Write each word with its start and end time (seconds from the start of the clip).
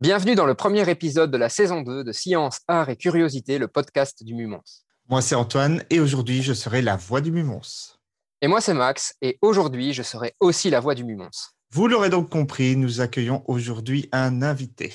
Bienvenue 0.00 0.36
dans 0.36 0.46
le 0.46 0.54
premier 0.54 0.88
épisode 0.88 1.32
de 1.32 1.36
la 1.36 1.48
saison 1.48 1.82
2 1.82 2.04
de 2.04 2.12
Science, 2.12 2.60
Art 2.68 2.88
et 2.88 2.94
Curiosité, 2.94 3.58
le 3.58 3.66
podcast 3.66 4.22
du 4.22 4.32
Mumons. 4.32 4.62
Moi, 5.08 5.20
c'est 5.22 5.34
Antoine 5.34 5.82
et 5.90 5.98
aujourd'hui, 5.98 6.40
je 6.40 6.52
serai 6.52 6.82
la 6.82 6.94
voix 6.94 7.20
du 7.20 7.32
Mumons. 7.32 7.96
Et 8.40 8.46
moi, 8.46 8.60
c'est 8.60 8.74
Max 8.74 9.16
et 9.22 9.38
aujourd'hui, 9.42 9.92
je 9.92 10.04
serai 10.04 10.36
aussi 10.38 10.70
la 10.70 10.78
voix 10.78 10.94
du 10.94 11.02
Mumons. 11.02 11.52
Vous 11.72 11.88
l'aurez 11.88 12.10
donc 12.10 12.30
compris, 12.30 12.76
nous 12.76 13.00
accueillons 13.00 13.42
aujourd'hui 13.48 14.08
un 14.12 14.40
invité. 14.40 14.94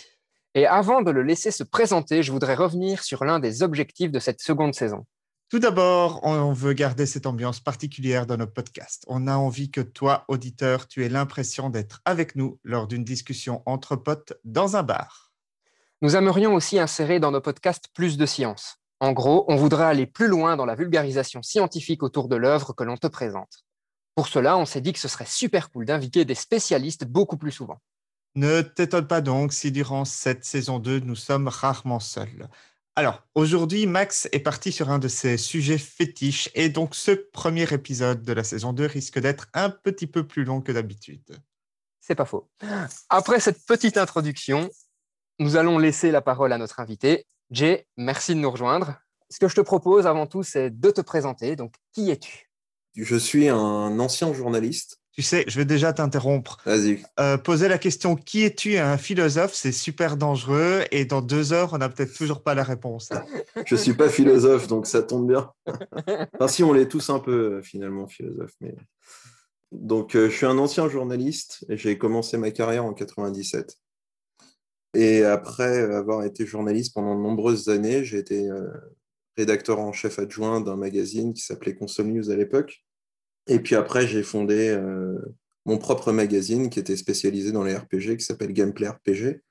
Et 0.56 0.68
avant 0.68 1.02
de 1.02 1.12
le 1.12 1.22
laisser 1.22 1.52
se 1.52 1.66
présenter, 1.66 2.24
je 2.24 2.32
voudrais 2.32 2.56
revenir 2.56 3.04
sur 3.04 3.26
l'un 3.26 3.42
des 3.42 3.62
objectifs 3.62 4.10
de 4.12 4.20
cette 4.20 4.40
seconde 4.40 4.74
saison. 4.74 5.06
Tout 5.54 5.60
d'abord, 5.60 6.22
on 6.24 6.52
veut 6.52 6.74
garder 6.74 7.06
cette 7.06 7.28
ambiance 7.28 7.60
particulière 7.60 8.26
dans 8.26 8.38
nos 8.38 8.48
podcasts. 8.48 9.06
On 9.08 9.28
a 9.28 9.36
envie 9.36 9.70
que 9.70 9.82
toi, 9.82 10.26
auditeur, 10.28 10.88
tu 10.88 11.06
aies 11.06 11.10
l'impression 11.10 11.70
d'être 11.70 12.02
avec 12.06 12.36
nous 12.36 12.60
lors 12.64 12.88
d'une 12.88 13.04
discussion 13.04 13.62
entre 13.68 13.96
potes 13.96 14.34
dans 14.46 14.78
un 14.78 14.82
bar. 14.82 15.32
Nous 16.02 16.16
aimerions 16.16 16.56
aussi 16.56 16.80
insérer 16.80 17.20
dans 17.20 17.30
nos 17.30 17.40
podcasts 17.40 17.88
plus 17.94 18.18
de 18.18 18.26
science. 18.26 18.78
En 19.00 19.12
gros, 19.12 19.46
on 19.48 19.56
voudrait 19.56 19.86
aller 19.86 20.08
plus 20.08 20.28
loin 20.28 20.56
dans 20.58 20.66
la 20.66 20.74
vulgarisation 20.74 21.44
scientifique 21.44 22.02
autour 22.02 22.30
de 22.30 22.36
l'œuvre 22.36 22.74
que 22.74 22.84
l'on 22.84 22.98
te 22.98 23.06
présente. 23.06 23.64
Pour 24.16 24.30
cela, 24.30 24.58
on 24.58 24.66
s'est 24.66 24.82
dit 24.82 24.92
que 24.92 24.98
ce 24.98 25.08
serait 25.08 25.28
super 25.28 25.70
cool 25.70 25.86
d'inviter 25.86 26.26
des 26.26 26.34
spécialistes 26.34 27.06
beaucoup 27.06 27.38
plus 27.38 27.52
souvent. 27.52 27.78
Ne 28.34 28.64
t'étonne 28.64 29.06
pas 29.06 29.22
donc 29.22 29.54
si 29.54 29.72
durant 29.72 30.06
cette 30.06 30.46
saison 30.46 30.80
2, 30.80 31.02
nous 31.02 31.16
sommes 31.16 31.48
rarement 31.48 32.00
seuls. 32.00 32.50
Alors, 32.96 33.24
aujourd'hui, 33.34 33.88
Max 33.88 34.30
est 34.32 34.40
parti 34.40 34.72
sur 34.72 34.92
un 34.92 35.00
de 35.00 35.08
ses 35.08 35.38
sujets 35.38 35.80
fétiches 35.80 36.52
et 36.54 36.70
donc 36.70 36.94
ce 36.94 37.10
premier 37.10 37.74
épisode 37.74 38.22
de 38.22 38.34
la 38.34 38.44
saison 38.44 38.72
2 38.72 38.86
risque 38.86 39.18
d'être 39.20 39.48
un 39.56 39.72
petit 39.72 40.06
peu 40.06 40.28
plus 40.28 40.44
long 40.44 40.62
que 40.62 40.72
d'habitude. 40.72 41.40
C'est 42.02 42.14
pas 42.14 42.26
faux. 42.26 42.52
Après 43.10 43.40
cette 43.40 43.66
petite 43.66 43.98
introduction, 43.98 44.70
nous 45.40 45.56
allons 45.56 45.80
laisser 45.80 46.12
la 46.12 46.22
parole 46.22 46.54
à 46.54 46.60
notre 46.60 46.80
invité. 46.80 47.26
Jay, 47.50 47.88
merci 47.98 48.36
de 48.36 48.40
nous 48.40 48.52
rejoindre. 48.52 49.00
Ce 49.30 49.40
que 49.40 49.48
je 49.48 49.56
te 49.56 49.62
propose 49.62 50.06
avant 50.06 50.28
tout, 50.28 50.44
c'est 50.44 50.70
de 50.70 50.92
te 50.92 51.02
présenter. 51.02 51.56
Donc, 51.56 51.74
qui 51.94 52.12
es-tu? 52.12 52.52
Je 52.96 53.16
suis 53.16 53.50
un 53.50 54.00
ancien 54.00 54.32
journaliste. 54.34 55.00
Tu 55.14 55.22
sais, 55.22 55.46
je 55.48 55.60
vais 55.60 55.66
déjà 55.66 55.94
t'interrompre. 55.94 56.58
Vas-y. 56.66 57.04
Euh, 57.20 57.38
poser 57.38 57.68
la 57.68 57.78
question 57.78 58.16
qui 58.16 58.44
es-tu? 58.44 58.78
À 58.78 58.92
un 58.92 58.98
philosophe, 58.98 59.54
c'est 59.54 59.72
super 59.72 60.18
dangereux 60.18 60.82
et 60.90 61.06
dans 61.06 61.22
deux 61.22 61.54
heures, 61.54 61.74
on 61.74 61.78
n'a 61.78 61.88
peut-être 61.88 62.16
toujours 62.16 62.42
pas 62.42 62.56
la 62.56 62.64
réponse. 62.64 63.10
Je 63.68 63.76
suis 63.76 63.94
pas 63.94 64.10
philosophe, 64.10 64.68
donc 64.68 64.88
ça 64.88 65.04
tombe 65.04 65.28
bien. 65.28 65.52
enfin, 66.34 66.48
si, 66.48 66.64
on 66.64 66.74
l'est 66.74 66.88
tous 66.88 67.12
un 67.12 67.20
peu, 67.20 67.62
finalement, 67.62 68.08
philosophe. 68.08 68.54
Mais... 68.60 68.76
Donc, 69.72 70.16
euh, 70.16 70.32
je 70.32 70.36
suis 70.36 70.48
un 70.48 70.58
ancien 70.58 70.90
journaliste 70.90 71.64
et 71.70 71.78
j'ai 71.78 71.98
commencé 72.00 72.38
ma 72.38 72.50
carrière 72.50 72.84
en 72.84 72.94
97. 72.94 73.78
Et 74.96 75.24
après 75.24 75.94
avoir 75.94 76.24
été 76.24 76.46
journaliste 76.46 76.94
pendant 76.96 77.16
de 77.16 77.22
nombreuses 77.22 77.70
années, 77.70 78.04
j'ai 78.04 78.18
été 78.18 78.50
euh, 78.50 78.68
rédacteur 79.38 79.80
en 79.80 79.92
chef 79.92 80.18
adjoint 80.18 80.60
d'un 80.60 80.76
magazine 80.76 81.34
qui 81.34 81.42
s'appelait 81.42 81.76
Console 81.76 82.08
News 82.08 82.32
à 82.32 82.36
l'époque. 82.36 82.84
Et 83.48 83.60
puis 83.60 83.76
après, 83.76 84.08
j'ai 84.08 84.24
fondé 84.24 84.70
euh, 84.70 85.18
mon 85.66 85.78
propre 85.78 86.12
magazine 86.12 86.70
qui 86.70 86.80
était 86.80 86.96
spécialisé 86.96 87.52
dans 87.52 87.64
les 87.64 87.76
RPG, 87.76 88.18
qui 88.18 88.24
s'appelle 88.24 88.54
Gameplay 88.54 88.88
RPG. 88.88 89.42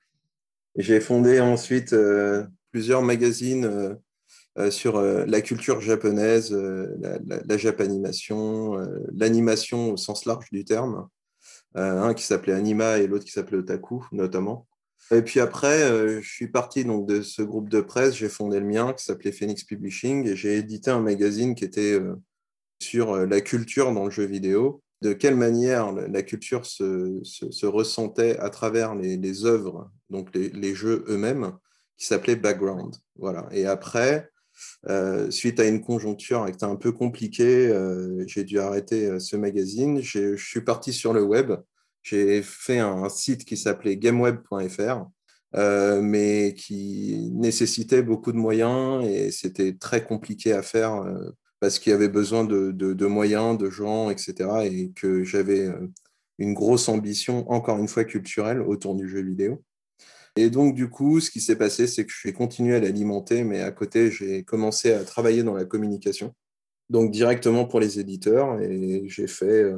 J'ai 0.77 0.99
fondé 0.99 1.39
ensuite 1.39 1.93
euh, 1.93 2.43
plusieurs 2.71 3.03
magazines 3.03 3.65
euh, 3.65 4.71
sur 4.71 5.01
la 5.01 5.41
culture 5.41 5.81
japonaise, 5.81 6.51
la, 6.53 7.17
la, 7.25 7.41
la, 7.43 7.57
japanimation, 7.57 8.77
l'animation 9.11 9.93
au 9.93 9.97
sens 9.97 10.25
large 10.25 10.51
du 10.51 10.63
terme. 10.63 11.07
un 11.73 12.13
qui 12.13 12.23
s'appelait 12.23 12.53
Anima 12.53 12.99
et 12.99 13.07
l'autre 13.07 13.25
qui 13.25 13.31
s'appelait 13.31 13.57
Otaku, 13.57 14.05
notamment. 14.11 14.67
Et 15.09 15.23
puis 15.23 15.39
après, 15.39 16.21
je 16.21 16.29
suis 16.29 16.49
parti 16.49 16.85
donc, 16.85 17.07
de 17.07 17.23
ce 17.23 17.41
groupe 17.41 17.67
de 17.67 17.81
presse, 17.81 18.15
j'ai 18.15 18.29
fondé 18.29 18.59
le 18.59 18.67
mien 18.67 18.93
qui 18.93 19.03
s'appelait 19.03 19.31
Phoenix 19.31 19.63
Publishing 19.63 20.27
et 20.27 20.35
j'ai 20.35 20.57
édité 20.57 20.91
un 20.91 21.01
magazine 21.01 21.55
qui 21.55 21.65
était 21.65 21.99
sur 22.79 23.25
la 23.25 23.41
culture 23.41 23.93
dans 23.93 24.05
le 24.05 24.11
jeu 24.11 24.25
vidéo, 24.25 24.81
de 25.01 25.13
quelle 25.13 25.35
manière 25.35 25.91
la 25.91 26.21
culture 26.21 26.65
se, 26.65 27.19
se, 27.23 27.51
se 27.51 27.65
ressentait 27.65 28.37
à 28.39 28.49
travers 28.49 28.95
les, 28.95 29.17
les 29.17 29.45
œuvres, 29.45 29.91
donc 30.09 30.33
les, 30.33 30.49
les 30.49 30.75
jeux 30.75 31.03
eux-mêmes, 31.07 31.53
qui 31.97 32.05
s'appelait 32.05 32.35
Background. 32.35 32.95
Voilà. 33.17 33.47
Et 33.51 33.65
après, 33.65 34.29
euh, 34.89 35.29
suite 35.31 35.59
à 35.59 35.67
une 35.67 35.81
conjoncture 35.81 36.45
qui 36.45 36.51
était 36.51 36.63
un 36.63 36.75
peu 36.75 36.91
compliquée, 36.91 37.67
euh, 37.67 38.23
j'ai 38.27 38.43
dû 38.43 38.59
arrêter 38.59 39.19
ce 39.19 39.35
magazine. 39.35 40.01
Je 40.01 40.35
suis 40.35 40.61
parti 40.61 40.93
sur 40.93 41.13
le 41.13 41.23
web. 41.23 41.53
J'ai 42.01 42.43
fait 42.43 42.79
un 42.79 43.07
site 43.09 43.45
qui 43.45 43.55
s'appelait 43.55 43.97
gameweb.fr, 43.97 45.05
euh, 45.55 46.01
mais 46.01 46.53
qui 46.57 47.29
nécessitait 47.33 48.03
beaucoup 48.03 48.31
de 48.31 48.37
moyens 48.37 49.05
et 49.05 49.31
c'était 49.31 49.73
très 49.73 50.03
compliqué 50.03 50.51
à 50.51 50.61
faire 50.61 50.95
euh, 50.95 51.29
parce 51.63 51.79
qu'il 51.79 51.91
y 51.91 51.93
avait 51.93 52.09
besoin 52.09 52.43
de, 52.43 52.73
de, 52.73 53.05
moyens, 53.05 53.57
de 53.57 53.69
gens, 53.69 54.09
etc. 54.09 54.65
Et 54.65 54.91
que 54.91 55.23
j'avais 55.23 55.69
une 56.37 56.53
grosse 56.53 56.89
ambition, 56.89 57.49
encore 57.49 57.77
une 57.77 57.87
fois 57.87 58.03
culturelle, 58.03 58.59
autour 58.59 58.95
du 58.95 59.07
jeu 59.07 59.21
vidéo. 59.21 59.63
Et 60.35 60.49
donc, 60.49 60.75
du 60.75 60.89
coup, 60.89 61.21
ce 61.21 61.31
qui 61.31 61.39
s'est 61.39 61.55
passé, 61.55 61.87
c'est 61.87 62.05
que 62.05 62.11
j'ai 62.21 62.33
continué 62.33 62.75
à 62.75 62.81
l'alimenter, 62.81 63.45
mais 63.45 63.61
à 63.61 63.71
côté, 63.71 64.11
j'ai 64.11 64.43
commencé 64.43 64.91
à 64.91 65.05
travailler 65.05 65.41
dans 65.41 65.53
la 65.53 65.63
communication, 65.63 66.33
donc 66.89 67.11
directement 67.11 67.63
pour 67.63 67.79
les 67.79 67.97
éditeurs. 67.97 68.59
Et 68.59 69.05
j'ai 69.07 69.27
fait 69.27 69.63
euh, 69.63 69.77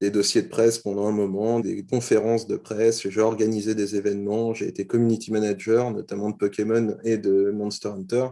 des 0.00 0.10
dossiers 0.10 0.42
de 0.42 0.48
presse 0.48 0.80
pendant 0.80 1.06
un 1.06 1.12
moment, 1.12 1.60
des 1.60 1.86
conférences 1.86 2.48
de 2.48 2.56
presse, 2.56 3.08
j'ai 3.08 3.20
organisé 3.20 3.76
des 3.76 3.94
événements, 3.94 4.52
j'ai 4.52 4.66
été 4.66 4.84
community 4.84 5.30
manager, 5.30 5.92
notamment 5.92 6.30
de 6.30 6.36
Pokémon 6.36 6.96
et 7.04 7.18
de 7.18 7.52
Monster 7.52 7.90
Hunter. 7.90 8.26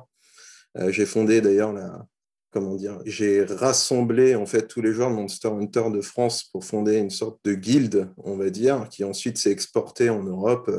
Euh, 0.78 0.91
j'ai 0.91 1.06
fondé 1.06 1.41
d'ailleurs 1.41 1.72
la, 1.72 2.04
comment 2.50 2.75
dire, 2.76 3.00
j'ai 3.04 3.44
rassemblé 3.44 4.34
en 4.34 4.47
fait 4.47 4.66
tous 4.66 4.81
les 4.81 4.92
joueurs 4.92 5.10
de 5.10 5.16
Monster 5.16 5.48
Hunter 5.48 5.84
de 5.92 6.00
France 6.00 6.44
pour 6.44 6.64
fonder 6.64 6.97
une 6.97 7.10
sorte 7.10 7.38
de 7.44 7.54
guilde, 7.54 8.10
on 8.19 8.36
va 8.36 8.50
dire, 8.50 8.88
qui 8.91 9.04
ensuite 9.04 9.38
s'est 9.38 9.50
exportée 9.50 10.10
en 10.10 10.22
Europe. 10.22 10.70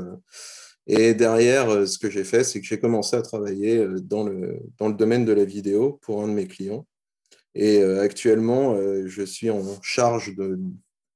Et 0.87 1.13
derrière, 1.13 1.87
ce 1.87 1.99
que 1.99 2.09
j'ai 2.09 2.23
fait, 2.23 2.43
c'est 2.43 2.59
que 2.59 2.65
j'ai 2.65 2.79
commencé 2.79 3.15
à 3.15 3.21
travailler 3.21 3.85
dans 4.01 4.23
le, 4.23 4.59
dans 4.77 4.87
le 4.87 4.95
domaine 4.95 5.25
de 5.25 5.33
la 5.33 5.45
vidéo 5.45 5.99
pour 6.01 6.23
un 6.23 6.27
de 6.27 6.33
mes 6.33 6.47
clients. 6.47 6.87
Et 7.53 7.83
actuellement, 7.83 8.75
je 9.05 9.23
suis 9.23 9.49
en 9.51 9.63
charge 9.81 10.33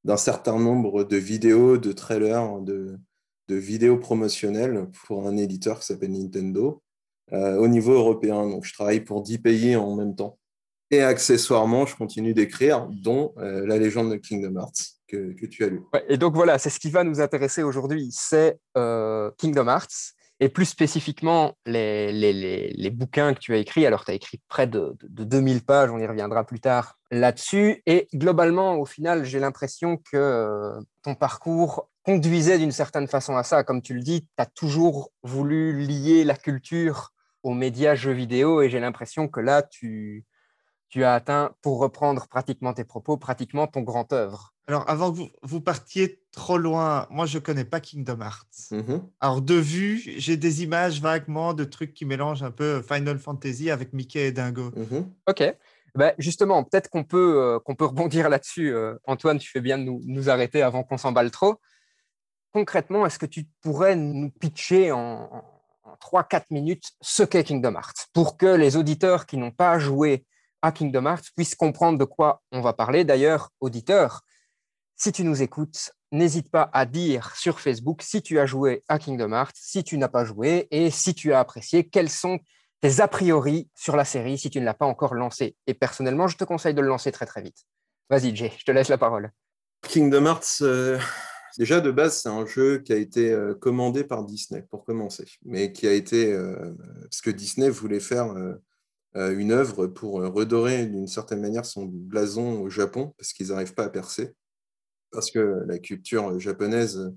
d'un 0.04 0.18
certain 0.18 0.60
nombre 0.60 1.04
de 1.04 1.18
vidéos, 1.18 1.78
de 1.78 1.92
trailers, 1.92 2.60
de, 2.60 3.00
de 3.48 3.56
vidéos 3.56 3.98
promotionnelles 3.98 4.88
pour 5.08 5.28
un 5.28 5.38
éditeur 5.38 5.80
qui 5.80 5.88
s'appelle 5.88 6.12
Nintendo. 6.12 6.84
Euh, 7.32 7.58
au 7.58 7.68
niveau 7.68 7.94
européen. 7.94 8.48
Donc, 8.50 8.66
je 8.66 8.74
travaille 8.74 9.00
pour 9.00 9.22
10 9.22 9.40
pays 9.40 9.76
en 9.76 9.96
même 9.96 10.16
temps. 10.16 10.38
Et 10.92 11.02
accessoirement, 11.02 11.86
je 11.86 11.96
continue 11.96 12.34
d'écrire, 12.34 12.88
dont 12.90 13.34
euh, 13.38 13.66
La 13.66 13.78
légende 13.78 14.12
de 14.12 14.16
Kingdom 14.16 14.60
Hearts, 14.60 15.00
que, 15.08 15.46
tu 15.46 15.64
as 15.64 15.68
lu. 15.68 15.82
Et 16.10 16.18
donc 16.18 16.36
voilà, 16.36 16.58
c'est 16.58 16.70
ce 16.70 16.80
qui 16.80 16.90
va 16.90 17.04
nous 17.04 17.22
intéresser 17.22 17.64
aujourd'hui, 17.64 18.10
c'est 18.12 18.58
euh, 18.78 19.32
Kingdom 19.38 19.68
Hearts, 19.68 20.14
et 20.40 20.50
plus 20.50 20.66
spécifiquement 20.66 21.54
les, 21.66 22.12
les, 22.12 22.74
les, 22.74 22.90
bouquins 22.90 23.34
que 23.34 23.40
tu 23.40 23.54
as 23.54 23.58
écrits. 23.58 23.86
Alors, 23.86 24.04
tu 24.04 24.12
as 24.12 24.14
écrit 24.14 24.42
près 24.50 24.68
de, 24.68 24.96
de, 25.02 25.08
de, 25.08 25.24
2000 25.24 25.64
pages, 25.64 25.90
on 25.92 26.00
y 26.00 26.06
reviendra 26.06 26.44
plus 26.44 26.60
tard 26.60 26.98
là-dessus. 27.12 27.82
Et 27.86 28.08
globalement, 28.14 28.76
au 28.76 28.86
final, 28.86 29.24
j'ai 29.24 29.40
l'impression 29.40 29.98
que 29.98 30.18
euh, 30.18 30.82
ton 31.04 31.16
parcours 31.16 31.90
conduisait 32.04 32.58
d'une 32.58 32.72
certaine 32.72 33.08
façon 33.08 33.38
à 33.38 33.44
ça. 33.44 33.64
Comme 33.64 33.82
tu 33.82 33.94
le 33.94 34.02
dis, 34.02 34.22
tu 34.22 34.28
as 34.38 34.46
toujours 34.46 35.12
voulu 35.24 35.80
lier 35.80 36.24
la 36.26 36.36
culture 36.36 37.14
aux 37.44 37.54
médias 37.54 37.96
jeux 37.96 38.12
vidéo, 38.12 38.62
et 38.62 38.70
j'ai 38.70 38.80
l'impression 38.80 39.28
que 39.28 39.40
là, 39.40 39.62
tu, 39.62 40.26
tu 40.94 41.04
as 41.04 41.16
atteint, 41.16 41.56
pour 41.64 41.80
reprendre 41.80 42.28
pratiquement 42.28 42.72
tes 42.72 42.84
propos, 42.84 43.18
pratiquement 43.18 43.66
ton 43.66 43.82
grand 43.82 44.14
œuvre. 44.14 44.54
Alors, 44.68 44.88
avant 44.88 45.12
que 45.12 45.18
vous, 45.18 45.30
vous 45.42 45.60
partiez 45.60 46.22
trop 46.32 46.60
loin, 46.60 47.08
moi, 47.10 47.26
je 47.26 47.40
ne 47.40 47.44
connais 47.44 47.66
pas 47.66 47.80
Kingdom 47.80 48.22
Hearts. 48.22 48.70
Mm 48.70 48.80
-hmm. 48.80 49.02
Alors, 49.20 49.42
de 49.42 49.56
vue, 49.56 50.04
j'ai 50.18 50.38
des 50.38 50.62
images 50.62 51.02
vaguement 51.02 51.56
de 51.56 51.64
trucs 51.64 51.96
qui 51.96 52.06
mélangent 52.06 52.44
un 52.44 52.52
peu 52.52 52.84
Final 52.84 53.18
Fantasy 53.18 53.72
avec 53.72 53.92
Mickey 53.94 54.28
et 54.28 54.32
Dingo. 54.32 54.70
Mm 54.76 54.84
-hmm. 54.84 55.04
Ok. 55.32 55.42
Ben 55.96 56.12
justement, 56.20 56.64
peut-être 56.64 56.90
qu'on 56.92 57.06
peut, 57.14 57.34
euh, 57.44 57.60
qu'on 57.64 57.76
peut 57.80 57.90
rebondir 57.94 58.30
là-dessus. 58.30 58.70
Euh, 58.72 59.12
Antoine, 59.14 59.40
tu 59.40 59.50
fais 59.54 59.64
bien 59.70 59.78
de 59.80 59.86
nous, 59.90 60.00
nous 60.16 60.26
arrêter 60.34 60.62
avant 60.62 60.84
qu'on 60.88 61.00
s'emballe 61.00 61.32
trop. 61.32 61.56
Concrètement, 62.58 63.02
est-ce 63.08 63.18
que 63.24 63.30
tu 63.36 63.42
pourrais 63.64 63.96
nous 63.96 64.32
pitcher 64.44 64.92
en, 64.92 65.02
en 65.90 65.96
3-4 66.06 66.46
minutes 66.52 66.88
ce 67.02 67.24
qu'est 67.30 67.46
Kingdom 67.50 67.76
Hearts, 67.80 68.02
pour 68.18 68.30
que 68.38 68.52
les 68.64 68.72
auditeurs 68.82 69.22
qui 69.26 69.38
n'ont 69.42 69.56
pas 69.66 69.80
joué 69.80 70.12
à 70.64 70.72
Kingdom 70.72 71.06
Hearts 71.06 71.26
puissent 71.36 71.54
comprendre 71.54 72.00
de 72.00 72.06
quoi 72.06 72.42
on 72.52 72.62
va 72.62 72.74
parler. 72.74 73.04
D'ailleurs, 73.04 73.50
auditeur, 73.60 74.22
si 74.96 75.12
tu 75.12 75.24
nous 75.24 75.44
écoutes, 75.44 75.92
n'hésite 76.12 76.50
pas 76.50 76.70
à 76.74 76.86
dire 76.86 77.36
sur 77.36 77.60
Facebook 77.60 78.02
si 78.02 78.22
tu 78.22 78.40
as 78.40 78.46
joué 78.46 78.82
à 78.88 78.98
Kingdom 78.98 79.34
Hearts, 79.34 79.56
si 79.56 79.84
tu 79.84 79.98
n'as 79.98 80.08
pas 80.08 80.24
joué 80.24 80.68
et 80.72 80.90
si 80.90 81.14
tu 81.14 81.34
as 81.34 81.40
apprécié, 81.40 81.88
quels 81.90 82.10
sont 82.10 82.40
tes 82.80 83.02
a 83.02 83.08
priori 83.08 83.70
sur 83.76 83.96
la 83.98 84.06
série 84.06 84.38
si 84.38 84.50
tu 84.50 84.60
ne 84.60 84.66
l'as 84.66 84.74
pas 84.74 84.86
encore 84.86 85.16
lancé. 85.16 85.56
Et 85.68 85.74
personnellement, 85.74 86.28
je 86.28 86.38
te 86.38 86.46
conseille 86.46 86.74
de 86.74 86.82
le 86.82 86.88
lancer 86.88 87.12
très 87.12 87.26
très 87.26 87.42
vite. 87.42 87.66
Vas-y, 88.10 88.36
Jay, 88.36 88.52
je 88.58 88.64
te 88.64 88.72
laisse 88.72 88.90
la 88.90 88.98
parole. 88.98 89.32
Kingdom 89.82 90.26
Hearts, 90.26 90.62
euh, 90.62 90.98
déjà 91.58 91.82
de 91.82 91.92
base, 91.92 92.22
c'est 92.22 92.30
un 92.30 92.46
jeu 92.46 92.80
qui 92.80 92.94
a 92.94 92.98
été 92.98 93.32
euh, 93.32 93.54
commandé 93.54 94.06
par 94.06 94.24
Disney 94.24 94.66
pour 94.70 94.86
commencer, 94.86 95.26
mais 95.44 95.74
qui 95.74 95.88
a 95.88 95.94
été. 95.94 96.32
Euh, 96.32 96.74
parce 97.04 97.22
que 97.22 97.32
Disney 97.32 97.70
voulait 97.70 98.00
faire 98.00 98.34
une 99.16 99.52
œuvre 99.52 99.88
pour 99.88 100.14
redorer 100.14 100.88
d'une 100.88 101.08
certaine 101.08 101.42
manière 101.42 101.66
son 101.66 101.86
blason 101.86 102.62
au 102.62 102.70
Japon, 102.70 103.14
parce 103.18 103.34
qu'ils 103.34 103.50
n'arrivent 103.50 103.76
pas 103.76 103.86
à 103.86 103.90
percer. 103.90 104.34
Parce 105.12 105.30
que 105.30 105.64
la 105.68 105.78
culture 105.78 106.40
japonaise 106.40 107.14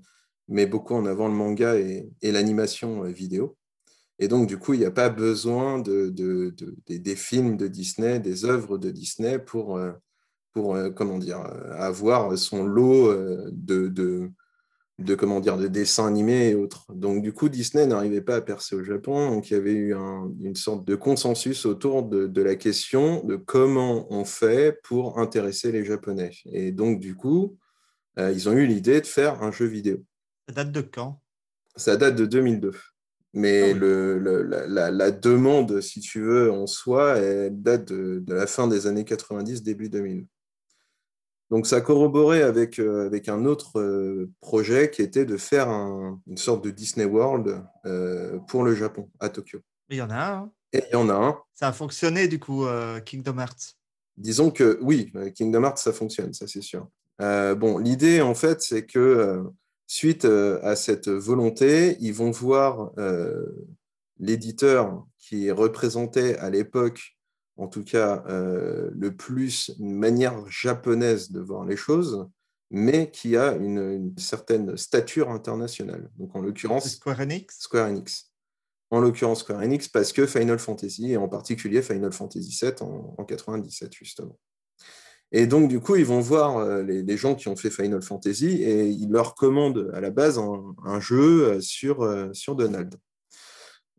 met 0.47 0.67
beaucoup 0.67 0.93
en 0.93 1.05
avant 1.05 1.27
le 1.27 1.33
manga 1.33 1.75
et, 1.75 2.07
l'animation 2.21 3.01
vidéo. 3.03 3.57
Et 4.19 4.27
donc, 4.27 4.47
du 4.47 4.57
coup, 4.57 4.73
il 4.73 4.79
n'y 4.79 4.85
a 4.85 4.91
pas 4.91 5.09
besoin 5.09 5.79
de, 5.79 6.13
des 6.87 7.15
films 7.15 7.57
de 7.57 7.67
Disney, 7.67 8.19
des 8.19 8.45
œuvres 8.45 8.77
de 8.77 8.91
Disney 8.91 9.39
pour, 9.39 9.79
pour 10.57 10.75
euh, 10.75 10.89
comment 10.89 11.19
dire, 11.19 11.41
euh, 11.41 11.71
avoir 11.73 12.35
son 12.35 12.65
lot 12.65 13.11
euh, 13.11 13.47
de, 13.51 14.31
de, 14.99 15.15
comment 15.15 15.39
dire, 15.39 15.57
de 15.57 15.67
dessins 15.67 16.07
animés 16.07 16.49
et 16.49 16.55
autres. 16.55 16.85
Donc, 16.93 17.21
du 17.21 17.31
coup, 17.31 17.49
Disney 17.49 17.85
n'arrivait 17.85 18.21
pas 18.21 18.37
à 18.37 18.41
percer 18.41 18.75
au 18.75 18.83
Japon. 18.83 19.29
Donc, 19.29 19.49
il 19.49 19.53
y 19.53 19.57
avait 19.57 19.73
eu 19.73 19.93
une 19.93 20.55
sorte 20.55 20.87
de 20.87 20.95
consensus 20.95 21.65
autour 21.65 22.03
de, 22.03 22.41
la 22.41 22.55
question 22.55 23.23
de 23.23 23.35
comment 23.35 24.11
on 24.11 24.25
fait 24.25 24.79
pour 24.83 25.19
intéresser 25.19 25.71
les 25.71 25.85
Japonais. 25.85 26.31
Et 26.51 26.71
donc, 26.71 26.99
du 26.99 27.15
coup, 27.15 27.57
ils 28.17 28.49
ont 28.49 28.53
eu 28.53 28.65
l'idée 28.65 28.99
de 28.99 29.05
faire 29.05 29.43
un 29.43 29.51
jeu 29.51 29.65
vidéo. 29.65 30.03
Ça 30.47 30.55
date 30.55 30.71
de 30.71 30.81
quand? 30.81 31.21
Ça 31.75 31.95
date 31.95 32.15
de 32.15 32.25
2002. 32.25 32.71
Mais 33.33 33.71
ah 33.71 33.73
le, 33.77 34.17
la, 34.43 34.89
la, 34.89 35.11
demande, 35.11 35.79
si 35.81 35.99
tu 35.99 36.21
veux, 36.21 36.51
en 36.51 36.65
soi, 36.65 37.17
elle 37.17 37.61
date 37.61 37.91
de, 37.93 38.19
de, 38.25 38.33
la 38.33 38.47
fin 38.47 38.67
des 38.67 38.87
années 38.87 39.05
90, 39.05 39.61
début 39.61 39.89
2000. 39.89 40.25
Donc 41.49 41.65
ça 41.65 41.79
corroborait 41.81 42.41
avec, 42.41 42.79
euh, 42.79 43.05
avec 43.05 43.29
un 43.29 43.45
autre 43.45 43.79
euh, 43.79 44.29
projet 44.41 44.91
qui 44.91 45.01
était 45.01 45.25
de 45.25 45.37
faire 45.37 45.69
une 45.69 46.37
sorte 46.37 46.63
de 46.63 46.71
Disney 46.71 47.05
World 47.05 47.63
euh, 47.85 48.37
pour 48.47 48.63
le 48.63 48.75
Japon, 48.75 49.09
à 49.19 49.29
Tokyo. 49.29 49.59
Il 49.89 49.97
y 49.97 50.01
en 50.01 50.09
a 50.09 50.15
un. 50.15 50.33
Hein. 50.39 50.51
Et 50.73 50.83
il 50.89 50.93
y 50.93 50.95
en 50.95 51.09
a 51.09 51.13
un. 51.13 51.37
Ça 51.53 51.69
a 51.69 51.73
fonctionné 51.73 52.27
du 52.27 52.39
coup, 52.39 52.65
Kingdom 53.05 53.39
Hearts. 53.39 53.75
Disons 54.17 54.51
que 54.51 54.77
oui, 54.81 55.13
Kingdom 55.35 55.63
Hearts, 55.63 55.77
ça 55.77 55.93
fonctionne, 55.93 56.33
ça 56.33 56.45
c'est 56.47 56.61
sûr. 56.61 56.89
bon, 57.19 57.77
l'idée 57.77 58.19
en 58.19 58.35
fait, 58.35 58.61
c'est 58.61 58.85
que 58.85 59.43
suite 59.87 60.25
à 60.25 60.75
cette 60.75 61.07
volonté, 61.07 61.95
ils 62.01 62.13
vont 62.13 62.31
voir 62.31 62.91
l'éditeur 64.19 65.05
qui 65.17 65.49
représentait 65.51 66.37
à 66.37 66.49
l'époque 66.49 67.16
en 67.57 67.67
tout 67.67 67.83
cas 67.83 68.23
euh, 68.29 68.89
le 68.93 69.15
plus 69.15 69.71
une 69.79 69.95
manière 69.95 70.49
japonaise 70.49 71.31
de 71.31 71.39
voir 71.39 71.65
les 71.65 71.75
choses, 71.75 72.27
mais 72.69 73.09
qui 73.11 73.35
a 73.35 73.53
une, 73.53 74.13
certaine 74.17 74.77
stature 74.77 75.29
internationale. 75.29 76.09
Donc 76.17 76.35
en 76.35 76.41
l'occurrence 76.41 76.89
Square 76.89 77.21
Enix? 77.21 77.59
Square 77.59 77.89
Enix. 77.89 78.31
En 78.89 78.99
l'occurrence 78.99 79.39
Square 79.39 79.61
Enix 79.61 79.87
parce 79.87 80.13
que 80.13 80.25
Final 80.25 80.59
Fantasy 80.59 81.11
et 81.11 81.17
en 81.17 81.27
particulier 81.27 81.81
Final 81.81 82.13
Fantasy 82.13 82.57
VII 82.61 82.73
en, 82.81 83.15
en 83.17 83.25
97 83.25 83.93
justement. 83.93 84.37
Et 85.33 85.45
donc, 85.45 85.67
du 85.67 85.81
coup, 85.81 85.97
ils 85.97 86.05
vont 86.05 86.21
voir 86.21 86.57
euh, 86.57 86.83
les, 86.83 87.17
gens 87.17 87.35
qui 87.35 87.49
ont 87.49 87.57
fait 87.57 87.69
Final 87.69 88.01
Fantasy 88.01 88.63
et 88.63 88.87
ils 88.87 89.09
leur 89.09 89.35
commandent 89.35 89.91
à 89.93 89.99
la 89.99 90.09
base 90.09 90.39
un, 90.39 90.99
jeu 91.01 91.47
euh, 91.47 91.59
sur, 91.59 92.07
sur 92.33 92.55
Donald. 92.55 92.95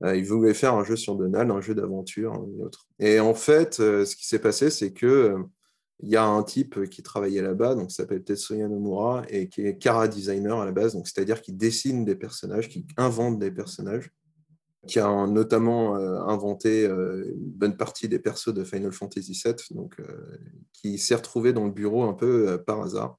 Euh, 0.05 0.17
il 0.17 0.25
voulait 0.25 0.55
faire 0.55 0.75
un 0.75 0.85
jeu 0.85 0.97
sur 0.97 1.17
Donald, 1.17 1.50
un 1.50 1.61
jeu 1.61 1.75
d'aventure 1.75 2.33
et 2.35 2.62
autres. 2.62 2.87
Et 2.99 3.21
en 3.21 3.35
fait, 3.35 3.81
euh, 3.81 4.05
ce 4.05 4.15
qui 4.15 4.27
s'est 4.27 4.39
passé, 4.39 4.71
c'est 4.71 4.93
que 4.93 5.06
euh, 5.06 5.39
il 6.00 6.09
y 6.11 6.17
a 6.17 6.25
un 6.25 6.43
type 6.45 6.89
qui 6.89 7.03
travaillait 7.03 7.43
là-bas, 7.43 7.75
donc 7.75 7.91
s'appelle 7.91 8.23
Tetsuya 8.23 8.69
Nomura, 8.69 9.25
et 9.29 9.49
qui 9.49 9.62
est 9.62 9.79
Kara 9.79 10.06
designer 10.06 10.61
à 10.61 10.65
la 10.65 10.71
base, 10.71 10.95
donc 10.95 11.09
c'est-à-dire 11.09 11.43
qui 11.43 11.53
dessine 11.53 12.05
des 12.05 12.15
personnages, 12.15 12.69
qui 12.69 12.87
invente 12.97 13.41
des 13.41 13.50
personnages, 13.50 14.12
qui 14.87 15.00
a 15.00 15.27
notamment 15.27 15.97
inventé 15.97 16.85
une 16.85 17.35
bonne 17.35 17.77
partie 17.77 18.09
des 18.09 18.21
persos 18.21 18.55
de 18.55 18.62
Final 18.62 18.93
Fantasy 18.93 19.33
VII, 19.44 19.56
donc 19.73 20.01
qui 20.73 20.99
s'est 20.99 21.17
retrouvé 21.17 21.53
dans 21.53 21.65
le 21.65 21.73
bureau 21.73 22.05
un 22.05 22.15
peu 22.15 22.62
par 22.65 22.81
hasard. 22.81 23.19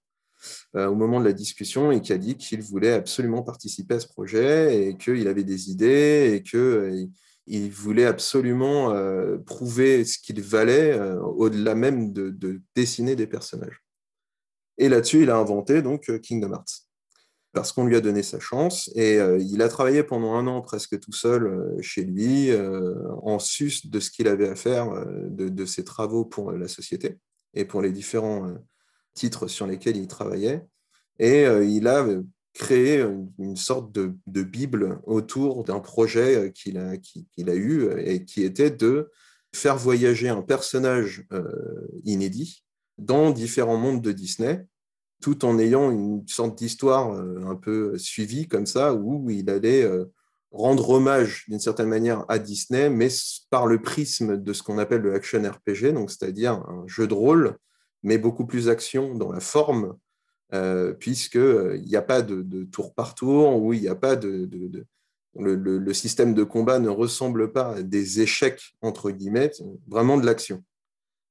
Euh, 0.75 0.87
au 0.87 0.95
moment 0.95 1.19
de 1.19 1.25
la 1.25 1.33
discussion 1.33 1.91
et 1.91 2.01
qui 2.01 2.13
a 2.13 2.17
dit 2.17 2.35
qu'il 2.37 2.61
voulait 2.61 2.93
absolument 2.93 3.43
participer 3.43 3.95
à 3.95 3.99
ce 3.99 4.07
projet 4.07 4.87
et 4.87 4.97
qu'il 4.97 5.27
avait 5.27 5.43
des 5.43 5.71
idées 5.71 6.33
et 6.35 6.43
qu'il 6.43 6.59
euh, 6.59 7.69
voulait 7.71 8.05
absolument 8.05 8.93
euh, 8.93 9.37
prouver 9.37 10.05
ce 10.05 10.17
qu'il 10.19 10.41
valait 10.41 10.99
au-delà 11.21 11.75
même 11.75 12.13
de, 12.13 12.61
dessiner 12.75 13.15
des 13.15 13.27
personnages. 13.27 13.83
Et 14.77 14.89
là-dessus, 14.89 15.23
il 15.23 15.29
a 15.29 15.37
inventé 15.37 15.81
donc 15.81 16.09
Kingdom 16.21 16.53
Hearts 16.53 16.85
parce 17.51 17.71
qu'on 17.71 17.85
lui 17.85 17.95
a 17.95 18.01
donné 18.01 18.21
sa 18.21 18.39
chance 18.39 18.91
et 18.95 19.17
il 19.39 19.61
a 19.63 19.67
travaillé 19.69 20.03
pendant 20.03 20.35
un 20.35 20.45
an 20.45 20.61
presque 20.61 20.99
tout 20.99 21.11
seul 21.11 21.75
chez 21.81 22.03
lui 22.03 22.51
en 23.23 23.39
sus 23.39 23.87
de 23.87 23.99
ce 23.99 24.11
qu'il 24.11 24.27
avait 24.27 24.47
à 24.47 24.55
faire 24.55 25.05
de, 25.07 25.49
de, 25.49 25.65
ses 25.65 25.83
travaux 25.83 26.23
pour 26.25 26.51
la 26.51 26.67
société 26.67 27.17
et 27.55 27.65
pour 27.65 27.81
les 27.81 27.91
différents 27.91 28.53
titres 29.13 29.47
sur 29.47 29.67
lesquels 29.67 29.97
il 29.97 30.07
travaillait. 30.07 30.65
Et 31.19 31.45
euh, 31.45 31.63
il 31.65 31.87
a 31.87 32.05
créé 32.53 33.05
une, 33.37 33.55
sorte 33.55 33.91
de, 33.91 34.43
Bible 34.43 34.99
autour 35.05 35.63
d'un 35.63 35.79
projet 35.79 36.35
euh, 36.35 36.49
qu'il 36.49 36.77
a, 36.77 36.97
qu'il 36.97 37.49
a 37.49 37.55
eu 37.55 37.89
et 37.99 38.25
qui 38.25 38.43
était 38.43 38.71
de 38.71 39.11
faire 39.53 39.77
voyager 39.77 40.29
un 40.29 40.41
personnage 40.41 41.25
euh, 41.33 41.43
inédit 42.03 42.63
dans 42.97 43.31
différents 43.31 43.77
mondes 43.77 44.01
de 44.01 44.11
Disney, 44.11 44.65
tout 45.21 45.45
en 45.45 45.57
ayant 45.59 45.91
une 45.91 46.27
sorte 46.27 46.57
d'histoire 46.57 47.11
un 47.11 47.55
peu 47.55 47.97
suivie 47.97 48.47
comme 48.47 48.65
ça, 48.65 48.93
où 48.93 49.29
il 49.29 49.49
allait 49.49 49.89
rendre 50.51 50.89
hommage 50.89 51.45
d'une 51.47 51.59
certaine 51.59 51.87
manière 51.87 52.25
à 52.27 52.39
Disney, 52.39 52.89
mais 52.89 53.09
par 53.49 53.67
le 53.67 53.81
prisme 53.81 54.37
de 54.37 54.53
ce 54.53 54.63
qu'on 54.63 54.77
appelle 54.77 55.01
le 55.01 55.13
action 55.13 55.41
RPG, 55.41 55.93
donc 55.93 56.11
c'est-à-dire 56.11 56.53
un 56.53 56.83
jeu 56.87 57.07
de 57.07 57.13
rôle 57.13 57.57
mais 58.03 58.17
beaucoup 58.17 58.45
plus 58.45 58.69
action 58.69 59.15
dans 59.15 59.31
la 59.31 59.39
forme, 59.39 59.97
euh, 60.53 60.93
puisqu'il 60.93 61.39
euh, 61.39 61.77
n'y 61.79 61.95
a 61.95 62.01
pas 62.01 62.21
de, 62.21 62.63
tour 62.63 62.93
par 62.93 63.15
tour, 63.15 63.61
où 63.61 63.73
il 63.73 63.81
n'y 63.81 63.87
a 63.87 63.95
pas 63.95 64.15
de... 64.15 64.49
le, 65.35 65.93
système 65.93 66.33
de 66.33 66.43
combat 66.43 66.79
ne 66.79 66.89
ressemble 66.89 67.51
pas 67.51 67.75
à 67.75 67.81
des 67.83 68.21
échecs, 68.21 68.75
entre 68.81 69.11
guillemets, 69.11 69.51
vraiment 69.87 70.17
de 70.17 70.25
l'action. 70.25 70.63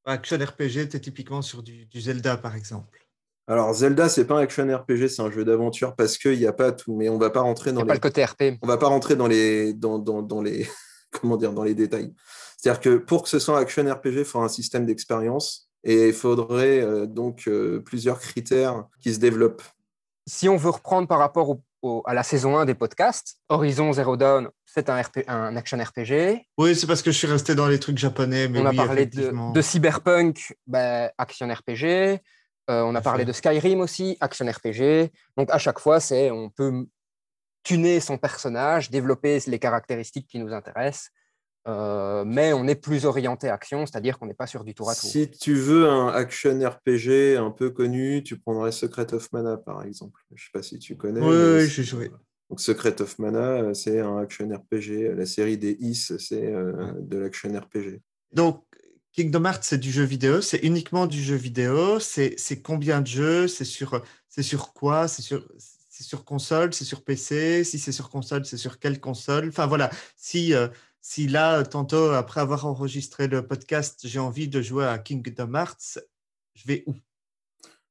Action 0.05 0.39
RPG, 0.39 0.89
tu 0.91 1.01
typiquement 1.01 1.43
sur 1.43 1.63
du, 1.63 1.89
Zelda, 1.95 2.37
par 2.37 2.55
exemple. 2.55 3.07
Alors 3.47 3.73
Zelda, 3.73 4.09
c'est 4.09 4.27
pas 4.27 4.37
un 4.37 4.43
action 4.43 4.65
RPG, 4.65 5.09
c'est 5.09 5.23
un 5.23 5.31
jeu 5.31 5.45
d'aventure 5.45 5.97
parce 5.97 6.19
qu'il 6.19 6.39
n'y 6.39 6.47
a 6.47 6.53
pas 6.53 6.71
tout. 6.71 6.95
Mais 6.95 7.09
on 7.09 7.19
va 7.19 7.31
pas 7.31 7.41
rentrer 7.41 7.73
dans 7.73 7.81
les. 7.81 7.87
Pas 7.87 7.95
le 7.95 8.01
côté 8.01 8.25
RP. 8.25 8.59
On 8.61 8.67
va 8.67 8.77
pas 8.77 8.89
rentrer 8.89 9.17
dans 9.17 9.27
les 9.27 9.73
dans, 9.73 9.99
dans, 9.99 10.21
dans 10.23 10.43
les 10.43 10.69
comment 11.11 11.39
dire 11.39 11.53
dans 11.53 11.65
les 11.65 11.75
détails. 11.75 12.15
C'est-à-dire 12.59 12.81
que 12.81 12.97
pour 12.99 13.23
que 13.23 13.29
ce 13.29 13.39
soit 13.39 13.59
un 13.59 13.63
action 13.63 13.83
RPG, 13.85 14.19
il 14.19 14.25
faut 14.25 14.41
un 14.41 14.49
système 14.49 14.85
d'expérience 14.85 15.68
et 15.89 16.09
il 16.09 16.13
faudrait 16.13 16.81
euh, 16.81 17.07
donc 17.07 17.49
euh, 17.49 17.81
plusieurs 17.81 18.21
critères 18.21 18.85
qui 19.01 19.15
se 19.15 19.19
développent. 19.19 19.63
Si 20.27 20.47
on 20.47 20.59
veut 20.59 20.69
reprendre 20.69 21.09
par 21.09 21.19
rapport 21.19 21.57
à 22.05 22.13
la 22.13 22.23
saison 22.23 22.59
1 22.59 22.67
des 22.67 22.75
podcasts, 22.75 23.39
Horizon 23.49 23.91
Zero 23.95 24.19
Dawn, 24.19 24.51
c'est 24.67 24.91
un, 24.91 25.01
un, 25.29 25.57
action 25.57 25.79
RPG. 25.79 26.45
Oui, 26.59 26.77
c'est 26.77 26.87
parce 26.87 27.01
que 27.01 27.11
je 27.11 27.17
suis 27.17 27.27
resté 27.27 27.55
dans 27.55 27.69
les 27.69 27.81
trucs 27.81 27.97
japonais. 27.97 28.49
Mais 28.49 28.61
on 28.61 28.67
a 28.67 28.75
parlé 28.75 29.07
de, 29.07 29.63
Cyberpunk, 29.63 30.55
ben, 30.67 31.11
action 31.17 31.49
RPG. 31.49 32.21
Euh, 32.69 32.83
on 32.83 32.95
a 32.95 33.01
parlé 33.01 33.25
de 33.25 33.33
Skyrim 33.33 33.81
aussi, 33.81 34.19
action 34.21 34.45
RPG. 34.45 35.11
Donc 35.39 35.49
à 35.51 35.57
chaque 35.57 35.79
fois, 35.79 36.01
c'est 36.01 36.31
on 36.31 36.51
peut 36.51 36.85
tuner 37.63 38.01
son 38.01 38.19
personnage, 38.19 38.91
développer 38.91 39.39
les 39.47 39.59
caractéristiques 39.59 40.27
qui 40.27 40.39
nous 40.39 40.53
intéressent 40.53 41.13
euh, 41.67 42.25
mais 42.25 42.53
on 42.53 42.67
est 42.67 42.75
plus 42.75 43.05
orienté 43.05 43.49
action, 43.49 43.85
c'est-à-dire 43.85 44.19
qu'on 44.19 44.27
n'est 44.27 44.35
pas 44.35 44.47
sur 44.47 44.65
du 44.65 44.75
tour 44.75 44.91
à 44.91 44.95
tour. 44.95 45.11
Si 45.11 45.31
tu 45.31 45.55
veux 45.55 45.89
un 45.89 46.09
action 46.09 46.59
RPG 46.59 47.37
un 47.37 47.51
peu 47.51 47.71
connu, 47.71 48.23
tu 48.23 48.39
prendrais 48.39 48.73
Secret 48.73 49.13
of 49.13 49.31
Mana 49.33 49.57
par 49.57 49.83
exemple. 49.85 50.21
Je 50.31 50.35
ne 50.35 50.39
sais 50.39 50.51
pas 50.53 50.63
si 50.63 50.79
tu 50.79 50.97
connais. 50.97 51.21
Oui, 51.21 51.69
j'ai 51.69 51.85
joué. 51.85 52.11
Donc 52.49 52.61
Secret 52.61 53.01
of 53.03 53.19
Mana, 53.19 53.75
c'est 53.75 54.01
un 54.01 54.19
action 54.19 54.49
RPG. 54.49 55.15
La 55.15 55.27
série 55.27 55.59
des 55.59 55.77
Is, 55.81 56.13
c'est 56.19 56.47
euh, 56.47 56.93
de 57.01 57.19
l'action 57.19 57.51
RPG. 57.51 58.01
Donc 58.33 58.65
Kingdom 59.13 59.45
Hearts, 59.45 59.65
c'est 59.65 59.79
du 59.79 59.91
jeu 59.91 60.05
vidéo, 60.05 60.41
c'est 60.41 60.59
uniquement 60.59 61.07
du 61.07 61.21
jeu 61.21 61.35
vidéo. 61.35 61.99
C'est 62.01 62.63
combien 62.63 63.01
de 63.03 63.07
jeux? 63.07 63.49
C'est 63.49 63.65
sur, 63.65 64.03
sur 64.41 64.73
quoi? 64.73 65.09
C'est 65.09 65.23
sur 65.23 65.47
c'est 65.99 66.05
sur 66.05 66.25
console, 66.25 66.73
c'est 66.73 66.85
sur 66.85 67.03
PC. 67.03 67.65
Si 67.65 67.81
c'est 67.81 67.91
sur 67.91 68.09
console, 68.09 68.47
c'est 68.47 68.57
sur 68.57 68.79
quelle 68.79 69.01
console? 69.01 69.49
Enfin 69.49 69.67
voilà, 69.67 69.91
si, 70.17 70.55
euh, 70.55 70.69
si 71.11 71.27
là, 71.27 71.63
tantôt, 71.63 72.11
après 72.11 72.43
avoir 72.43 72.67
enregistré 72.67 73.29
le 73.29 73.41
podcast, 73.41 74.01
j'ai 74.05 74.19
envie 74.19 74.47
de 74.47 74.61
jouer 74.61 74.85
à 74.85 74.99
Kingdom 74.99 75.55
Hearts, 75.55 75.99
je 76.55 76.67
vais 76.67 76.85
où? 76.87 76.97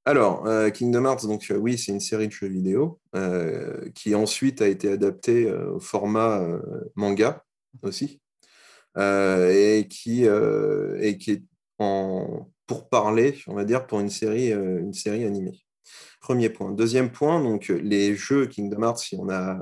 Alors, 0.05 0.45
euh, 0.45 0.69
Kingdom 0.69 1.05
Hearts, 1.05 1.25
donc 1.25 1.49
euh, 1.49 1.57
oui, 1.57 1.79
c'est 1.79 1.91
une 1.91 1.99
série 1.99 2.27
de 2.27 2.31
jeux 2.31 2.47
vidéo 2.47 2.99
qui 3.95 4.13
ensuite 4.13 4.61
a 4.61 4.67
été 4.67 4.91
adaptée 4.91 5.51
au 5.51 5.79
format 5.79 6.47
manga 6.93 7.43
aussi. 7.81 8.21
et, 8.95 9.87
qui, 9.89 10.25
et 10.25 11.17
qui 11.17 11.31
est 11.31 11.43
en, 11.79 12.51
pour 12.67 12.87
parler, 12.87 13.39
on 13.47 13.55
va 13.55 13.65
dire, 13.65 13.87
pour 13.87 13.99
une 13.99 14.11
série, 14.11 14.51
une 14.51 14.93
série 14.93 15.25
animée. 15.25 15.59
Premier 16.21 16.51
point. 16.51 16.71
Deuxième 16.71 17.11
point, 17.11 17.41
donc 17.41 17.69
les 17.69 18.15
jeux 18.15 18.45
Kingdom 18.45 18.83
Hearts, 18.83 19.11
il 19.11 19.17
y 19.17 19.21
en 19.21 19.29
a, 19.29 19.59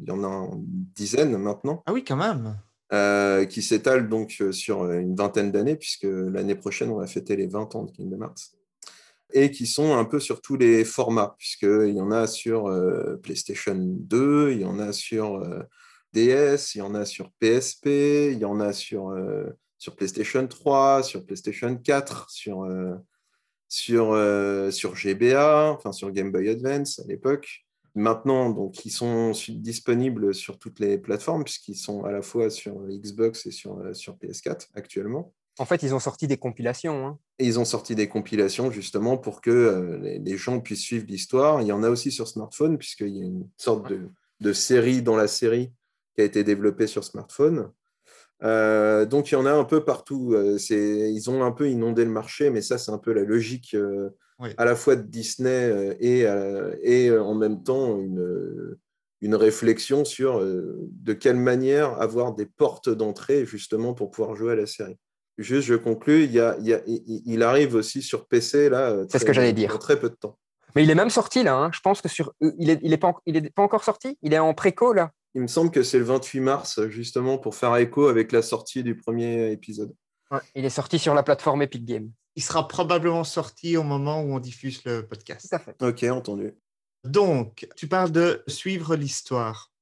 il 0.00 0.08
y 0.08 0.10
en 0.10 0.24
a 0.24 0.28
une 0.28 0.64
dizaine 0.94 1.36
maintenant. 1.36 1.82
Ah 1.84 1.92
oui, 1.92 2.02
quand 2.02 2.16
même. 2.16 2.56
Euh, 2.92 3.46
qui 3.46 3.62
s'étalent 3.62 4.08
donc 4.08 4.40
sur 4.52 4.88
une 4.90 5.16
vingtaine 5.16 5.50
d'années, 5.50 5.74
puisque 5.76 6.06
l'année 6.06 6.54
prochaine, 6.54 6.90
on 6.90 6.98
va 6.98 7.06
fêter 7.08 7.34
les 7.34 7.48
20 7.48 7.74
ans 7.74 7.82
de 7.82 7.90
Kingdom 7.90 8.22
Hearts. 8.22 8.52
Et 9.32 9.50
qui 9.50 9.66
sont 9.66 9.96
un 9.96 10.04
peu 10.04 10.20
sur 10.20 10.40
tous 10.40 10.56
les 10.56 10.84
formats, 10.84 11.34
puisqu'il 11.36 11.94
y 11.94 12.00
en 12.00 12.12
a 12.12 12.28
sur 12.28 12.68
euh, 12.68 13.16
PlayStation 13.16 13.74
2, 13.76 14.52
il 14.52 14.60
y 14.60 14.64
en 14.64 14.78
a 14.78 14.92
sur 14.92 15.34
euh, 15.34 15.62
DS, 16.12 16.76
il 16.76 16.78
y 16.78 16.82
en 16.82 16.94
a 16.94 17.04
sur 17.04 17.32
PSP, 17.40 17.86
il 18.32 18.38
y 18.38 18.44
en 18.44 18.60
a 18.60 18.72
sur, 18.72 19.12
sur 19.78 19.96
PlayStation 19.96 20.46
3, 20.46 21.02
sur 21.02 21.26
PlayStation 21.26 21.76
4, 21.76 22.30
sur 22.30 22.64
sur, 23.68 24.12
euh, 24.12 24.70
sur 24.70 24.94
GBA, 24.94 25.70
enfin 25.72 25.92
sur 25.92 26.10
Game 26.10 26.30
Boy 26.30 26.48
Advance 26.48 27.00
à 27.00 27.04
l'époque. 27.06 27.65
Maintenant, 27.96 28.50
donc, 28.50 28.84
ils 28.84 28.90
sont 28.90 29.32
disponibles 29.48 30.34
sur 30.34 30.58
toutes 30.58 30.80
les 30.80 30.98
plateformes, 30.98 31.44
puisqu'ils 31.44 31.76
sont 31.76 32.04
à 32.04 32.12
la 32.12 32.20
fois 32.20 32.50
sur 32.50 32.74
Xbox 32.86 33.46
et 33.46 33.50
sur, 33.50 33.78
euh, 33.78 33.94
sur 33.94 34.16
PS4 34.18 34.68
actuellement. 34.74 35.32
En 35.58 35.64
fait, 35.64 35.82
ils 35.82 35.94
ont 35.94 35.98
sorti 35.98 36.26
des 36.26 36.36
compilations. 36.36 37.06
Hein. 37.06 37.18
Et 37.38 37.46
ils 37.46 37.58
ont 37.58 37.64
sorti 37.64 37.94
des 37.94 38.06
compilations 38.06 38.70
justement 38.70 39.16
pour 39.16 39.40
que 39.40 39.50
euh, 39.50 40.18
les, 40.18 40.36
gens 40.36 40.60
puissent 40.60 40.82
suivre 40.82 41.06
l'histoire. 41.08 41.62
Il 41.62 41.68
y 41.68 41.72
en 41.72 41.82
a 41.82 41.88
aussi 41.88 42.12
sur 42.12 42.28
smartphone, 42.28 42.76
puisqu'il 42.76 43.16
y 43.16 43.22
a 43.22 43.24
une 43.24 43.48
sorte 43.56 43.88
de, 43.88 44.10
de 44.40 44.52
série 44.52 45.00
dans 45.00 45.16
la 45.16 45.26
série 45.26 45.72
qui 46.14 46.20
a 46.20 46.24
été 46.24 46.44
développée 46.44 46.86
sur 46.86 47.02
smartphone. 47.02 47.70
Euh, 48.42 49.06
donc 49.06 49.30
il 49.30 49.34
y 49.34 49.36
en 49.38 49.46
a 49.46 49.52
un 49.52 49.64
peu 49.64 49.82
partout. 49.82 50.36
Ils 50.36 51.30
ont 51.30 51.42
un 51.42 51.52
peu 51.52 51.70
inondé 51.70 52.04
le 52.04 52.10
marché, 52.10 52.50
mais 52.50 52.60
ça 52.60 52.76
c'est 52.76 52.90
un 52.90 52.98
peu 52.98 53.14
la 53.14 53.22
logique 53.22 53.74
euh, 54.40 54.52
à 54.56 54.64
la 54.64 54.76
fois 54.76 54.96
de 54.96 55.02
Disney 55.02 55.96
et, 56.00 56.26
et 56.82 57.16
en 57.16 57.34
même 57.34 57.62
temps 57.62 57.98
une, 57.98 58.76
une 59.20 59.34
réflexion 59.34 60.04
sur 60.04 60.40
de 60.40 61.12
quelle 61.12 61.36
manière 61.36 62.00
avoir 62.00 62.34
des 62.34 62.46
portes 62.46 62.88
d'entrée 62.88 63.46
justement 63.46 63.94
pour 63.94 64.10
pouvoir 64.10 64.36
jouer 64.36 64.52
à 64.52 64.56
la 64.56 64.66
série. 64.66 64.96
Juste, 65.38 65.68
je 65.68 65.74
conclus, 65.74 66.24
il, 66.24 66.32
y 66.32 66.40
a, 66.40 66.56
il, 66.60 66.66
y 66.66 66.72
a, 66.72 66.80
il 66.86 67.42
arrive 67.42 67.74
aussi 67.74 68.00
sur 68.00 68.26
PC 68.26 68.70
là. 68.70 69.04
C'est 69.10 69.18
ce 69.18 69.24
que 69.24 69.34
j'allais 69.34 69.52
dire. 69.52 69.78
très 69.78 70.00
peu 70.00 70.08
de 70.08 70.14
temps. 70.14 70.38
Mais 70.74 70.82
il 70.84 70.90
est 70.90 70.94
même 70.94 71.10
sorti 71.10 71.42
là. 71.42 71.56
Hein. 71.56 71.70
Je 71.72 71.80
pense 71.80 72.00
que 72.02 72.08
sur, 72.08 72.32
il 72.40 72.70
est, 72.70 72.78
il 72.82 72.92
est 72.92 72.98
pas, 72.98 73.14
il 73.26 73.36
est 73.36 73.50
pas 73.50 73.62
encore 73.62 73.84
sorti? 73.84 74.18
Il 74.22 74.34
est 74.34 74.38
en 74.38 74.54
préco 74.54 74.92
là? 74.92 75.10
Il 75.34 75.42
me 75.42 75.48
semble 75.48 75.70
que 75.70 75.82
c'est 75.82 75.98
le 75.98 76.04
28 76.04 76.40
mars, 76.40 76.86
justement, 76.88 77.36
pour 77.36 77.54
faire 77.54 77.76
écho 77.76 78.08
avec 78.08 78.32
la 78.32 78.40
sortie 78.40 78.82
du 78.82 78.96
premier 78.96 79.52
épisode. 79.52 79.94
il 80.54 80.64
est 80.64 80.70
sorti 80.70 80.98
sur 80.98 81.14
la 81.14 81.22
plateforme 81.22 81.60
Epic 81.60 81.84
Games. 81.84 82.10
Il 82.36 82.42
sera 82.42 82.68
probablement 82.68 83.24
sorti 83.24 83.76
au 83.76 83.82
moment 83.82 84.22
où 84.22 84.34
on 84.34 84.38
diffuse 84.38 84.84
le 84.84 85.06
podcast. 85.06 85.48
Tout 85.48 85.56
à 85.56 85.58
fait. 85.58 85.82
Ok, 85.82 86.02
entendu. 86.04 86.54
Donc, 87.04 87.66
tu 87.76 87.88
parles 87.88 88.12
de 88.12 88.42
suivre 88.46 88.94
l'histoire. 88.94 89.72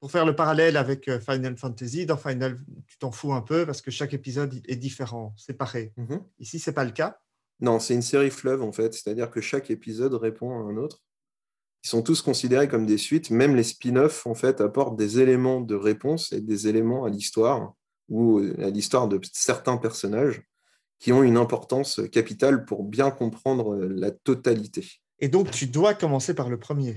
Pour 0.00 0.12
faire 0.12 0.26
le 0.26 0.36
parallèle 0.36 0.76
avec 0.76 1.08
euh, 1.08 1.18
Final 1.18 1.56
Fantasy, 1.56 2.04
dans 2.04 2.18
Final, 2.18 2.60
tu 2.86 2.98
t'en 2.98 3.10
fous 3.10 3.32
un 3.32 3.40
peu 3.40 3.64
parce 3.64 3.80
que 3.80 3.90
chaque 3.90 4.12
épisode 4.12 4.60
est 4.68 4.76
différent, 4.76 5.34
séparé. 5.36 5.92
Mhm. 5.96 6.22
Ici, 6.38 6.58
c'est 6.58 6.74
pas 6.74 6.84
le 6.84 6.90
cas. 6.90 7.18
Non, 7.60 7.80
c'est 7.80 7.94
une 7.94 8.02
série 8.02 8.30
fleuve 8.30 8.62
en 8.62 8.72
fait, 8.72 8.92
c'est-à-dire 8.92 9.30
que 9.30 9.40
chaque 9.40 9.70
épisode 9.70 10.14
répond 10.14 10.50
à 10.52 10.70
un 10.70 10.76
autre. 10.76 11.02
Ils 11.84 11.88
sont 11.88 12.02
tous 12.02 12.22
considérés 12.22 12.68
comme 12.68 12.86
des 12.86 12.98
suites. 12.98 13.30
Même 13.30 13.56
les 13.56 13.62
spin-offs, 13.62 14.26
en 14.26 14.34
fait, 14.34 14.60
apportent 14.60 14.96
des 14.96 15.20
éléments 15.20 15.60
de 15.60 15.74
réponse 15.74 16.32
et 16.32 16.40
des 16.40 16.68
éléments 16.68 17.04
à 17.04 17.10
l'histoire 17.10 17.74
ou 18.08 18.38
à 18.58 18.70
l'histoire 18.70 19.08
de 19.08 19.20
certains 19.32 19.76
personnages 19.78 20.42
qui 21.04 21.12
ont 21.12 21.22
une 21.22 21.36
importance 21.36 22.00
capitale 22.10 22.64
pour 22.64 22.82
bien 22.82 23.10
comprendre 23.10 23.76
la 23.76 24.10
totalité. 24.10 24.86
Et 25.18 25.28
donc, 25.28 25.50
tu 25.50 25.66
dois 25.66 25.92
commencer 25.92 26.32
par 26.32 26.48
le 26.48 26.58
premier. 26.58 26.96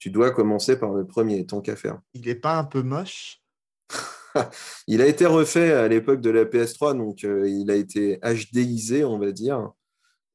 Tu 0.00 0.10
dois 0.10 0.32
commencer 0.32 0.76
par 0.76 0.92
le 0.94 1.06
premier, 1.06 1.46
tant 1.46 1.60
qu'à 1.60 1.76
faire. 1.76 2.00
Il 2.12 2.22
n'est 2.22 2.34
pas 2.34 2.58
un 2.58 2.64
peu 2.64 2.82
moche? 2.82 3.40
Il 4.88 5.00
a 5.00 5.06
été 5.06 5.26
refait 5.26 5.70
à 5.70 5.86
l'époque 5.86 6.20
de 6.20 6.30
la 6.30 6.44
PS3, 6.44 6.96
donc 6.96 7.22
euh, 7.22 7.48
il 7.48 7.70
a 7.70 7.76
été 7.76 8.18
HDisé, 8.24 9.04
on 9.04 9.20
va 9.20 9.30
dire. 9.30 9.70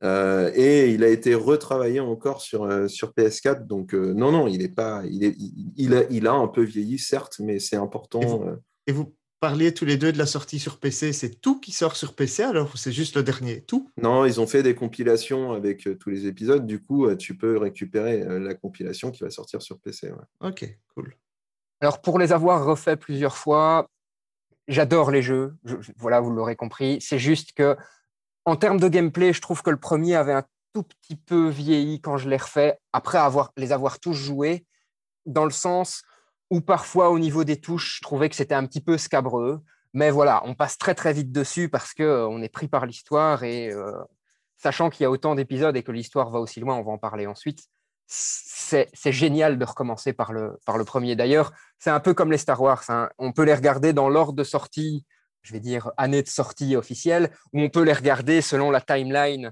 Euh, 0.03 0.49
et 0.55 0.91
il 0.91 1.03
a 1.03 1.09
été 1.09 1.35
retravaillé 1.35 1.99
encore 1.99 2.39
sur, 2.39 2.63
euh, 2.63 2.87
sur 2.87 3.11
PS4. 3.11 3.67
Donc, 3.67 3.93
euh, 3.93 4.13
non, 4.13 4.31
non, 4.31 4.47
il, 4.47 4.61
est 4.61 4.73
pas, 4.73 5.03
il, 5.03 5.25
est, 5.25 5.35
il, 5.75 5.93
a, 5.95 6.03
il 6.09 6.27
a 6.27 6.33
un 6.33 6.47
peu 6.47 6.63
vieilli, 6.63 6.97
certes, 6.97 7.39
mais 7.39 7.59
c'est 7.59 7.75
important. 7.75 8.45
Et 8.87 8.93
vous, 8.93 9.13
parliez 9.45 9.75
tous 9.75 9.85
les 9.85 9.97
deux 9.97 10.11
de 10.11 10.17
la 10.17 10.25
sortie 10.25 10.57
sur 10.57 10.79
PC. 10.79 11.13
C'est 11.13 11.39
tout 11.39 11.59
qui 11.59 11.71
sort 11.71 11.95
sur 11.95 12.15
PC 12.15 12.41
alors 12.41 12.71
ou 12.73 12.77
c'est 12.77 12.91
juste 12.91 13.15
le 13.15 13.21
dernier? 13.21 13.61
Tout? 13.61 13.91
Non, 14.01 14.25
ils 14.25 14.41
ont 14.41 14.47
fait 14.47 14.63
des 14.63 14.73
compilations 14.73 15.51
avec 15.51 15.87
tous 15.99 16.09
les 16.09 16.25
épisodes. 16.25 16.65
Du 16.65 16.81
coup, 16.81 17.13
tu 17.15 17.37
peux 17.37 17.57
récupérer 17.57 18.25
la 18.39 18.55
compilation 18.55 19.11
qui 19.11 19.23
va 19.23 19.29
sortir 19.29 19.61
sur 19.61 19.77
PC. 19.77 20.11
Ok, 20.39 20.65
cool. 20.95 21.15
Alors, 21.79 22.01
pour 22.01 22.17
les 22.17 22.33
avoir 22.33 22.65
refaits 22.65 22.99
plusieurs 22.99 23.37
fois, 23.37 23.87
j'adore 24.67 25.11
les 25.11 25.21
jeux. 25.21 25.55
voilà, 25.95 26.21
vous 26.21 26.31
l'aurez 26.31 26.55
compris. 26.55 26.97
C'est 27.01 27.19
juste 27.19 27.51
que 27.51 27.77
en 28.45 28.55
termes 28.55 28.79
de 28.79 28.87
gameplay, 28.87 29.31
je 29.31 29.41
trouve 29.41 29.61
que 29.61 29.69
le 29.69 29.79
premier 29.79 30.15
avait 30.15 30.33
un 30.33 30.45
tout 30.73 30.83
petit 30.83 31.15
peu 31.15 31.49
vieilli 31.49 32.01
quand 32.01 32.17
je 32.17 32.29
l'ai 32.29 32.37
refait, 32.37 32.79
après 32.93 33.19
avoir, 33.19 33.51
les 33.57 33.71
avoir 33.71 33.99
tous 33.99 34.13
joués, 34.13 34.65
dans 35.27 35.45
le 35.45 35.51
sens 35.51 36.01
où 36.49 36.61
parfois 36.61 37.09
au 37.09 37.19
niveau 37.19 37.43
des 37.43 37.59
touches, 37.59 37.97
je 37.97 38.01
trouvais 38.01 38.29
que 38.29 38.35
c'était 38.35 38.55
un 38.55 38.65
petit 38.65 38.81
peu 38.81 38.97
scabreux. 38.97 39.61
Mais 39.93 40.11
voilà, 40.11 40.41
on 40.45 40.55
passe 40.55 40.77
très 40.77 40.93
très 40.93 41.13
vite 41.13 41.31
dessus 41.31 41.69
parce 41.69 41.93
qu'on 41.93 42.03
euh, 42.03 42.41
est 42.41 42.49
pris 42.49 42.67
par 42.67 42.85
l'histoire 42.85 43.43
et 43.43 43.71
euh, 43.71 43.93
sachant 44.57 44.89
qu'il 44.89 45.03
y 45.03 45.05
a 45.05 45.11
autant 45.11 45.35
d'épisodes 45.35 45.75
et 45.75 45.83
que 45.83 45.91
l'histoire 45.91 46.29
va 46.29 46.39
aussi 46.39 46.59
loin, 46.59 46.75
on 46.75 46.83
va 46.83 46.91
en 46.91 46.97
parler 46.97 47.27
ensuite. 47.27 47.63
C'est 48.07 49.11
génial 49.11 49.57
de 49.57 49.65
recommencer 49.65 50.13
par 50.13 50.31
le, 50.31 50.59
par 50.65 50.77
le 50.77 50.85
premier. 50.85 51.15
D'ailleurs, 51.15 51.53
c'est 51.79 51.89
un 51.89 51.99
peu 51.99 52.13
comme 52.13 52.31
les 52.31 52.37
Star 52.37 52.61
Wars. 52.61 52.83
Hein. 52.89 53.09
On 53.17 53.31
peut 53.31 53.43
les 53.43 53.53
regarder 53.55 53.93
dans 53.93 54.09
l'ordre 54.09 54.33
de 54.33 54.43
sortie 54.43 55.05
je 55.45 55.53
vais 55.53 55.59
dire, 55.59 55.91
année 55.97 56.23
de 56.23 56.27
sortie 56.27 56.75
officielle, 56.75 57.29
où 57.53 57.61
on 57.61 57.69
peut 57.69 57.83
les 57.83 57.93
regarder 57.93 58.41
selon 58.41 58.71
la 58.71 58.81
timeline 58.81 59.51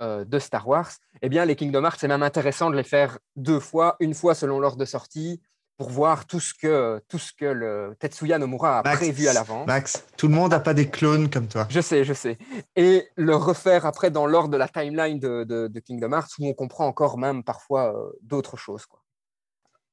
euh, 0.00 0.24
de 0.24 0.38
Star 0.38 0.66
Wars, 0.68 0.90
eh 1.20 1.28
bien, 1.28 1.44
les 1.44 1.56
Kingdom 1.56 1.84
Hearts, 1.84 1.98
c'est 1.98 2.08
même 2.08 2.22
intéressant 2.22 2.70
de 2.70 2.76
les 2.76 2.84
faire 2.84 3.18
deux 3.34 3.58
fois, 3.58 3.96
une 3.98 4.14
fois 4.14 4.34
selon 4.34 4.60
l'ordre 4.60 4.78
de 4.78 4.84
sortie, 4.84 5.42
pour 5.76 5.90
voir 5.90 6.26
tout 6.26 6.40
ce 6.40 6.54
que, 6.54 7.00
tout 7.08 7.18
ce 7.18 7.32
que 7.32 7.44
le 7.44 7.96
Tetsuya 7.98 8.38
Nomura 8.38 8.78
a 8.78 8.82
prévu 8.82 9.28
à 9.28 9.32
l'avant. 9.32 9.66
Max, 9.66 10.04
tout 10.16 10.28
le 10.28 10.34
monde 10.34 10.52
n'a 10.52 10.60
pas 10.60 10.74
des 10.74 10.88
clones 10.88 11.28
comme 11.28 11.48
toi. 11.48 11.66
Je 11.70 11.80
sais, 11.80 12.04
je 12.04 12.12
sais. 12.12 12.38
Et 12.76 13.08
le 13.16 13.34
refaire 13.34 13.86
après 13.86 14.10
dans 14.10 14.26
l'ordre 14.26 14.50
de 14.50 14.56
la 14.56 14.68
timeline 14.68 15.18
de, 15.18 15.44
de, 15.44 15.80
Kingdom 15.80 16.12
Hearts, 16.12 16.30
où 16.38 16.46
on 16.46 16.54
comprend 16.54 16.86
encore 16.86 17.18
même 17.18 17.42
parfois 17.42 17.94
euh, 17.94 18.12
d'autres 18.22 18.56
choses. 18.56 18.86
Quoi 18.86 19.02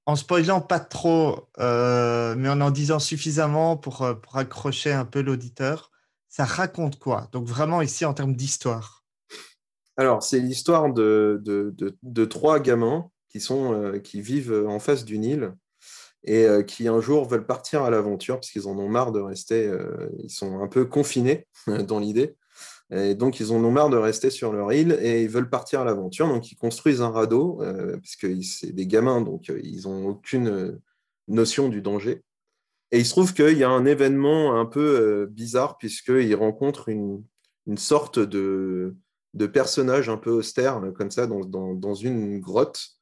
en 0.09 0.15
spoilant 0.15 0.59
pas 0.59 0.79
trop, 0.79 1.47
euh, 1.59 2.33
mais 2.35 2.49
en 2.49 2.61
en 2.61 2.71
disant 2.71 2.97
suffisamment 2.97 3.77
pour, 3.77 4.01
euh, 4.01 4.15
pour 4.15 4.37
accrocher 4.37 4.91
un 4.91 5.05
peu 5.05 5.21
l'auditeur, 5.21 5.91
ça 6.29 6.45
raconte 6.45 6.97
quoi? 6.97 7.29
Donc 7.31 7.45
vraiment 7.45 7.83
ici 7.83 8.05
en 8.05 8.15
termes 8.15 8.35
d'histoire. 8.35 9.03
Alors 9.97 10.23
c'est 10.23 10.39
l'histoire 10.39 10.91
de, 10.91 11.39
de, 11.45 11.75
de, 12.01 12.25
trois 12.25 12.59
gamins 12.59 13.11
qui, 13.27 13.39
sont, 13.39 13.73
euh, 13.73 13.99
qui 13.99 14.19
vivent 14.21 14.65
en 14.67 14.79
face 14.79 15.05
d'une 15.05 15.23
île 15.23 15.53
et 16.25 16.47
qui 16.67 16.87
un 16.87 16.99
jour 16.99 17.27
veulent 17.27 17.45
partir 17.45 17.83
à 17.83 17.89
l'aventure 17.89 18.35
parce 18.35 18.51
qu'ils 18.51 18.67
en 18.67 18.77
ont 18.77 18.89
marre 18.89 19.11
de 19.11 19.21
rester, 19.21 19.71
ils 20.21 20.29
sont 20.29 20.61
un 20.61 20.67
peu 20.67 20.85
confinés 20.85 21.47
dans 21.87 21.99
l'idée. 21.99 22.35
Et 22.91 23.13
donc, 23.13 23.39
ils 23.39 23.51
en 23.51 23.63
ont 23.63 23.71
marre 23.71 23.89
de 23.89 23.97
rester 23.97 24.29
sur 24.29 24.51
leur 24.51 24.73
île 24.73 24.97
et 25.01 25.23
ils 25.23 25.29
veulent 25.29 25.49
partir 25.49 25.81
à 25.81 25.85
l'aventure. 25.85 26.27
Donc, 26.27 26.51
ils 26.51 26.55
construisent 26.55 27.01
un 27.01 27.11
radeau, 27.11 27.61
euh, 27.61 27.97
parce 27.97 28.15
que 28.15 28.41
c'est 28.41 28.71
des 28.71 28.87
gamins, 28.87 29.21
donc 29.21 29.49
euh, 29.49 29.59
ils 29.63 29.83
n'ont 29.83 30.07
aucune 30.07 30.47
euh, 30.47 30.81
notion 31.27 31.69
du 31.69 31.81
danger. 31.81 32.23
Et 32.91 32.97
il 32.97 33.05
se 33.05 33.11
trouve 33.11 33.35
qu'il 33.35 33.57
y 33.57 33.63
a 33.63 33.69
un 33.69 33.85
événement 33.85 34.59
un 34.59 34.65
peu 34.65 35.27
bizarre, 35.29 35.77
puisqu'ils 35.77 36.33
rencontrent 36.33 36.89
une, 36.89 37.23
sorte 37.75 38.17
de, 38.17 38.95
personnage 39.53 40.09
un 40.09 40.17
peu 40.17 40.31
austère, 40.31 40.81
comme 40.95 41.11
ça, 41.11 41.27
dans 41.27 41.93
une 41.93 42.39
grotte, 42.39 42.98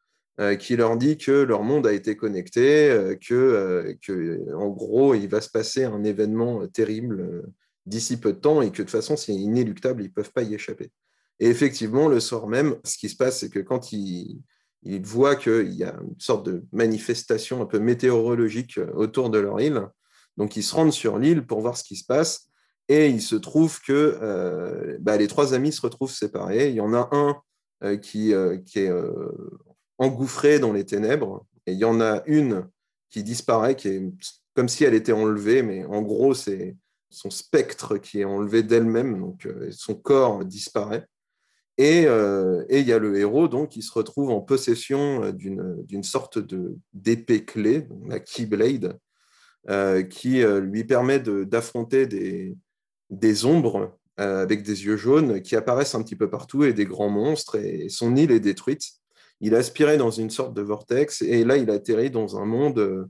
qui 0.59 0.75
leur 0.75 0.97
dit 0.97 1.17
que 1.17 1.31
leur 1.31 1.63
monde 1.63 1.87
a 1.87 1.93
été 1.93 2.15
connecté, 2.15 3.17
que, 3.27 3.97
que, 4.03 4.53
en 4.53 4.67
gros, 4.69 5.15
il 5.15 5.27
va 5.27 5.41
se 5.41 5.49
passer 5.49 5.83
un 5.83 6.03
événement 6.03 6.67
terrible 6.67 7.43
d'ici 7.87 8.17
peu 8.17 8.33
de 8.33 8.39
temps 8.39 8.61
et 8.61 8.67
que 8.67 8.77
de 8.77 8.83
toute 8.83 8.91
façon, 8.91 9.17
c'est 9.17 9.33
inéluctable, 9.33 10.03
ils 10.03 10.09
ne 10.09 10.13
peuvent 10.13 10.31
pas 10.31 10.43
y 10.43 10.53
échapper. 10.53 10.91
Et 11.39 11.47
effectivement, 11.47 12.07
le 12.07 12.19
soir 12.19 12.47
même, 12.47 12.75
ce 12.83 12.97
qui 12.97 13.09
se 13.09 13.15
passe, 13.15 13.39
c'est 13.39 13.49
que 13.49 13.59
quand 13.59 13.91
ils, 13.91 14.41
ils 14.83 15.05
voient 15.05 15.35
qu'il 15.35 15.73
y 15.73 15.83
a 15.83 15.95
une 16.01 16.19
sorte 16.19 16.45
de 16.45 16.63
manifestation 16.71 17.61
un 17.61 17.65
peu 17.65 17.79
météorologique 17.79 18.79
autour 18.95 19.29
de 19.29 19.39
leur 19.39 19.59
île. 19.59 19.81
Donc, 20.37 20.55
ils 20.55 20.63
se 20.63 20.75
rendent 20.75 20.93
sur 20.93 21.17
l'île 21.17 21.45
pour 21.45 21.61
voir 21.61 21.77
ce 21.77 21.83
qui 21.83 21.95
se 21.95 22.05
passe. 22.05 22.47
Et 22.89 23.07
il 23.09 23.21
se 23.21 23.35
trouve 23.35 23.81
que 23.81 24.97
bah, 25.01 25.17
les 25.17 25.27
trois 25.27 25.53
amis 25.53 25.73
se 25.73 25.81
retrouvent 25.81 26.11
séparés. 26.11 26.69
Il 26.69 26.75
y 26.75 26.81
en 26.81 26.93
a 26.93 27.09
un 27.11 27.97
qui, 27.97 28.33
qui, 28.65 28.79
est 28.79 28.91
engouffré 29.97 30.59
dans 30.59 30.73
les 30.73 30.85
ténèbres. 30.85 31.45
Et 31.65 31.73
il 31.73 31.79
y 31.79 31.85
en 31.85 32.01
a 32.01 32.23
une 32.25 32.67
qui 33.09 33.23
disparaît, 33.23 33.75
qui 33.75 33.87
est 33.89 34.11
comme 34.53 34.69
si 34.69 34.83
elle 34.83 34.95
était 34.95 35.11
enlevée, 35.11 35.61
mais 35.61 35.85
en 35.85 36.01
gros, 36.01 36.33
c'est 36.33 36.75
son 37.09 37.29
spectre 37.29 37.97
qui 37.97 38.21
est 38.21 38.25
enlevé 38.25 38.63
d'elle-même, 38.63 39.19
donc 39.19 39.45
euh, 39.45 39.69
son 39.71 39.95
corps 39.95 40.43
disparaît. 40.45 41.05
Euh, 41.79 42.65
et, 42.69 42.79
il 42.79 42.87
y 42.87 42.91
a 42.93 42.97
le 42.97 43.19
héros 43.19 43.47
donc 43.47 43.69
qui 43.69 43.83
se 43.83 43.93
retrouve 43.93 44.31
en 44.31 44.41
possession 44.41 45.23
euh, 45.23 45.31
d'une 45.31 46.03
sorte 46.03 46.39
d'épée 46.93 47.45
clé, 47.45 47.87
la 48.07 48.19
Keyblade, 48.19 48.97
qui 50.09 50.41
lui 50.43 50.85
permet 50.85 51.19
d'affronter 51.19 52.07
des, 52.07 52.55
des 53.09 53.45
ombres 53.45 53.99
avec 54.15 54.63
des 54.63 54.85
yeux 54.85 54.95
jaunes 54.95 55.41
qui 55.41 55.57
apparaissent 55.57 55.93
un 55.93 56.01
petit 56.01 56.15
peu 56.15 56.29
partout 56.29 56.63
et 56.63 56.71
des 56.71 56.85
grands 56.85 57.09
monstres. 57.09 57.57
Et 57.57 57.89
son 57.89 58.15
île 58.15 58.31
est 58.31 58.39
détruite. 58.39 58.93
Il 59.41 59.55
aspiré 59.55 59.97
dans 59.97 60.11
une 60.11 60.29
sorte 60.29 60.53
de 60.53 60.61
vortex 60.61 61.21
et 61.21 61.43
là 61.43 61.57
il 61.57 61.69
atterrit 61.69 62.09
dans 62.09 62.37
un 62.37 62.45
monde 62.45 63.07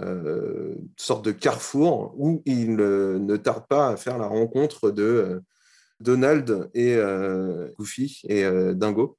euh, 0.00 0.76
sorte 0.96 1.24
de 1.24 1.32
carrefour 1.32 2.14
où 2.16 2.40
il 2.44 2.76
ne 2.76 3.36
tarde 3.36 3.66
pas 3.68 3.88
à 3.88 3.96
faire 3.96 4.16
la 4.16 4.28
rencontre 4.28 4.92
de 4.92 5.02
euh, 5.02 5.40
Donald 5.98 6.70
et 6.72 6.94
euh, 6.94 7.68
Goofy 7.76 8.20
et 8.28 8.44
Dingo, 8.74 9.18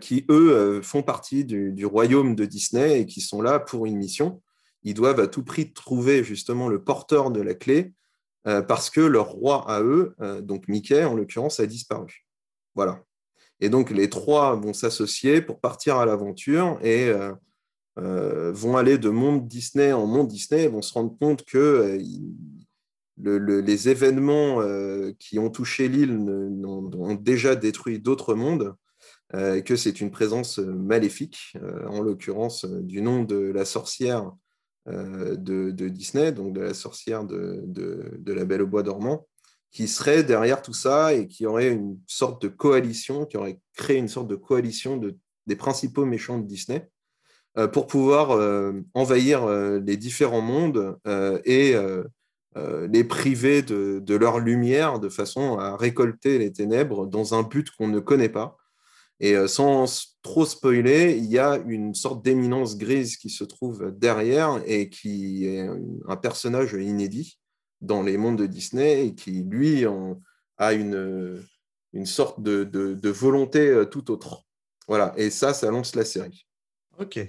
qui 0.00 0.26
eux 0.28 0.82
font 0.82 1.02
partie 1.02 1.44
du, 1.44 1.86
royaume 1.86 2.34
de 2.34 2.44
Disney 2.44 3.00
et 3.00 3.06
qui 3.06 3.20
sont 3.20 3.40
là 3.40 3.60
pour 3.60 3.86
une 3.86 3.96
mission. 3.96 4.42
Ils 4.82 4.92
doivent 4.92 5.20
à 5.20 5.28
tout 5.28 5.44
prix 5.44 5.72
trouver 5.72 6.24
justement 6.24 6.68
le 6.68 6.82
porteur 6.82 7.30
de 7.30 7.40
la 7.40 7.54
clé 7.54 7.94
parce 8.42 8.90
que 8.90 9.00
leur 9.00 9.28
roi 9.28 9.70
à 9.70 9.80
eux, 9.80 10.16
donc 10.42 10.66
Mickey 10.66 11.04
en 11.04 11.14
l'occurrence, 11.14 11.60
a 11.60 11.66
disparu. 11.66 12.26
Voilà. 12.74 13.02
Et 13.60 13.68
donc 13.68 13.90
les 13.90 14.08
trois 14.08 14.54
vont 14.54 14.72
s'associer 14.72 15.42
pour 15.42 15.60
partir 15.60 15.96
à 15.96 16.06
l'aventure 16.06 16.78
et 16.82 17.12
euh, 17.98 18.52
vont 18.52 18.76
aller 18.76 18.96
de 18.96 19.08
monde 19.08 19.48
Disney 19.48 19.92
en 19.92 20.06
monde 20.06 20.28
Disney 20.28 20.64
et 20.64 20.68
vont 20.68 20.82
se 20.82 20.92
rendre 20.92 21.16
compte 21.18 21.44
que 21.44 21.98
euh, 23.18 23.60
les 23.60 23.88
événements 23.88 24.60
euh, 24.60 25.12
qui 25.18 25.40
ont 25.40 25.50
touché 25.50 25.88
l'île 25.88 26.12
ont, 26.12 27.14
déjà 27.16 27.56
détruit 27.56 27.98
d'autres 27.98 28.34
mondes, 28.34 28.74
et 29.36 29.62
que 29.62 29.76
c'est 29.76 30.00
une 30.00 30.10
présence 30.10 30.58
maléfique, 30.58 31.52
en 31.86 32.00
l'occurrence 32.00 32.64
du 32.64 33.02
nom 33.02 33.24
de 33.24 33.36
la 33.36 33.66
sorcière 33.66 34.32
de, 34.86 35.70
Disney, 35.70 36.32
donc 36.32 36.54
de 36.54 36.60
la 36.60 36.72
sorcière 36.72 37.24
de, 37.24 37.62
la 38.26 38.44
Belle 38.46 38.62
au 38.62 38.66
Bois 38.66 38.82
dormant, 38.82 39.26
qui 39.70 39.88
serait 39.88 40.24
derrière 40.24 40.62
tout 40.62 40.72
ça 40.72 41.14
et 41.14 41.26
qui 41.26 41.46
aurait 41.46 41.68
une 41.68 41.98
sorte 42.06 42.42
de 42.42 42.48
coalition, 42.48 43.26
qui 43.26 43.36
aurait 43.36 43.60
créé 43.76 43.98
une 43.98 44.08
sorte 44.08 44.28
de 44.28 44.36
coalition 44.36 45.00
des 45.46 45.56
principaux 45.56 46.04
méchants 46.04 46.38
de 46.38 46.46
Disney 46.46 46.88
euh, 47.56 47.66
pour 47.66 47.86
pouvoir 47.86 48.30
euh, 48.30 48.72
envahir 48.94 49.44
euh, 49.44 49.80
les 49.84 49.96
différents 49.96 50.40
mondes 50.40 50.96
et 51.44 51.74
les 52.90 53.04
priver 53.04 53.62
de, 53.62 54.16
leur 54.16 54.40
lumière 54.40 54.98
de 54.98 55.08
façon 55.08 55.58
à 55.58 55.76
récolter 55.76 56.38
les 56.38 56.52
ténèbres 56.52 57.06
dans 57.06 57.34
un 57.34 57.44
but 57.44 57.70
qu'on 57.70 57.86
ne 57.86 58.00
connaît 58.00 58.28
pas. 58.28 58.56
Et 59.20 59.36
sans 59.46 59.86
trop 60.22 60.44
spoiler, 60.44 61.16
il 61.16 61.26
y 61.26 61.38
a 61.38 61.60
une 61.66 61.94
sorte 61.94 62.24
d'éminence 62.24 62.76
grise 62.76 63.16
qui 63.16 63.30
se 63.30 63.44
trouve 63.44 63.92
derrière 63.96 64.60
et 64.66 64.88
qui 64.90 65.46
est 65.46 65.68
un 66.08 66.16
personnage 66.16 66.72
inédit 66.72 67.38
dans 67.80 68.02
les 68.02 68.16
mondes 68.16 68.38
de 68.38 68.46
Disney 68.46 69.06
et 69.06 69.14
qui, 69.14 69.42
lui, 69.42 69.84
a 70.56 70.72
une, 70.72 71.44
une 71.92 72.06
sorte 72.06 72.42
de, 72.42 72.64
de, 72.64 73.10
volonté 73.10 73.84
tout 73.90 74.10
autre. 74.10 74.44
Voilà, 74.86 75.12
et 75.16 75.30
ça, 75.30 75.54
ça 75.54 75.70
lance 75.70 75.94
la 75.94 76.04
série. 76.04 76.46
Ok. 76.98 77.20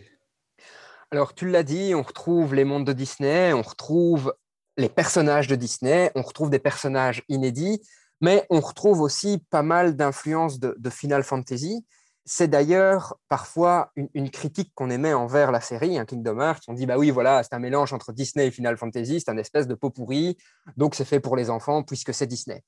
Alors, 1.12 1.34
tu 1.34 1.50
l'as 1.50 1.64
dit, 1.64 1.94
on 1.96 2.04
retrouve 2.04 2.54
les 2.54 2.64
mondes 2.64 2.86
de 2.86 2.94
Disney, 2.94 3.52
on 3.54 3.64
retrouve 3.64 4.34
les 4.78 4.90
personnages 4.90 5.48
de 5.48 5.56
Disney, 5.56 6.12
on 6.16 6.22
retrouve 6.22 6.50
des 6.50 6.60
personnages 6.60 7.24
inédits, 7.28 7.82
mais 8.22 8.46
on 8.50 8.60
retrouve 8.60 9.02
aussi 9.02 9.44
pas 9.50 9.64
mal 9.64 9.96
d'influences 9.96 10.60
de, 10.60 10.90
Final 10.90 11.24
Fantasy. 11.24 11.86
C'est 12.32 12.48
d'ailleurs 12.48 13.18
parfois 13.28 13.92
une, 14.14 14.30
critique 14.30 14.72
qu'on 14.76 14.92
émet 14.92 15.14
envers 15.14 15.52
la 15.52 15.62
série, 15.62 15.98
un 15.98 16.06
Kingdom 16.06 16.40
Hearts. 16.40 16.62
On 16.68 16.74
dit, 16.74 16.86
bah 16.86 16.96
oui, 16.96 17.10
voilà, 17.10 17.42
c'est 17.42 17.56
un 17.56 17.60
mélange 17.60 17.92
entre 17.92 18.14
Disney 18.14 18.46
et 18.46 18.52
Final 18.52 18.78
Fantasy, 18.78 19.20
c'est 19.20 19.32
un 19.32 19.38
espèce 19.38 19.68
de 19.68 19.74
pot 19.74 19.90
pourri, 19.90 20.38
donc 20.78 20.94
c'est 20.94 21.06
fait 21.06 21.20
pour 21.20 21.36
les 21.36 21.50
enfants 21.50 21.82
puisque 21.82 22.14
c'est 22.14 22.28
Disney 22.28 22.64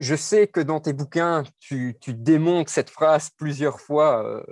je 0.00 0.14
sais 0.14 0.46
que 0.46 0.60
dans 0.60 0.80
tes 0.80 0.92
bouquins, 0.92 1.42
tu, 1.58 1.96
démontes 2.08 2.68
cette 2.68 2.90
phrase 2.90 3.30
plusieurs 3.30 3.80
fois 3.80 4.24
euh, 4.24 4.42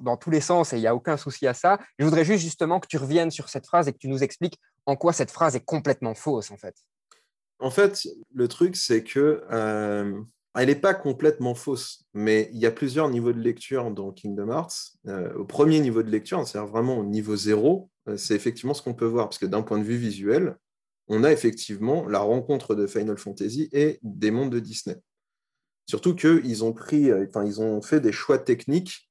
dans, 0.00 0.16
tous 0.16 0.30
les 0.30 0.40
sens 0.40 0.72
et 0.72 0.76
il 0.76 0.80
n'y 0.80 0.88
a 0.88 0.94
aucun 0.94 1.16
souci 1.16 1.46
à 1.46 1.54
ça. 1.54 1.78
Je 1.98 2.04
voudrais 2.04 2.24
juste 2.24 2.42
justement 2.42 2.80
que 2.80 2.88
tu 2.88 2.96
reviennes 2.96 3.30
sur 3.30 3.48
cette 3.48 3.66
phrase 3.66 3.86
et 3.86 3.92
que 3.92 3.98
tu 3.98 4.08
nous 4.08 4.22
expliques 4.22 4.58
en 4.86 4.96
quoi 4.96 5.12
cette 5.12 5.30
phrase 5.30 5.54
est 5.54 5.64
complètement 5.64 6.14
fausse 6.14 6.50
en 6.50 6.56
fait. 6.56 6.74
En 7.60 7.70
fait, 7.70 8.06
le 8.34 8.48
truc, 8.48 8.76
c'est 8.76 9.02
que 9.02 9.44
euh, 9.50 10.20
elle 10.54 10.68
n'est 10.68 10.74
pas 10.74 10.94
complètement 10.94 11.54
fausse, 11.54 12.04
mais 12.14 12.50
il 12.52 12.58
y 12.58 12.66
a 12.66 12.70
plusieurs 12.70 13.08
niveaux 13.08 13.32
de 13.32 13.40
lecture 13.40 13.90
dans 13.90 14.12
Kingdom 14.12 14.50
Hearts. 14.50 14.96
Euh, 15.06 15.32
au 15.34 15.44
premier 15.44 15.80
niveau 15.80 16.02
de 16.02 16.10
lecture, 16.10 16.46
c'est-à-dire 16.46 16.70
vraiment 16.70 16.98
au 16.98 17.04
niveau 17.04 17.36
zéro, 17.36 17.90
c'est 18.16 18.34
effectivement 18.34 18.74
ce 18.74 18.82
qu'on 18.82 18.94
peut 18.94 19.04
voir, 19.04 19.28
parce 19.28 19.38
que 19.38 19.46
d'un 19.46 19.62
point 19.62 19.78
de 19.78 19.84
vue 19.84 19.98
visuel, 19.98 20.56
on 21.08 21.24
a 21.24 21.32
effectivement 21.32 22.06
la 22.06 22.20
rencontre 22.20 22.74
de 22.74 22.86
Final 22.86 23.18
Fantasy 23.18 23.68
et 23.72 23.98
des 24.02 24.30
mondes 24.30 24.50
de 24.50 24.60
Disney. 24.60 24.96
Surtout 25.88 26.14
qu'ils 26.14 26.64
ont 26.64 26.72
pris, 26.72 27.10
euh, 27.10 27.26
ils 27.46 27.60
ont 27.60 27.80
fait 27.80 28.00
des 28.00 28.12
choix 28.12 28.38
techniques 28.38 29.10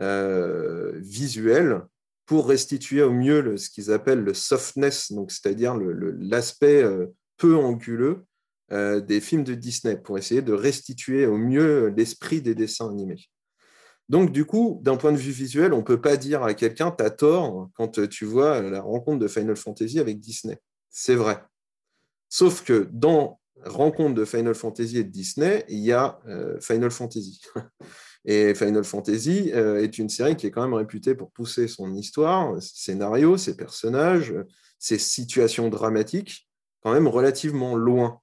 euh, 0.00 0.92
visuels 1.00 1.82
pour 2.26 2.48
restituer 2.48 3.02
au 3.02 3.12
mieux 3.12 3.56
ce 3.56 3.68
qu'ils 3.68 3.90
appellent 3.90 4.22
le 4.22 4.32
softness, 4.32 5.12
c'est-à-dire 5.28 5.74
l'aspect 5.76 6.82
euh, 6.82 7.06
peu 7.36 7.56
anguleux 7.56 8.24
des 8.72 9.20
films 9.20 9.44
de 9.44 9.54
Disney, 9.54 9.96
pour 9.96 10.16
essayer 10.16 10.40
de 10.42 10.52
restituer 10.52 11.26
au 11.26 11.36
mieux 11.36 11.88
l'esprit 11.88 12.40
des 12.40 12.54
dessins 12.54 12.88
animés. 12.88 13.28
Donc, 14.08 14.32
du 14.32 14.44
coup, 14.44 14.80
d'un 14.82 14.96
point 14.96 15.12
de 15.12 15.16
vue 15.16 15.30
visuel, 15.30 15.72
on 15.72 15.78
ne 15.78 15.82
peut 15.82 16.00
pas 16.00 16.16
dire 16.16 16.42
à 16.42 16.54
quelqu'un, 16.54 16.90
tu 16.90 17.04
as 17.04 17.10
tort 17.10 17.68
quand 17.74 18.08
tu 18.08 18.24
vois 18.24 18.62
la 18.62 18.80
rencontre 18.80 19.18
de 19.18 19.28
Final 19.28 19.56
Fantasy 19.56 19.98
avec 19.98 20.20
Disney 20.20 20.58
c'est 20.92 21.16
vrai. 21.16 21.42
Sauf 22.28 22.62
que 22.62 22.88
dans 22.92 23.40
Rencontre 23.64 24.14
de 24.14 24.24
Final 24.24 24.54
Fantasy 24.54 24.98
et 24.98 25.04
de 25.04 25.10
Disney, 25.10 25.64
il 25.68 25.78
y 25.78 25.92
a 25.92 26.20
euh, 26.26 26.60
Final 26.60 26.90
Fantasy. 26.90 27.40
Et 28.24 28.54
Final 28.54 28.84
Fantasy 28.84 29.50
euh, 29.52 29.82
est 29.82 29.98
une 29.98 30.08
série 30.08 30.36
qui 30.36 30.46
est 30.46 30.52
quand 30.52 30.62
même 30.62 30.74
réputée 30.74 31.16
pour 31.16 31.32
pousser 31.32 31.66
son 31.66 31.92
histoire, 31.92 32.62
ses 32.62 32.92
scénarios, 32.92 33.36
ses 33.36 33.56
personnages, 33.56 34.32
ses 34.78 34.98
situations 34.98 35.68
dramatiques, 35.68 36.48
quand 36.82 36.92
même 36.92 37.08
relativement 37.08 37.74
loin. 37.74 38.20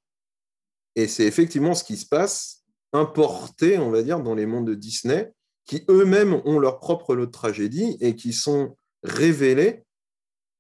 Et 0.96 1.08
c'est 1.08 1.26
effectivement 1.26 1.76
ce 1.76 1.84
qui 1.84 1.98
se 1.98 2.06
passe, 2.06 2.64
importé, 2.94 3.78
on 3.78 3.92
va 3.92 4.02
dire, 4.02 4.20
dans 4.20 4.36
les 4.36 4.46
mondes 4.46 4.68
de 4.68 4.76
Disney, 4.76 5.32
qui 5.66 5.84
eux-mêmes 5.90 6.42
ont 6.46 6.60
leur 6.60 6.80
propre 6.80 7.16
lot 7.16 7.28
de 7.28 7.32
tragédie 7.32 7.98
et 8.02 8.16
qui 8.16 8.34
sont 8.34 8.76
révélés 9.04 9.84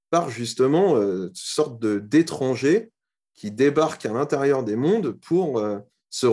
par 0.09 0.29
justement 0.29 0.95
euh, 0.95 1.27
une 1.27 1.31
sorte 1.33 1.83
d'étrangers 1.83 2.91
qui 3.33 3.51
débarquent 3.51 4.05
à 4.05 4.13
l'intérieur 4.13 4.63
des 4.63 4.75
mondes 4.75 5.11
pour 5.11 5.59
euh, 5.59 5.79
se, 6.09 6.27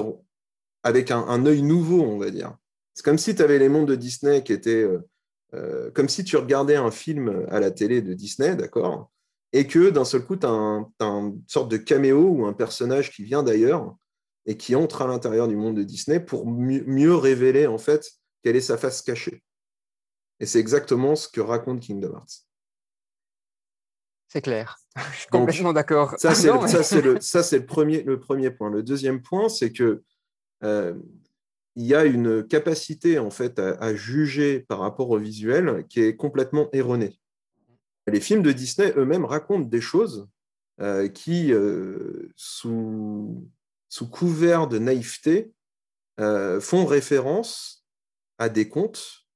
avec 0.83 1.11
un, 1.11 1.47
œil 1.47 1.63
nouveau, 1.63 2.03
on 2.03 2.19
va 2.19 2.31
dire. 2.31 2.57
C'est 2.95 3.05
comme 3.05 3.19
si 3.19 3.35
tu 3.35 3.43
avais 3.43 3.59
les 3.59 3.69
mondes 3.69 3.89
de 3.89 3.95
Disney 3.95 4.43
qui 4.43 4.53
étaient 4.53 4.87
euh, 5.55 5.91
comme 5.93 6.09
si 6.09 6.25
tu 6.25 6.37
regardais 6.37 6.77
un 6.77 6.91
film 6.91 7.47
à 7.49 7.61
la 7.61 7.71
télé 7.71 8.03
de 8.03 8.15
Disney, 8.15 8.57
d'accord? 8.57 9.11
Et 9.57 9.67
que 9.67 9.89
d'un 9.89 10.05
seul 10.05 10.23
coup, 10.23 10.37
tu 10.37 10.47
as, 10.47 10.51
une 11.01 11.43
sorte 11.47 11.71
de 11.71 11.79
caméo 11.79 12.29
ou 12.29 12.45
un 12.45 12.53
personnage 12.53 13.11
qui 13.11 13.25
vient 13.25 13.43
d'ailleurs 13.43 13.97
et 14.45 14.59
qui 14.59 14.77
entre 14.77 15.01
à 15.01 15.07
l'intérieur 15.07 15.49
du 15.49 15.57
monde 15.57 15.79
de 15.79 15.83
Disney 15.83 16.21
pour 16.21 16.47
mieux 16.47 17.15
révéler 17.15 17.67
en 17.67 17.79
fait 17.79 18.07
quelle 18.43 18.57
est 18.57 18.61
sa 18.61 18.77
face 18.77 19.01
cachée. 19.01 19.43
Et 20.41 20.45
c'est 20.45 20.59
exactement 20.59 21.17
ce 21.17 21.27
que 21.27 21.41
raconte 21.41 21.81
Kingdom 21.81 22.13
Hearts. 22.13 22.45
C'est 24.29 24.43
clair. 24.43 24.77
Je 25.13 25.21
suis 25.21 25.29
complètement 25.29 25.73
d'accord. 25.73 26.17
Ça, 26.19 26.35
c'est 26.35 26.51
le, 27.01 27.65
premier, 27.65 28.03
le 28.03 28.21
premier 28.21 28.51
point. 28.51 28.69
Le 28.69 28.83
deuxième 28.83 29.23
point, 29.23 29.49
c'est 29.49 29.73
que 29.73 30.03
euh, 30.65 30.95
il 31.77 31.87
y 31.87 31.95
a 31.95 32.05
une 32.05 32.47
capacité 32.47 33.19
en 33.19 33.31
fait 33.31 33.59
à, 33.59 33.95
juger 33.95 34.61
par 34.61 34.81
rapport 34.81 35.09
au 35.09 35.19
visuel 35.19 35.87
qui 35.89 36.01
est 36.01 36.15
complètement 36.15 36.69
erronée. 36.75 37.19
Les 38.07 38.21
films 38.21 38.43
de 38.43 38.53
Disney 38.53 38.93
eux-mêmes 38.97 39.25
racontent 39.25 39.69
des 39.69 39.81
choses 39.81 40.29
euh, 40.81 41.09
qui, 41.09 41.53
euh, 41.53 42.31
sous, 42.37 43.51
couvert 44.11 44.69
de 44.69 44.79
naïveté, 44.79 45.53
font 46.19 46.87
référence 46.87 47.87
à 48.39 48.49
des 48.49 48.69
contes 48.69 49.27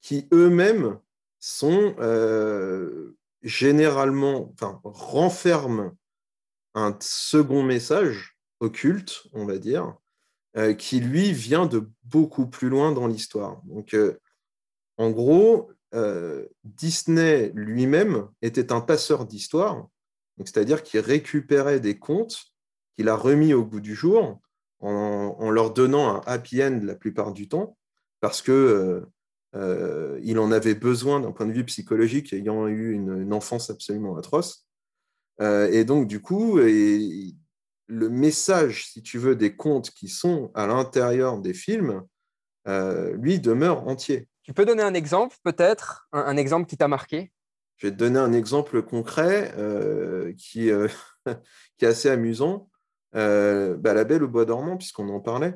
qui 0.00 0.28
eux-mêmes 0.32 0.98
sont 1.38 1.94
euh, 1.98 3.16
généralement, 3.42 4.52
enfin, 4.52 4.80
renferment 4.84 5.96
un 6.74 6.96
second 7.00 7.62
message 7.62 8.36
occulte, 8.60 9.22
on 9.32 9.46
va 9.46 9.58
dire, 9.58 9.96
euh, 10.56 10.74
qui 10.74 11.00
lui 11.00 11.32
vient 11.32 11.66
de 11.66 11.88
beaucoup 12.04 12.46
plus 12.46 12.68
loin 12.68 12.92
dans 12.92 13.06
l'histoire. 13.06 13.62
Donc, 13.64 13.94
euh, 13.94 14.18
en 14.98 15.10
gros, 15.10 15.70
Disney 16.64 17.50
lui-même 17.54 18.28
était 18.42 18.72
un 18.72 18.80
passeur 18.80 19.26
d'histoire, 19.26 19.88
c'est-à-dire 20.38 20.82
qu'il 20.82 21.00
récupérait 21.00 21.80
des 21.80 21.98
contes 21.98 22.44
qu'il 22.96 23.08
a 23.08 23.16
remis 23.16 23.54
au 23.54 23.64
goût 23.64 23.80
du 23.80 23.94
jour 23.94 24.40
en, 24.80 25.50
leur 25.50 25.72
donnant 25.72 26.16
un 26.16 26.20
happy 26.26 26.62
end 26.62 26.80
la 26.82 26.94
plupart 26.94 27.32
du 27.32 27.48
temps, 27.48 27.76
parce 28.20 28.40
que 28.40 29.04
euh, 29.56 30.20
il 30.22 30.38
en 30.38 30.52
avait 30.52 30.74
besoin 30.74 31.20
d'un 31.20 31.32
point 31.32 31.46
de 31.46 31.52
vue 31.52 31.64
psychologique, 31.64 32.32
ayant 32.32 32.66
eu 32.68 32.92
une, 32.92 33.32
enfance 33.32 33.70
absolument 33.70 34.16
atroce. 34.16 34.66
Euh, 35.40 35.70
et 35.70 35.84
donc, 35.84 36.06
du 36.06 36.20
coup, 36.20 36.58
le 37.90 38.08
message, 38.08 38.86
si 38.86 39.02
tu 39.02 39.18
veux, 39.18 39.34
des 39.34 39.56
contes 39.56 39.90
qui 39.90 40.08
sont 40.08 40.50
à 40.54 40.66
l'intérieur 40.66 41.38
des 41.38 41.54
films, 41.54 42.04
euh, 42.68 43.16
lui, 43.16 43.40
demeure 43.40 43.88
entier. 43.88 44.28
Tu 44.50 44.54
peux 44.54 44.64
donner 44.64 44.82
un 44.82 44.94
exemple, 44.94 45.36
peut-être, 45.44 46.08
un, 46.10 46.36
exemple 46.36 46.66
qui 46.66 46.76
t'a 46.76 46.88
marqué? 46.88 47.30
Je 47.76 47.86
vais 47.86 47.92
te 47.92 47.96
donner 47.96 48.18
un 48.18 48.32
exemple 48.32 48.82
concret 48.82 49.54
qui, 50.36 50.70
qui, 51.78 51.84
est 51.84 51.86
assez 51.86 52.10
amusant. 52.10 52.68
Bah, 53.12 53.94
la 53.94 54.02
Belle 54.02 54.24
au 54.24 54.28
Bois 54.28 54.44
dormant, 54.46 54.76
puisqu'on 54.76 55.08
en 55.10 55.20
parlait. 55.20 55.54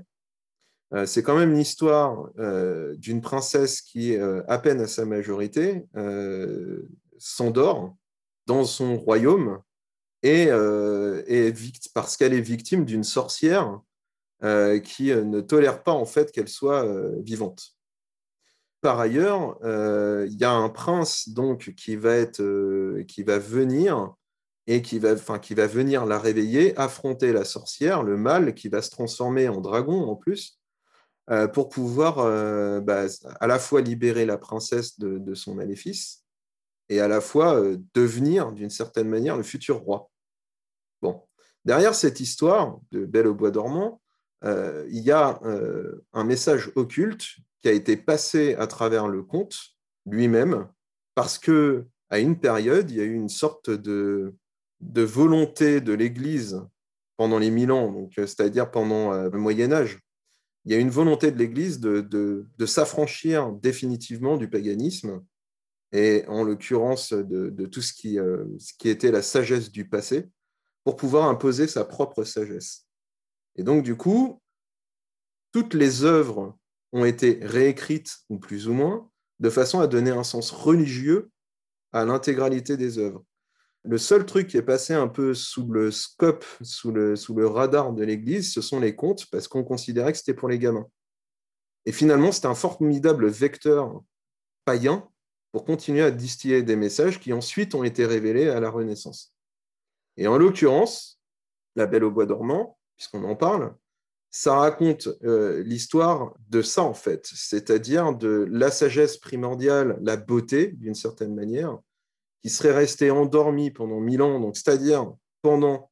Euh, 0.95 1.07
c'est 1.07 1.25
quand 1.25 1.37
même 1.37 1.55
l'histoire 1.55 2.29
euh, 2.39 2.95
d'une 2.97 3.21
princesse 3.21 3.81
qui, 3.81 4.17
euh, 4.17 4.43
à 4.47 4.59
peine 4.59 4.81
à 4.81 4.87
sa 4.87 5.05
majorité, 5.05 5.85
s'endort 7.19 7.97
dans 8.47 8.65
son 8.65 8.97
royaume 8.97 9.61
et, 10.23 10.49
parce 11.95 12.17
qu'elle 12.17 12.33
est 12.33 12.41
victime 12.41 12.85
d'une 12.85 13.05
sorcière 13.05 13.81
qui 14.41 15.07
ne 15.07 15.41
tolère 15.41 15.83
pas 15.83 15.93
en 15.93 16.05
fait 16.05 16.31
qu'elle 16.31 16.49
soit 16.49 16.87
vivante. 17.23 17.74
Par 18.85 19.01
ailleurs, 19.01 19.57
il 19.65 20.37
y 20.39 20.45
a 20.45 20.53
un 20.53 20.69
prince 20.69 21.31
donc 21.31 21.73
qui 21.75 21.97
va 21.97 22.15
être, 22.17 22.43
qui 23.09 23.23
va 23.23 23.39
venir 23.39 24.15
et 24.67 24.83
qui 24.83 24.99
va, 24.99 25.15
qui 25.39 25.55
va 25.55 25.67
venir 25.67 26.05
la 26.05 26.19
réveiller, 26.19 26.77
affronter 26.79 27.33
la 27.33 27.45
sorcière, 27.45 28.03
le 28.03 28.19
mal, 28.19 28.55
qui 28.55 28.69
va 28.69 28.83
se 28.83 28.91
transformer 28.91 29.49
en 29.49 29.63
dragon 29.63 30.03
en 30.05 30.17
plus, 30.17 30.59
euh, 31.31 31.49
pour 31.49 31.71
pouvoir 31.71 32.19
euh, 32.19 32.81
bah, 32.81 33.07
à 33.41 33.47
la 33.47 33.59
fois 33.59 33.81
libérer 33.81 34.27
la 34.27 34.37
princesse 34.37 34.99
de, 34.99 35.35
son 35.35 35.55
maléfice 35.55 36.23
et 36.91 37.01
à 37.01 37.09
la 37.09 37.23
fois 37.23 37.59
euh, 37.59 37.79
devenir 37.95 38.53
d'une 38.53 38.69
certaine 38.69 39.09
manière 39.09 39.39
le 39.39 39.43
futur 39.43 39.79
roi. 39.79 40.11
Bon, 41.01 41.23
derrière 41.65 41.95
cette 41.95 42.21
histoire 42.21 42.79
de 42.91 43.07
Belle 43.07 43.27
au 43.27 43.35
bois 43.35 43.51
dormant, 43.51 44.03
il 44.45 45.01
y 45.01 45.11
a 45.11 45.41
un 46.13 46.25
message 46.25 46.71
occulte 46.75 47.25
qui 47.63 47.69
a 47.69 47.73
été 47.73 47.97
passé 47.97 48.55
à 48.57 48.67
travers 48.67 49.09
le 49.09 49.23
conte 49.23 49.57
lui-même, 50.07 50.69
parce 51.15 51.39
que 51.39 51.87
à 52.11 52.19
une 52.19 52.39
période, 52.39 52.91
il 52.91 52.99
y 52.99 53.01
a 53.01 53.05
eu 53.05 53.15
une 53.15 53.29
sorte 53.29 53.71
de, 53.71 54.35
volonté 54.81 55.81
de 55.81 55.93
l'Église 55.93 56.61
pendant 57.17 57.39
les 57.39 57.51
mille 57.51 57.73
ans, 57.73 58.09
c'est-à-dire 58.15 58.71
pendant 58.71 59.13
le 59.13 59.39
Moyen 59.39 59.73
Âge, 59.73 59.99
il 60.65 60.73
y 60.73 60.75
a 60.75 60.79
une 60.79 60.91
volonté 60.91 61.31
de 61.31 61.39
l'Église 61.39 61.81
de, 61.81 62.67
s'affranchir 62.67 63.53
définitivement 63.53 64.37
du 64.37 64.49
paganisme, 64.49 65.23
et 65.93 66.25
en 66.27 66.43
l'occurrence 66.43 67.13
de, 67.13 67.67
tout 67.67 67.81
euh, 68.07 68.47
ce 68.59 68.73
qui 68.79 68.89
était 68.89 69.13
la 69.13 69.23
sagesse 69.23 69.71
du 69.71 69.89
passé, 69.89 70.29
pour 70.83 70.97
pouvoir 70.97 71.29
imposer 71.29 71.69
sa 71.69 71.85
propre 71.85 72.25
sagesse. 72.25 72.87
Et 73.57 73.63
donc, 73.63 73.83
du 73.83 73.97
coup, 73.97 74.41
toutes 75.53 75.75
les 75.75 76.05
œuvres 76.05 76.57
ont 76.93 77.05
été 77.05 77.39
réécrites, 77.43 78.19
ou 78.29 78.39
plus 78.39 78.69
ou 78.69 78.73
moins, 78.73 79.11
de 79.41 79.51
façon 79.51 79.81
à 79.81 79.87
donner 79.87 80.11
un 80.11 80.25
sens 80.25 80.51
religieux 80.51 81.31
à 81.93 82.05
l'intégralité 82.05 82.77
des 82.77 82.99
œuvres. 82.99 83.25
Le 83.83 83.99
seul 83.99 84.25
truc 84.25 84.49
qui 84.49 84.57
est 84.57 84.63
passé 84.63 84.95
un 84.95 85.09
peu 85.09 85.35
sous 85.35 85.71
le 85.71 85.91
scope, 85.91 86.45
sous 86.63 86.91
le, 86.91 87.17
sous 87.17 87.35
le 87.35 87.47
radar 87.47 87.93
de 87.93 88.03
l'Église, 88.03 88.53
ce 88.53 88.63
sont 88.63 88.81
les 88.81 88.97
contes, 88.97 89.27
parce 89.31 89.47
qu'on 89.47 89.63
considérait 89.63 90.13
que 90.13 90.19
c'était 90.19 90.35
pour 90.35 90.49
les 90.49 90.59
gamins. 90.59 90.87
Et 91.85 91.93
finalement, 91.93 92.33
c'était 92.33 92.47
un 92.47 92.55
formidable 92.55 93.29
vecteur 93.29 94.03
païen 94.65 95.09
pour 95.53 95.65
continuer 95.65 96.03
à 96.03 96.11
distiller 96.11 96.63
des 96.63 96.77
messages 96.77 97.21
qui 97.21 97.33
ensuite 97.33 97.75
ont 97.75 97.85
été 97.85 98.07
révélés 98.07 98.49
à 98.49 98.59
la 98.59 98.71
Renaissance. 98.71 99.35
Et 100.17 100.27
en 100.27 100.39
l'occurrence, 100.39 101.21
La 101.77 101.87
Belle 101.87 102.05
au 102.05 102.11
Bois 102.11 102.27
dormant, 102.27 102.79
puisqu'on 102.97 103.25
en 103.25 103.37
parle, 103.37 103.75
ça 104.37 104.57
raconte 104.57 105.09
euh, 105.23 105.63
l'histoire 105.63 106.35
de 106.51 106.61
ça, 106.61 106.83
en 106.83 106.93
fait, 106.93 107.25
c'est-à-dire 107.33 108.13
de 108.17 108.49
la 108.51 108.73
sagesse 108.73 109.17
primordiale, 109.17 109.97
la 110.03 110.17
beauté, 110.17 110.73
d'une 110.73 110.97
certaine 110.97 111.37
manière, 111.37 111.79
qui 112.43 112.51
serait 112.51 112.75
resté 112.75 113.13
endormi 113.13 113.71
pendant 113.71 114.01
mille 114.01 114.23
ans, 114.23 114.41
donc 114.41 114.57
c'est-à-dire 114.57 115.13
pendant 115.41 115.89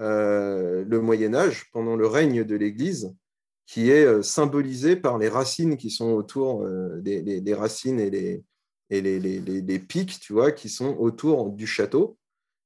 euh, 0.00 0.84
le 0.86 1.00
Moyen 1.00 1.32
Âge, 1.34 1.70
pendant 1.72 1.96
le 1.96 2.06
règne 2.06 2.44
de 2.44 2.56
l'Église, 2.56 3.16
qui 3.64 3.90
est 3.90 4.04
euh, 4.04 4.20
symbolisé 4.20 4.94
par 4.94 5.16
les 5.16 5.30
racines 5.30 5.78
qui 5.78 5.90
sont 5.90 6.10
autour 6.10 6.68
des, 7.00 7.54
racines 7.54 8.00
et, 8.00 8.10
les, 8.10 8.44
et 8.90 9.00
les, 9.00 9.18
les, 9.18 9.78
pics, 9.78 10.20
tu 10.20 10.34
vois, 10.34 10.52
qui 10.52 10.68
sont 10.68 10.94
autour 10.98 11.48
du 11.48 11.66
château. 11.66 12.18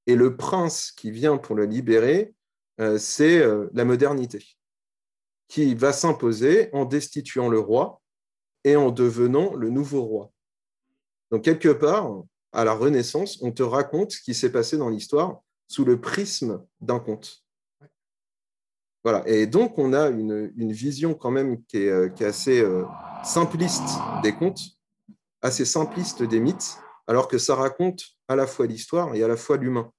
Et 0.09 0.17
le 0.17 0.37
prince 0.37 0.91
qui 0.91 1.13
vient 1.13 1.37
pour 1.37 1.55
le 1.55 1.65
libérer, 1.65 2.35
c'est 2.79 3.45
la 3.73 3.85
modernité, 3.85 4.45
qui 5.49 5.75
va 5.75 5.93
s'imposer 5.93 6.71
en 6.73 6.85
destituant 6.85 7.49
le 7.49 7.59
roi 7.59 8.01
et 8.65 8.77
en 8.77 8.91
devenant 8.91 9.55
le 9.55 9.71
nouveau 9.71 10.03
roi. 10.03 10.33
Donc, 11.31 11.43
quelque 11.43 11.69
part, 11.69 12.23
à 12.53 12.65
la 12.65 12.75
Renaissance, 12.75 13.39
on 13.43 13.51
te 13.51 13.63
raconte 13.63 14.13
ce 14.13 14.21
qui 14.21 14.35
s'est 14.35 14.53
passé 14.53 14.77
dans 14.77 14.89
l'histoire 14.89 15.41
sous 15.69 15.85
le 15.85 16.01
prisme 16.01 16.63
d'un 16.81 16.99
conte. 16.99 17.43
Voilà. 19.05 19.27
Et 19.27 19.47
donc, 19.47 19.79
on 19.79 19.93
a 19.95 20.09
une, 20.09 20.73
vision 20.73 21.15
quand 21.15 21.31
même 21.31 21.65
qui 21.65 21.79
est, 21.79 21.89
euh, 21.89 22.11
assez 22.21 22.61
euh, 22.61 22.85
simpliste 23.25 23.89
des 24.23 24.33
contes, 24.33 24.61
assez 25.41 25.65
simpliste 25.65 26.23
des 26.23 26.39
mythes, 26.39 26.79
alors 27.07 27.27
que 27.27 27.39
ça 27.39 27.57
raconte 27.57 28.05
à 28.29 28.37
la 28.37 28.47
fois 28.47 28.67
l'histoire 28.67 29.15
et 29.15 29.23
à 29.23 29.29
la 29.29 29.37
fois 29.37 29.57
l'humain. 29.57 29.91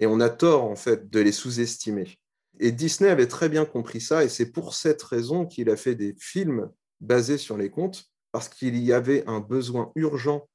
Et 0.00 0.06
on 0.06 0.20
a 0.20 0.28
tort, 0.28 0.64
en 0.64 0.76
fait, 0.76 1.10
de 1.10 1.20
les 1.20 1.32
sous-estimer. 1.32 2.18
Et 2.60 2.72
Disney 2.72 3.10
avait 3.10 3.28
très 3.28 3.48
bien 3.48 3.64
compris 3.64 4.00
ça, 4.00 4.24
et 4.24 4.28
c'est 4.28 4.50
pour 4.50 4.74
cette 4.74 5.02
raison 5.02 5.46
qu'il 5.46 5.70
a 5.70 5.76
fait 5.76 5.94
des 5.94 6.14
films 6.18 6.70
basés 7.00 7.38
sur 7.38 7.56
les 7.56 7.70
contes, 7.70 8.04
parce 8.32 8.48
qu'il 8.48 8.76
y 8.78 8.92
avait 8.92 9.24
un 9.26 9.40
besoin 9.40 9.92
urgent 9.94 10.48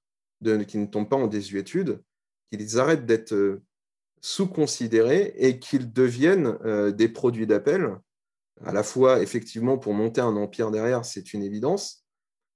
qui 0.67 0.77
ne 0.77 0.85
tombent 0.85 1.09
pas 1.09 1.15
en 1.15 1.27
désuétude, 1.27 2.01
qu'ils 2.51 2.79
arrêtent 2.79 3.05
d'être 3.05 3.33
euh, 3.33 3.63
sous-considérés 4.21 5.33
et 5.37 5.59
qu'ils 5.59 5.91
deviennent 5.91 6.57
euh, 6.65 6.91
des 6.91 7.09
produits 7.09 7.47
d'appel, 7.47 7.97
à 8.63 8.73
la 8.73 8.83
fois 8.83 9.21
effectivement 9.21 9.77
pour 9.77 9.93
monter 9.93 10.21
un 10.21 10.35
empire 10.35 10.71
derrière, 10.71 11.05
c'est 11.05 11.33
une 11.33 11.43
évidence, 11.43 12.05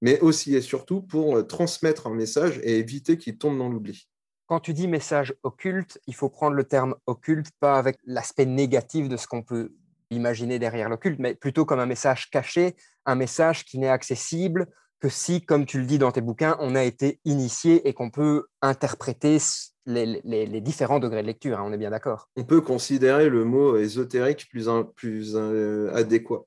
mais 0.01 0.19
aussi 0.19 0.55
et 0.55 0.61
surtout 0.61 1.01
pour 1.01 1.37
euh, 1.37 1.43
transmettre 1.43 2.07
un 2.07 2.13
message 2.13 2.59
et 2.63 2.77
éviter 2.77 3.17
qu'il 3.17 3.37
tombe 3.37 3.57
dans 3.57 3.69
l'oubli. 3.69 4.07
Quand 4.47 4.61
tu 4.61 4.73
dis 4.73 4.87
message 4.87 5.35
occulte, 5.43 5.99
il 6.07 6.15
faut 6.15 6.29
prendre 6.29 6.55
le 6.55 6.63
terme 6.63 6.95
occulte 7.05 7.51
pas 7.59 7.77
avec 7.77 7.99
l'aspect 8.05 8.45
négatif 8.45 9.09
de 9.09 9.17
ce 9.17 9.27
qu'on 9.27 9.43
peut 9.43 9.73
imaginer 10.09 10.57
derrière 10.57 10.87
l'occulte, 10.87 11.19
mais 11.19 11.35
plutôt 11.35 11.65
comme 11.65 11.79
un 11.79 11.85
message 11.85 12.29
caché, 12.29 12.77
un 13.05 13.15
message 13.15 13.65
qui 13.65 13.77
n'est 13.77 13.89
accessible 13.89 14.67
que 15.01 15.09
si, 15.09 15.45
comme 15.45 15.65
tu 15.65 15.79
le 15.79 15.85
dis 15.85 15.97
dans 15.97 16.13
tes 16.13 16.21
bouquins, 16.21 16.55
on 16.61 16.75
a 16.75 16.83
été 16.85 17.19
initié 17.25 17.89
et 17.89 17.93
qu'on 17.93 18.09
peut 18.09 18.45
interpréter 18.61 19.37
les, 19.85 20.61
différents 20.61 20.99
degrés 20.99 21.23
de 21.23 21.27
lecture. 21.27 21.59
Hein, 21.59 21.65
on 21.67 21.73
est 21.73 21.77
bien 21.77 21.91
d'accord. 21.91 22.29
On 22.37 22.45
peut 22.45 22.61
considérer 22.61 23.27
le 23.27 23.43
mot 23.43 23.75
ésotérique 23.77 24.47
plus, 24.49 24.69
plus 24.95 25.33
euh, 25.35 25.93
adéquat. 25.93 26.45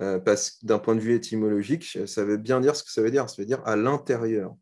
Euh, 0.00 0.18
parce 0.20 0.50
que 0.50 0.66
d'un 0.66 0.78
point 0.78 0.94
de 0.94 1.00
vue 1.00 1.14
étymologique, 1.14 1.98
ça 2.06 2.24
veut 2.24 2.36
bien 2.36 2.60
dire 2.60 2.76
ce 2.76 2.84
que 2.84 2.92
ça 2.92 3.02
veut 3.02 3.10
dire. 3.10 3.28
Ça 3.30 3.42
veut 3.42 3.46
dire 3.46 3.62
à 3.64 3.74
l'intérieur. 3.74 4.54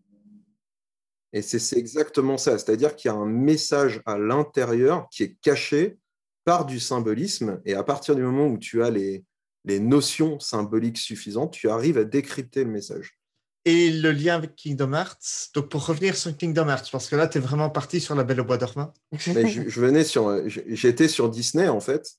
Et 1.33 1.43
c'est 1.43 1.77
exactement 1.77 2.39
ça. 2.39 2.57
C'est-à-dire 2.59 2.97
qu'il 2.97 3.11
y 3.11 3.15
a 3.15 3.17
un 3.17 3.27
message 3.27 4.01
à 4.07 4.19
l'intérieur 4.19 5.09
qui 5.11 5.23
est 5.25 5.37
caché 5.43 5.99
par 6.45 6.65
du 6.65 6.81
symbolisme. 6.81 7.61
Et 7.65 7.75
à 7.75 7.83
partir 7.83 8.15
du 8.15 8.23
moment 8.23 8.47
où 8.47 8.59
tu 8.59 8.83
as 8.83 8.91
les, 8.91 9.25
les 9.65 9.81
notions 9.81 10.41
symboliques 10.41 10.99
suffisantes, 10.99 11.53
tu 11.53 11.69
arrives 11.69 11.99
à 11.99 12.05
décrypter 12.05 12.65
le 12.65 12.71
message 12.71 13.19
et 13.67 13.91
le 13.91 14.13
lien 14.13 14.37
avec 14.37 14.55
Kingdom 14.55 14.93
Hearts. 14.95 15.51
Donc, 15.53 15.69
pour 15.69 15.85
revenir 15.85 16.17
sur 16.17 16.35
Kingdom 16.35 16.69
Hearts, 16.69 16.89
parce 16.91 17.09
que 17.09 17.17
là, 17.17 17.27
tu 17.27 17.39
es 17.39 17.41
vraiment 17.41 17.69
parti 17.69 18.01
sur 18.01 18.15
la 18.15 18.23
Belle 18.23 18.41
au 18.41 18.45
Bois 18.45 18.59
dormant. 18.59 18.95
je, 19.13 19.81
venais 19.81 20.05
sur, 20.05 20.49
j'étais 20.49 21.09
sur 21.09 21.29
Disney 21.29 21.69
en 21.69 21.81
fait, 21.81 22.13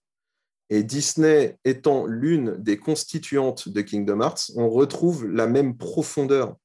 et 0.69 0.83
Disney 0.83 1.57
étant 1.63 2.05
l'une 2.05 2.57
des 2.57 2.77
constituantes 2.77 3.69
de 3.69 3.81
Kingdom 3.81 4.19
Hearts, 4.19 4.51
on 4.57 4.69
retrouve 4.69 5.25
la 5.25 5.47
même 5.47 5.77
profondeur 5.77 6.57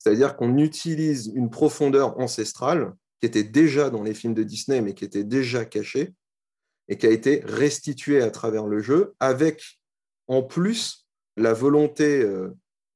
C'est-à-dire 0.00 0.34
qu'on 0.34 0.58
utilise 0.58 1.30
une 1.34 1.50
profondeur 1.50 2.18
ancestrale 2.18 2.94
qui 3.20 3.26
était 3.26 3.44
déjà 3.44 3.90
dans 3.90 4.02
les 4.02 4.14
films 4.14 4.34
de 4.34 4.42
Disney, 4.42 4.80
mais 4.80 4.94
qui 4.94 5.04
était 5.04 5.24
déjà 5.24 5.64
cachée, 5.64 6.14
et 6.88 6.96
qui 6.96 7.06
a 7.06 7.10
été 7.10 7.42
restituée 7.44 8.22
à 8.22 8.30
travers 8.30 8.66
le 8.66 8.80
jeu, 8.80 9.14
avec 9.20 9.78
en 10.26 10.42
plus 10.42 11.06
la 11.36 11.52
volonté 11.52 12.22
euh, 12.22 12.48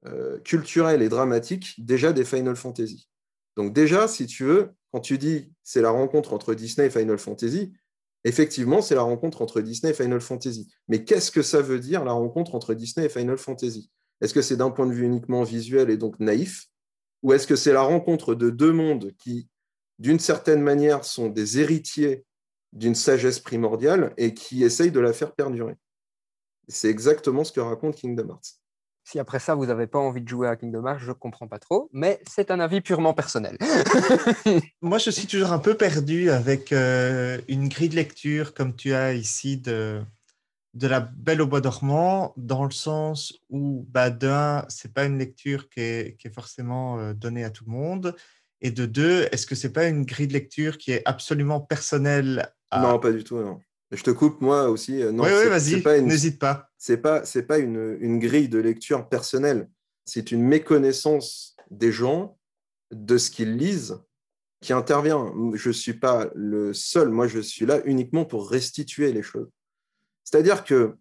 euh, 0.07 0.39
culturelle 0.41 1.03
et 1.03 1.09
dramatique 1.09 1.75
déjà 1.79 2.13
des 2.13 2.25
Final 2.25 2.57
Fantasy. 2.57 3.09
Donc 3.57 3.73
déjà, 3.73 4.09
si 4.09 4.27
tu 4.27 4.45
veux, 4.45 4.71
quand 4.93 5.01
tu 5.01 5.19
dis 5.19 5.53
c'est 5.63 5.83
la 5.83 5.91
rencontre 5.91 6.33
entre 6.33 6.55
Disney 6.55 6.89
et 6.89 6.91
Final 6.91 7.19
Fantasy, 7.19 7.73
effectivement, 8.25 8.81
c'est 8.81 8.95
la 8.95 9.03
rencontre 9.03 9.43
entre 9.43 9.61
Disney 9.61 9.93
et 9.93 9.95
Final 9.95 10.21
Fantasy. 10.21 10.73
Mais 10.89 11.05
qu'est-ce 11.05 11.31
que 11.31 11.43
ça 11.43 11.61
veut 11.61 11.79
dire 11.79 12.05
la 12.05 12.13
rencontre 12.13 12.55
entre 12.55 12.75
Disney 12.75 13.07
et 13.07 13.11
Final 13.11 13.39
Fantasy? 13.39 13.91
Est-ce 14.21 14.33
que 14.33 14.43
c'est 14.43 14.57
d'un 14.57 14.71
point 14.71 14.87
de 14.87 14.93
vue 14.93 15.05
uniquement 15.05 15.43
visuel 15.43 15.91
et 15.91 15.97
donc 15.97 16.19
naïf? 16.19 16.67
Ou 17.25 17.33
est-ce 17.33 17.47
que 17.47 17.57
c'est 17.57 17.73
la 17.73 17.81
rencontre 17.81 18.35
de 18.35 18.51
deux 18.51 18.73
mondes 18.73 19.13
qui, 19.19 19.49
d'une 19.99 20.19
certaine 20.19 20.61
manière, 20.61 21.05
sont 21.05 21.31
des 21.31 21.59
héritiers 21.59 22.27
d'une 22.75 22.95
sagesse 22.95 23.41
primordiale 23.41 24.13
et 24.19 24.35
qui 24.35 24.63
essayent 24.63 24.93
de 24.93 25.01
la 25.01 25.15
faire 25.15 25.33
perdurer? 25.33 25.75
C'est 26.69 26.91
exactement 26.91 27.43
ce 27.43 27.51
que 27.51 27.61
raconte 27.61 27.97
Kingdom 27.97 28.29
Hearts. 28.29 28.61
Si 29.05 29.19
après 29.19 29.39
ça, 29.39 29.55
vous 29.55 29.67
n'avez 29.67 29.87
pas 29.87 29.99
envie 29.99 30.21
de 30.21 30.29
jouer 30.29 30.49
à 30.49 30.57
Kingdom 30.57 30.87
Hearts, 30.87 31.01
je 31.01 31.09
ne 31.09 31.13
comprends 31.15 31.49
pas 31.49 31.59
trop, 31.59 31.89
mais 31.93 32.21
c'est 32.31 32.51
un 32.51 32.61
avis 32.61 32.83
purement 32.83 33.15
personnel. 33.15 33.57
Moi, 34.83 34.99
je 34.99 35.09
suis 35.09 35.27
toujours 35.27 35.53
un 35.53 35.59
peu 35.59 35.79
perdu 35.79 36.29
avec 36.29 36.73
euh, 36.73 37.41
une 37.49 37.69
grille 37.71 37.89
de 37.89 37.97
lecture 37.97 38.53
comme 38.53 38.77
tu 38.77 38.93
as 38.93 39.15
ici 39.15 39.57
de, 39.57 40.03
de 40.75 40.89
La 40.89 41.01
Belle 41.01 41.41
au 41.41 41.47
Bois 41.47 41.61
dormant, 41.61 42.35
dans 42.37 42.65
le 42.65 42.73
sens 42.73 43.41
où, 43.49 43.87
bah, 43.91 44.11
d'un, 44.11 44.67
ce 44.69 44.87
n'est 44.87 44.93
pas 44.93 45.05
une 45.05 45.19
lecture 45.19 45.69
qui 45.69 45.81
est, 45.81 46.17
qui 46.19 46.27
est 46.27 46.35
forcément 46.35 46.99
euh, 46.99 47.15
donnée 47.15 47.45
à 47.45 47.51
tout 47.51 47.65
le 47.67 47.73
monde. 47.73 48.17
Et 48.61 48.71
de 48.71 48.85
deux, 48.85 49.29
est-ce 49.31 49.47
que 49.47 49.55
ce 49.55 49.67
n'est 49.67 49.73
pas 49.73 49.87
une 49.87 50.05
grille 50.05 50.27
de 50.27 50.33
lecture 50.33 50.79
qui 50.79 50.91
est 50.91 51.03
absolument 51.05 51.61
personnelle 51.61 52.53
Non, 52.73 52.99
pas 52.99 53.13
du 53.13 53.23
tout, 53.23 53.39
non. 53.39 53.61
Je 53.93 54.03
te 54.03 54.11
coupe, 54.11 54.41
moi 54.41 54.69
aussi. 54.69 55.01
Euh, 55.01 55.13
non, 55.13 55.23
oui, 55.23 55.31
oui, 55.33 55.49
vas-y, 55.49 56.03
n'hésite 56.03 56.41
pas. 56.41 56.69
C'est 56.77 56.97
pas, 56.97 57.25
c'est 57.25 57.45
pas 57.45 57.59
une, 57.59 57.97
une, 58.01 58.19
grille 58.19 58.49
de 58.49 58.59
lecture 58.59 59.09
personnelle. 59.09 59.69
C'est 60.05 60.33
une 60.33 60.43
méconnaissance 60.43 61.57
des 61.71 61.93
gens 61.93 62.37
de 62.91 63.17
ce 63.17 63.31
qu'ils 63.31 63.57
lisent 63.57 64.01
qui 64.61 64.73
intervient. 64.73 65.33
Je 65.55 65.69
ne 65.69 65.73
suis 65.73 65.95
pas 65.95 66.31
le 66.35 66.73
seul. 66.73 67.11
Moi, 67.11 67.29
je 67.29 67.39
suis 67.39 67.67
là 67.67 67.81
uniquement 67.85 68.25
pour 68.25 68.51
restituer 68.51 69.13
les 69.13 69.23
choses. 69.23 69.49
C'est-à-dire 70.25 70.65
que 70.65 70.97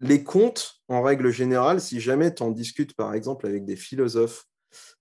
les 0.00 0.22
contes, 0.22 0.80
en 0.88 1.02
règle 1.02 1.30
générale, 1.30 1.80
si 1.80 2.00
jamais 2.00 2.34
tu 2.34 2.42
en 2.42 2.50
discutes, 2.50 2.94
par 2.94 3.14
exemple, 3.14 3.46
avec 3.46 3.64
des 3.64 3.76
philosophes 3.76 4.44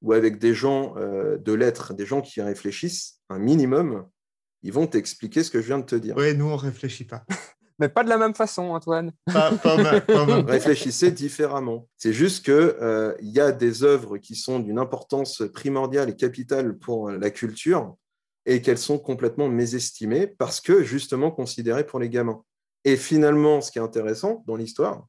ou 0.02 0.14
avec 0.14 0.40
des 0.40 0.54
gens 0.54 0.96
euh, 0.98 1.38
de 1.38 1.54
lettres, 1.54 1.94
des 1.94 2.06
gens 2.06 2.22
qui 2.22 2.42
réfléchissent 2.42 3.20
un 3.30 3.40
minimum, 3.40 4.08
ils 4.64 4.74
vont 4.74 4.88
t'expliquer 4.88 5.44
ce 5.44 5.52
que 5.52 5.62
je 5.62 5.68
viens 5.68 5.80
de 5.80 5.86
te 5.86 5.96
dire. 5.96 6.16
Oui, 6.18 6.36
nous, 6.36 6.46
on 6.46 6.56
ne 6.56 6.62
réfléchit 6.62 7.06
pas. 7.06 7.24
Mais 7.80 7.90
pas 7.90 8.04
de 8.04 8.10
la 8.10 8.18
même 8.18 8.34
façon, 8.34 8.64
Antoine. 8.64 9.12
Pas, 9.32 9.52
pas, 9.56 10.42
Réfléchissez 10.48 11.12
différemment. 11.12 11.88
C'est 11.96 12.12
juste 12.12 12.44
qu'il 12.46 12.54
euh, 12.56 13.14
y 13.22 13.40
a 13.40 13.52
des 13.52 13.84
œuvres 13.84 14.18
qui 14.18 14.36
sont 14.36 14.60
d'une 14.60 14.80
importance 14.80 15.44
primordiale 15.54 16.10
et 16.10 16.16
capitale 16.16 16.76
pour 16.80 17.12
la 17.12 17.30
culture 17.30 17.96
et 18.48 18.64
qu'elles 18.64 18.80
sont 18.80 18.98
complètement 18.98 19.48
mésestimées 19.48 20.26
parce 20.26 20.60
que 20.60 20.82
justement 20.82 21.30
considérées 21.30 21.86
pour 21.86 22.00
les 22.00 22.10
gamins. 22.10 22.42
Et 22.88 22.96
finalement, 22.96 23.60
ce 23.60 23.70
qui 23.70 23.80
est 23.80 23.82
intéressant 23.82 24.46
dans 24.48 24.56
l'histoire, 24.56 25.06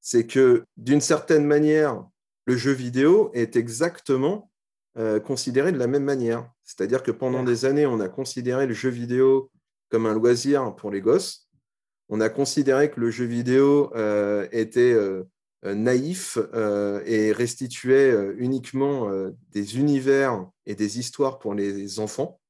c'est 0.00 0.26
que 0.26 0.64
d'une 0.76 1.00
certaine 1.00 1.46
manière, 1.46 2.04
le 2.44 2.56
jeu 2.56 2.72
vidéo 2.72 3.30
est 3.34 3.54
exactement 3.54 4.50
euh, 4.96 5.20
considéré 5.20 5.70
de 5.70 5.78
la 5.78 5.86
même 5.86 6.02
manière. 6.02 6.50
C'est-à-dire 6.64 7.04
que 7.04 7.12
pendant 7.12 7.44
des 7.44 7.66
années, 7.66 7.86
on 7.86 8.00
a 8.00 8.08
considéré 8.08 8.66
le 8.66 8.74
jeu 8.74 8.88
vidéo 8.88 9.48
comme 9.90 10.06
un 10.06 10.12
loisir 10.12 10.74
pour 10.74 10.90
les 10.90 11.00
gosses. 11.00 11.48
On 12.08 12.20
a 12.20 12.28
considéré 12.28 12.90
que 12.90 12.98
le 12.98 13.12
jeu 13.12 13.26
vidéo 13.26 13.92
euh, 13.94 14.48
était 14.50 14.92
euh, 14.92 15.22
naïf 15.62 16.36
et 17.06 17.30
restituait 17.30 18.12
uniquement 18.38 19.08
des 19.52 19.78
univers 19.78 20.50
et 20.66 20.74
des 20.74 20.98
histoires 20.98 21.38
pour 21.38 21.54
les 21.54 22.00
enfants, 22.00 22.40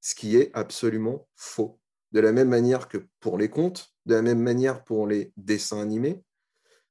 ce 0.00 0.14
qui 0.14 0.36
est 0.36 0.52
absolument 0.54 1.26
faux. 1.34 1.80
De 2.16 2.20
la 2.22 2.32
même 2.32 2.48
manière 2.48 2.88
que 2.88 2.96
pour 3.20 3.36
les 3.36 3.50
contes, 3.50 3.92
de 4.06 4.14
la 4.14 4.22
même 4.22 4.40
manière 4.40 4.84
pour 4.84 5.06
les 5.06 5.32
dessins 5.36 5.82
animés, 5.82 6.22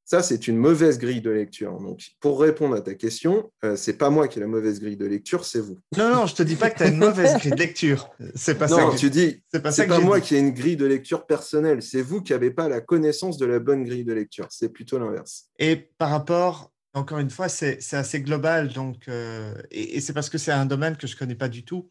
ça, 0.03 0.21
c'est 0.21 0.47
une 0.47 0.55
mauvaise 0.55 0.99
grille 0.99 1.21
de 1.21 1.31
lecture. 1.31 1.79
Donc, 1.79 2.11
pour 2.19 2.39
répondre 2.39 2.75
à 2.75 2.81
ta 2.81 2.93
question, 2.93 3.51
euh, 3.63 3.75
c'est 3.75 3.97
pas 3.97 4.11
moi 4.11 4.27
qui 4.27 4.38
ai 4.38 4.41
la 4.41 4.47
mauvaise 4.47 4.79
grille 4.79 4.97
de 4.97 5.07
lecture, 5.07 5.43
c'est 5.43 5.61
vous. 5.61 5.79
Non, 5.97 6.13
non, 6.13 6.25
je 6.27 6.35
te 6.35 6.43
dis 6.43 6.55
pas 6.55 6.69
que 6.69 6.77
tu 6.77 6.83
as 6.83 6.89
une 6.89 6.99
mauvaise 6.99 7.33
grille 7.39 7.53
de 7.53 7.55
lecture. 7.55 8.07
C'est 8.35 8.53
pas 8.53 8.67
non, 8.67 8.91
ça. 8.91 8.97
tu 8.99 9.09
dis. 9.09 9.41
C'est 9.51 9.63
pas, 9.63 9.71
pas 9.71 9.99
moi 9.99 10.21
qui 10.21 10.35
ai 10.35 10.39
une 10.39 10.51
grille 10.51 10.77
de 10.77 10.85
lecture 10.85 11.25
personnelle. 11.25 11.81
C'est 11.81 12.03
vous 12.03 12.21
qui 12.21 12.33
n'avez 12.33 12.51
pas 12.51 12.69
la 12.69 12.81
connaissance 12.81 13.39
de 13.39 13.47
la 13.47 13.57
bonne 13.57 13.83
grille 13.83 14.05
de 14.05 14.13
lecture. 14.13 14.45
C'est 14.51 14.69
plutôt 14.69 14.99
l'inverse. 14.99 15.45
Et 15.57 15.75
par 15.97 16.11
rapport, 16.11 16.71
encore 16.93 17.17
une 17.17 17.31
fois, 17.31 17.49
c'est 17.49 17.79
assez 17.93 18.21
global. 18.21 18.71
Donc, 18.73 19.07
euh, 19.07 19.55
et, 19.71 19.99
c'est 20.01 20.13
parce 20.13 20.29
que 20.29 20.38
c'est 20.38 20.51
un 20.51 20.67
domaine 20.67 20.97
que 20.97 21.07
je 21.07 21.17
connais 21.17 21.33
pas 21.33 21.49
du 21.49 21.65
tout. 21.65 21.89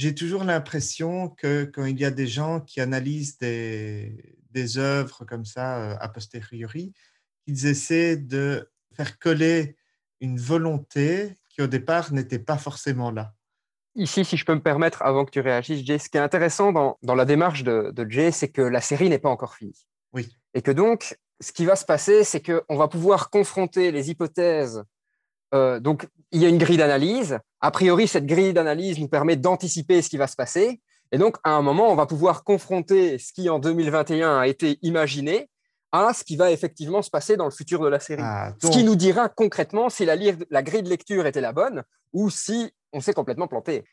J'ai 0.00 0.14
toujours 0.14 0.44
l'impression 0.44 1.28
que 1.28 1.64
quand 1.64 1.84
il 1.84 2.00
y 2.00 2.06
a 2.06 2.10
des 2.10 2.26
gens 2.26 2.62
qui 2.62 2.80
analysent 2.80 3.36
des, 3.36 4.34
des 4.50 4.78
œuvres 4.78 5.26
comme 5.26 5.44
ça 5.44 5.76
euh, 5.76 5.96
a 6.00 6.08
posteriori, 6.08 6.94
ils 7.46 7.66
essaient 7.66 8.16
de 8.16 8.70
faire 8.94 9.18
coller 9.18 9.76
une 10.22 10.38
volonté 10.38 11.36
qui 11.50 11.60
au 11.60 11.66
départ 11.66 12.14
n'était 12.14 12.38
pas 12.38 12.56
forcément 12.56 13.10
là. 13.10 13.34
Ici, 13.94 14.24
si 14.24 14.38
je 14.38 14.46
peux 14.46 14.54
me 14.54 14.62
permettre, 14.62 15.02
avant 15.02 15.26
que 15.26 15.32
tu 15.32 15.40
réagisses, 15.40 15.84
Jay, 15.84 15.98
ce 15.98 16.08
qui 16.08 16.16
est 16.16 16.20
intéressant 16.20 16.72
dans, 16.72 16.96
dans 17.02 17.14
la 17.14 17.26
démarche 17.26 17.62
de, 17.62 17.90
de 17.94 18.10
Jay, 18.10 18.32
c'est 18.32 18.48
que 18.48 18.62
la 18.62 18.80
série 18.80 19.10
n'est 19.10 19.18
pas 19.18 19.28
encore 19.28 19.54
finie. 19.54 19.86
Oui. 20.14 20.34
Et 20.54 20.62
que 20.62 20.70
donc, 20.70 21.14
ce 21.40 21.52
qui 21.52 21.66
va 21.66 21.76
se 21.76 21.84
passer, 21.84 22.24
c'est 22.24 22.40
qu'on 22.40 22.78
va 22.78 22.88
pouvoir 22.88 23.28
confronter 23.28 23.92
les 23.92 24.08
hypothèses. 24.08 24.82
Euh, 25.54 25.80
donc, 25.80 26.08
il 26.32 26.40
y 26.40 26.46
a 26.46 26.48
une 26.48 26.58
grille 26.58 26.76
d'analyse. 26.76 27.38
A 27.60 27.70
priori, 27.70 28.06
cette 28.06 28.26
grille 28.26 28.52
d'analyse 28.52 28.98
nous 28.98 29.08
permet 29.08 29.36
d'anticiper 29.36 30.02
ce 30.02 30.08
qui 30.08 30.16
va 30.16 30.26
se 30.26 30.36
passer. 30.36 30.80
Et 31.12 31.18
donc, 31.18 31.36
à 31.42 31.50
un 31.50 31.62
moment, 31.62 31.90
on 31.90 31.96
va 31.96 32.06
pouvoir 32.06 32.44
confronter 32.44 33.18
ce 33.18 33.32
qui, 33.32 33.48
en 33.48 33.58
2021, 33.58 34.38
a 34.38 34.46
été 34.46 34.78
imaginé 34.82 35.48
à 35.92 36.12
ce 36.14 36.22
qui 36.22 36.36
va 36.36 36.52
effectivement 36.52 37.02
se 37.02 37.10
passer 37.10 37.36
dans 37.36 37.46
le 37.46 37.50
futur 37.50 37.80
de 37.80 37.88
la 37.88 37.98
série. 37.98 38.22
Ah, 38.24 38.54
ce 38.62 38.70
qui 38.70 38.84
nous 38.84 38.94
dira 38.94 39.28
concrètement 39.28 39.88
si 39.88 40.04
la, 40.04 40.14
la, 40.50 40.62
grille 40.62 40.84
de 40.84 40.88
lecture 40.88 41.26
était 41.26 41.40
la 41.40 41.52
bonne 41.52 41.82
ou 42.12 42.30
si 42.30 42.72
on 42.92 43.00
s'est 43.00 43.12
complètement 43.12 43.48
planté. 43.48 43.84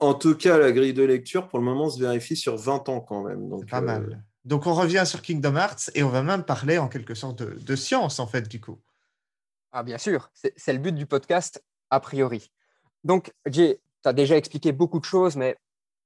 En 0.00 0.14
tout 0.14 0.34
cas, 0.34 0.58
la 0.58 0.72
grille 0.72 0.94
de 0.94 1.04
lecture, 1.04 1.48
pour 1.48 1.60
le 1.60 1.64
moment, 1.64 1.88
se 1.88 2.00
vérifie 2.00 2.36
sur 2.36 2.56
20 2.56 2.88
ans 2.88 3.00
quand 3.00 3.22
même. 3.22 3.48
Donc, 3.48 3.68
pas 3.68 3.80
mal. 3.80 4.02
Euh, 4.02 4.16
donc, 4.44 4.66
on 4.66 4.74
revient 4.74 5.04
sur 5.06 5.22
Kingdom 5.22 5.56
Hearts 5.56 5.90
et 5.94 6.02
on 6.02 6.10
va 6.10 6.22
même 6.22 6.44
parler 6.44 6.78
en 6.78 6.88
quelque 6.88 7.14
sorte 7.14 7.42
de, 7.42 7.76
science, 7.76 8.18
en 8.18 8.26
fait, 8.26 8.48
du 8.48 8.60
coup. 8.60 8.78
Ah, 9.76 9.82
bien 9.82 9.98
sûr. 9.98 10.30
C'est 10.34 10.72
le 10.72 10.78
but 10.78 10.94
du 10.94 11.04
podcast, 11.04 11.60
a 11.90 11.98
priori. 11.98 12.52
Donc, 13.02 13.32
Jay, 13.44 13.80
tu 14.04 14.08
as 14.08 14.12
déjà 14.12 14.36
expliqué 14.36 14.70
beaucoup 14.70 15.00
de 15.00 15.04
choses, 15.04 15.34
mais 15.34 15.56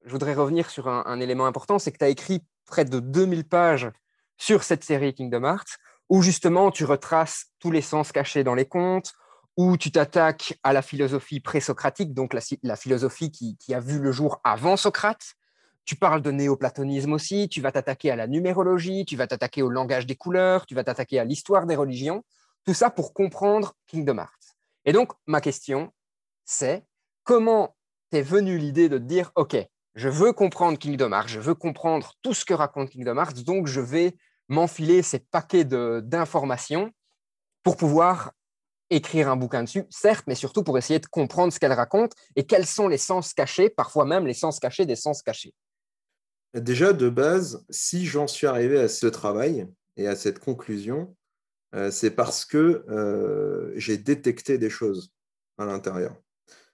je 0.06 0.10
voudrais 0.10 0.32
revenir 0.32 0.70
sur 0.70 0.88
un, 0.88 1.20
élément 1.20 1.44
important 1.44 1.78
c'est 1.78 1.92
que 1.92 1.98
tu 1.98 2.04
as 2.06 2.08
écrit 2.08 2.42
près 2.64 2.86
de 2.86 2.98
2000 2.98 3.46
pages 3.46 3.90
sur 4.38 4.62
cette 4.62 4.84
série 4.84 5.12
Kingdom 5.12 5.44
Hearts, 5.44 5.76
où 6.08 6.22
justement 6.22 6.70
tu 6.70 6.86
retraces 6.86 7.48
tous 7.58 7.70
les 7.70 7.82
sens 7.82 8.10
cachés 8.10 8.42
dans 8.42 8.54
les 8.54 8.64
contes, 8.64 9.12
où 9.58 9.76
tu 9.76 9.92
t'attaques 9.92 10.58
à 10.62 10.72
la 10.72 10.80
philosophie 10.80 11.40
présocratique, 11.40 12.14
donc 12.14 12.32
la, 12.62 12.76
philosophie 12.76 13.30
qui, 13.30 13.74
a 13.74 13.80
vu 13.80 13.98
le 13.98 14.12
jour 14.12 14.40
avant 14.44 14.78
Socrate. 14.78 15.34
Tu 15.84 15.94
parles 15.94 16.22
de 16.22 16.30
néoplatonisme 16.30 17.12
aussi, 17.12 17.50
tu 17.50 17.60
vas 17.60 17.72
t'attaquer 17.72 18.10
à 18.10 18.16
la 18.16 18.28
numérologie, 18.28 19.04
tu 19.04 19.16
vas 19.16 19.26
t'attaquer 19.26 19.60
au 19.60 19.68
langage 19.68 20.06
des 20.06 20.16
couleurs, 20.16 20.64
tu 20.64 20.74
vas 20.74 20.84
t'attaquer 20.84 21.18
à 21.18 21.24
l'histoire 21.24 21.66
des 21.66 21.76
religions, 21.76 22.24
tout 22.68 22.74
ça 22.74 22.90
pour 22.90 23.14
comprendre 23.14 23.72
Kingdom 23.86 24.18
Hearts. 24.18 24.58
Et 24.84 24.92
donc, 24.92 25.12
ma 25.24 25.40
question, 25.40 25.90
c'est 26.44 26.84
comment 27.24 27.74
t'es 28.10 28.20
venu 28.20 28.58
l'idée 28.58 28.90
de 28.90 28.98
dire, 28.98 29.32
OK, 29.36 29.56
je 29.94 30.08
veux 30.10 30.34
comprendre 30.34 30.78
Kingdom 30.78 31.12
Hearts, 31.12 31.28
je 31.28 31.40
veux 31.40 31.54
comprendre 31.54 32.12
tout 32.20 32.34
ce 32.34 32.44
que 32.44 32.52
raconte 32.52 32.90
Kingdom 32.90 33.16
Hearts, 33.16 33.42
donc 33.42 33.68
je 33.68 33.80
vais 33.80 34.14
m'enfiler 34.48 35.00
ces 35.00 35.18
paquets 35.18 35.64
d'informations 35.64 36.92
pour 37.62 37.78
pouvoir 37.78 38.32
écrire 38.90 39.30
un 39.30 39.36
bouquin 39.36 39.62
dessus, 39.62 39.84
certes, 39.88 40.26
mais 40.26 40.34
surtout 40.34 40.62
pour 40.62 40.76
essayer 40.76 40.98
de 40.98 41.06
comprendre 41.06 41.54
ce 41.54 41.58
qu'elle 41.58 41.72
raconte 41.72 42.12
et 42.36 42.44
quels 42.44 42.66
sont 42.66 42.88
les 42.88 42.98
sens 42.98 43.32
cachés, 43.32 43.70
parfois 43.70 44.04
même 44.04 44.26
les 44.26 44.34
sens 44.34 44.60
cachés 44.60 44.84
des 44.84 44.96
sens 44.96 45.22
cachés. 45.22 45.54
Déjà, 46.52 46.92
de 46.92 47.08
base, 47.08 47.64
si 47.70 48.04
j'en 48.04 48.26
suis 48.26 48.46
arrivé 48.46 48.78
à 48.78 48.88
ce 48.88 49.06
travail 49.06 49.66
et 49.96 50.06
à 50.06 50.16
cette 50.16 50.38
conclusion, 50.38 51.16
c'est 51.90 52.10
parce 52.10 52.44
que 52.44 52.84
euh, 52.88 53.72
j'ai 53.76 53.98
détecté 53.98 54.58
des 54.58 54.70
choses 54.70 55.12
à 55.58 55.66
l'intérieur. 55.66 56.16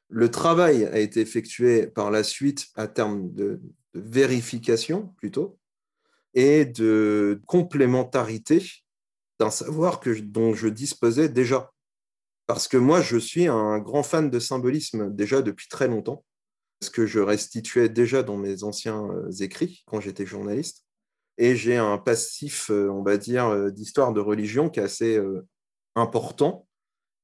Le 0.09 0.31
travail 0.31 0.85
a 0.87 0.99
été 0.99 1.21
effectué 1.21 1.87
par 1.87 2.11
la 2.11 2.23
suite 2.23 2.67
à 2.77 2.87
terme 2.87 3.33
de 3.33 3.61
vérification 3.95 5.15
plutôt, 5.17 5.59
et 6.35 6.65
de 6.65 7.41
complémentarité 7.47 8.63
d'un 9.39 9.51
savoir 9.51 10.01
que, 10.01 10.11
dont 10.21 10.53
je 10.53 10.69
disposais 10.69 11.29
déjà. 11.29 11.73
Parce 12.47 12.69
que 12.69 12.77
moi, 12.77 13.01
je 13.01 13.17
suis 13.17 13.47
un 13.47 13.79
grand 13.79 14.03
fan 14.03 14.31
de 14.31 14.39
symbolisme 14.39 15.15
déjà 15.15 15.43
depuis 15.43 15.69
très 15.69 15.89
longtemps, 15.89 16.25
ce 16.83 16.91
que 16.91 17.07
je 17.07 17.21
restituais 17.21 17.89
déjà 17.89 18.23
dans 18.23 18.37
mes 18.37 18.65
anciens 18.65 19.09
euh, 19.11 19.31
écrits 19.41 19.83
quand 19.87 20.01
j'étais 20.01 20.27
journaliste. 20.27 20.84
Et 21.37 21.57
j'ai 21.57 21.77
un 21.77 21.99
passif, 21.99 22.71
euh, 22.71 22.89
on 22.89 23.03
va 23.03 23.17
dire, 23.17 23.47
euh, 23.47 23.71
d'histoire 23.71 24.13
de 24.13 24.21
religion 24.21 24.71
qui 24.71 24.81
est 24.81 24.85
assez 24.85 25.21
important 25.95 26.67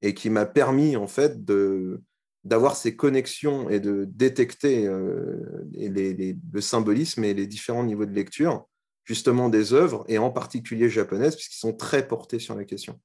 et 0.03 0.15
qui 0.15 0.31
m'a 0.31 0.47
permis, 0.47 0.97
en 0.97 1.07
fait, 1.07 1.45
de, 1.45 2.03
d'avoir 2.45 2.77
ces 2.77 2.97
connexions 2.97 3.69
et 3.69 3.81
de 3.81 4.05
détecter 4.05 4.87
le 4.87 6.61
symbolisme 6.61 7.25
et 7.25 7.35
les 7.35 7.47
différents 7.47 7.85
niveaux 7.85 8.07
de 8.07 8.15
lecture, 8.15 8.67
justement 9.05 9.49
des 9.49 9.73
œuvres, 9.73 10.05
et 10.09 10.19
en 10.19 10.31
particulier 10.31 10.89
japonaises, 10.89 11.35
puisqu'ils 11.35 11.59
sont 11.59 11.75
très 11.75 12.07
portés 12.07 12.39
sur 12.39 12.55
la 12.55 12.65
question 12.65 12.99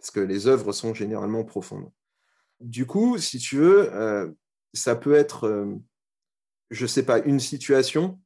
parce 0.00 0.10
que 0.10 0.20
les 0.20 0.46
œuvres 0.46 0.72
sont 0.72 0.94
généralement 0.94 1.44
profondes. 1.44 1.90
Du 2.58 2.86
coup, 2.86 3.18
si 3.18 3.38
tu 3.38 3.56
veux, 3.56 3.94
euh, 3.94 4.30
ça 4.72 4.96
peut 4.96 5.14
être, 5.14 5.46
euh, 5.46 5.76
je 6.70 6.82
ne 6.82 6.88
sais 6.88 7.04
pas, 7.04 7.18
une 7.20 7.38
situation, 7.38 8.18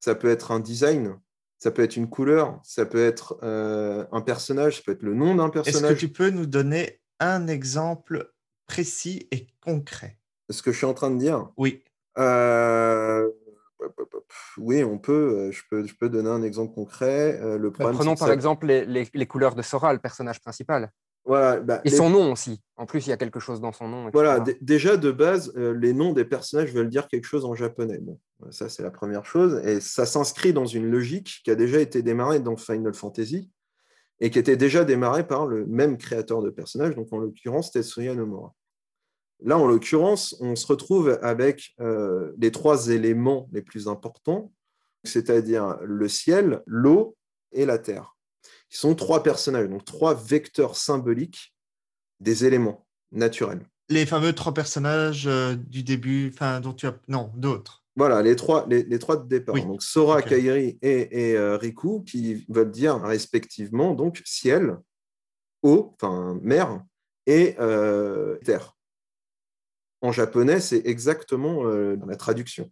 ça 0.00 0.16
peut 0.16 0.28
être 0.28 0.50
un 0.50 0.58
design, 0.58 1.16
ça 1.64 1.70
peut 1.70 1.82
être 1.82 1.96
une 1.96 2.10
couleur, 2.10 2.60
ça 2.62 2.84
peut 2.84 3.02
être 3.02 3.38
euh, 3.42 4.04
un 4.12 4.20
personnage, 4.20 4.76
ça 4.76 4.82
peut 4.84 4.92
être 4.92 5.02
le 5.02 5.14
nom 5.14 5.34
d'un 5.34 5.48
personnage. 5.48 5.92
Est-ce 5.92 5.94
que 5.94 5.98
tu 5.98 6.12
peux 6.12 6.28
nous 6.28 6.44
donner 6.44 7.00
un 7.20 7.46
exemple 7.46 8.34
précis 8.66 9.26
et 9.30 9.46
concret? 9.62 10.18
Ce 10.50 10.60
que 10.60 10.72
je 10.72 10.76
suis 10.76 10.84
en 10.84 10.92
train 10.92 11.10
de 11.10 11.16
dire? 11.16 11.48
Oui. 11.56 11.82
Oui, 14.58 14.84
on 14.84 14.98
peut. 14.98 15.50
Je, 15.52 15.62
peux. 15.70 15.86
je 15.86 15.94
peux 15.94 16.10
donner 16.10 16.28
un 16.28 16.42
exemple 16.42 16.74
concret. 16.74 17.40
Le 17.56 17.70
bah, 17.70 17.92
prenons 17.94 18.14
par 18.14 18.30
exemple 18.30 18.66
les, 18.66 18.84
les, 18.84 19.08
les, 19.14 19.26
couleurs 19.26 19.54
de 19.54 19.62
Sora, 19.62 19.94
le 19.94 19.98
personnage 19.98 20.42
principal. 20.42 20.92
Bah, 21.26 21.80
et 21.84 21.90
son 21.90 22.10
nom 22.10 22.32
aussi. 22.32 22.60
En 22.76 22.86
plus, 22.86 23.06
il 23.06 23.10
y 23.10 23.12
a 23.12 23.16
quelque 23.16 23.40
chose 23.40 23.60
dans 23.60 23.72
son 23.72 23.88
nom. 23.88 24.10
Voilà, 24.12 24.44
déjà 24.60 24.96
de 24.96 25.10
base, 25.10 25.52
euh, 25.56 25.72
les 25.72 25.92
noms 25.92 26.12
des 26.12 26.24
personnages 26.24 26.72
veulent 26.72 26.90
dire 26.90 27.08
quelque 27.08 27.24
chose 27.24 27.44
en 27.44 27.54
japonais. 27.54 27.98
Bon, 27.98 28.18
ça, 28.50 28.68
c'est 28.68 28.82
la 28.82 28.90
première 28.90 29.24
chose. 29.24 29.60
Et 29.64 29.80
ça 29.80 30.06
s'inscrit 30.06 30.52
dans 30.52 30.66
une 30.66 30.90
logique 30.90 31.40
qui 31.44 31.50
a 31.50 31.54
déjà 31.54 31.80
été 31.80 32.02
démarrée 32.02 32.40
dans 32.40 32.56
Final 32.56 32.94
Fantasy 32.94 33.50
et 34.20 34.30
qui 34.30 34.38
était 34.38 34.56
déjà 34.56 34.84
démarrée 34.84 35.26
par 35.26 35.46
le 35.46 35.66
même 35.66 35.96
créateur 35.96 36.42
de 36.42 36.50
personnages, 36.50 36.94
donc 36.94 37.12
en 37.12 37.18
l'occurrence 37.18 37.72
Tetsuya 37.72 38.14
Nomura. 38.14 38.54
Là, 39.42 39.58
en 39.58 39.66
l'occurrence, 39.66 40.36
on 40.40 40.56
se 40.56 40.66
retrouve 40.66 41.18
avec 41.20 41.74
euh, 41.80 42.32
les 42.38 42.50
trois 42.50 42.88
éléments 42.88 43.48
les 43.52 43.62
plus 43.62 43.88
importants, 43.88 44.52
c'est-à-dire 45.02 45.78
le 45.82 46.08
ciel, 46.08 46.62
l'eau 46.66 47.16
et 47.52 47.66
la 47.66 47.78
terre 47.78 48.13
qui 48.74 48.80
sont 48.80 48.96
trois 48.96 49.22
personnages, 49.22 49.68
donc 49.68 49.84
trois 49.84 50.14
vecteurs 50.14 50.74
symboliques 50.74 51.54
des 52.18 52.44
éléments 52.44 52.84
naturels. 53.12 53.64
Les 53.88 54.04
fameux 54.04 54.32
trois 54.32 54.52
personnages 54.52 55.28
euh, 55.28 55.54
du 55.54 55.84
début, 55.84 56.32
enfin, 56.34 56.60
dont 56.60 56.72
tu 56.72 56.88
as. 56.88 56.98
Non, 57.06 57.30
d'autres. 57.36 57.84
Voilà, 57.94 58.20
les 58.20 58.34
trois, 58.34 58.66
les, 58.68 58.98
trois 58.98 59.16
de 59.16 59.28
départ. 59.28 59.54
Donc 59.54 59.80
Sora, 59.80 60.22
Kairi 60.22 60.76
et, 60.82 61.36
euh, 61.36 61.56
Riku, 61.56 62.02
qui 62.02 62.44
veulent 62.48 62.72
dire 62.72 63.00
respectivement 63.00 63.94
donc 63.94 64.20
ciel, 64.24 64.76
eau, 65.62 65.94
enfin 65.94 66.36
mer, 66.42 66.82
et 67.26 67.54
euh, 67.60 68.38
terre. 68.38 68.76
En 70.00 70.10
japonais, 70.10 70.58
c'est 70.58 70.84
exactement 70.84 71.62
la 71.62 72.16
traduction 72.16 72.70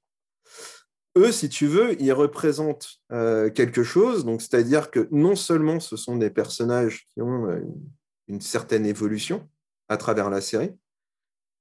eux, 1.17 1.33
si 1.33 1.49
tu 1.49 1.67
veux, 1.67 2.01
ils 2.01 2.13
représentent 2.13 3.01
euh, 3.13 3.51
quelque 3.51 3.83
chose, 3.83 4.25
donc 4.25 4.41
c'est-à-dire 4.41 4.91
que 4.91 5.09
non 5.11 5.37
seulement 5.37 5.81
ce 5.81 5.97
sont 5.97 6.17
des 6.17 6.31
personnages 6.31 7.07
qui 7.13 7.21
ont 7.21 7.49
euh, 7.49 7.61
une 8.29 8.41
certaine 8.41 8.87
évolution 8.87 9.49
à 9.89 9.97
travers 9.97 10.31
la 10.31 10.41
série, 10.41 10.73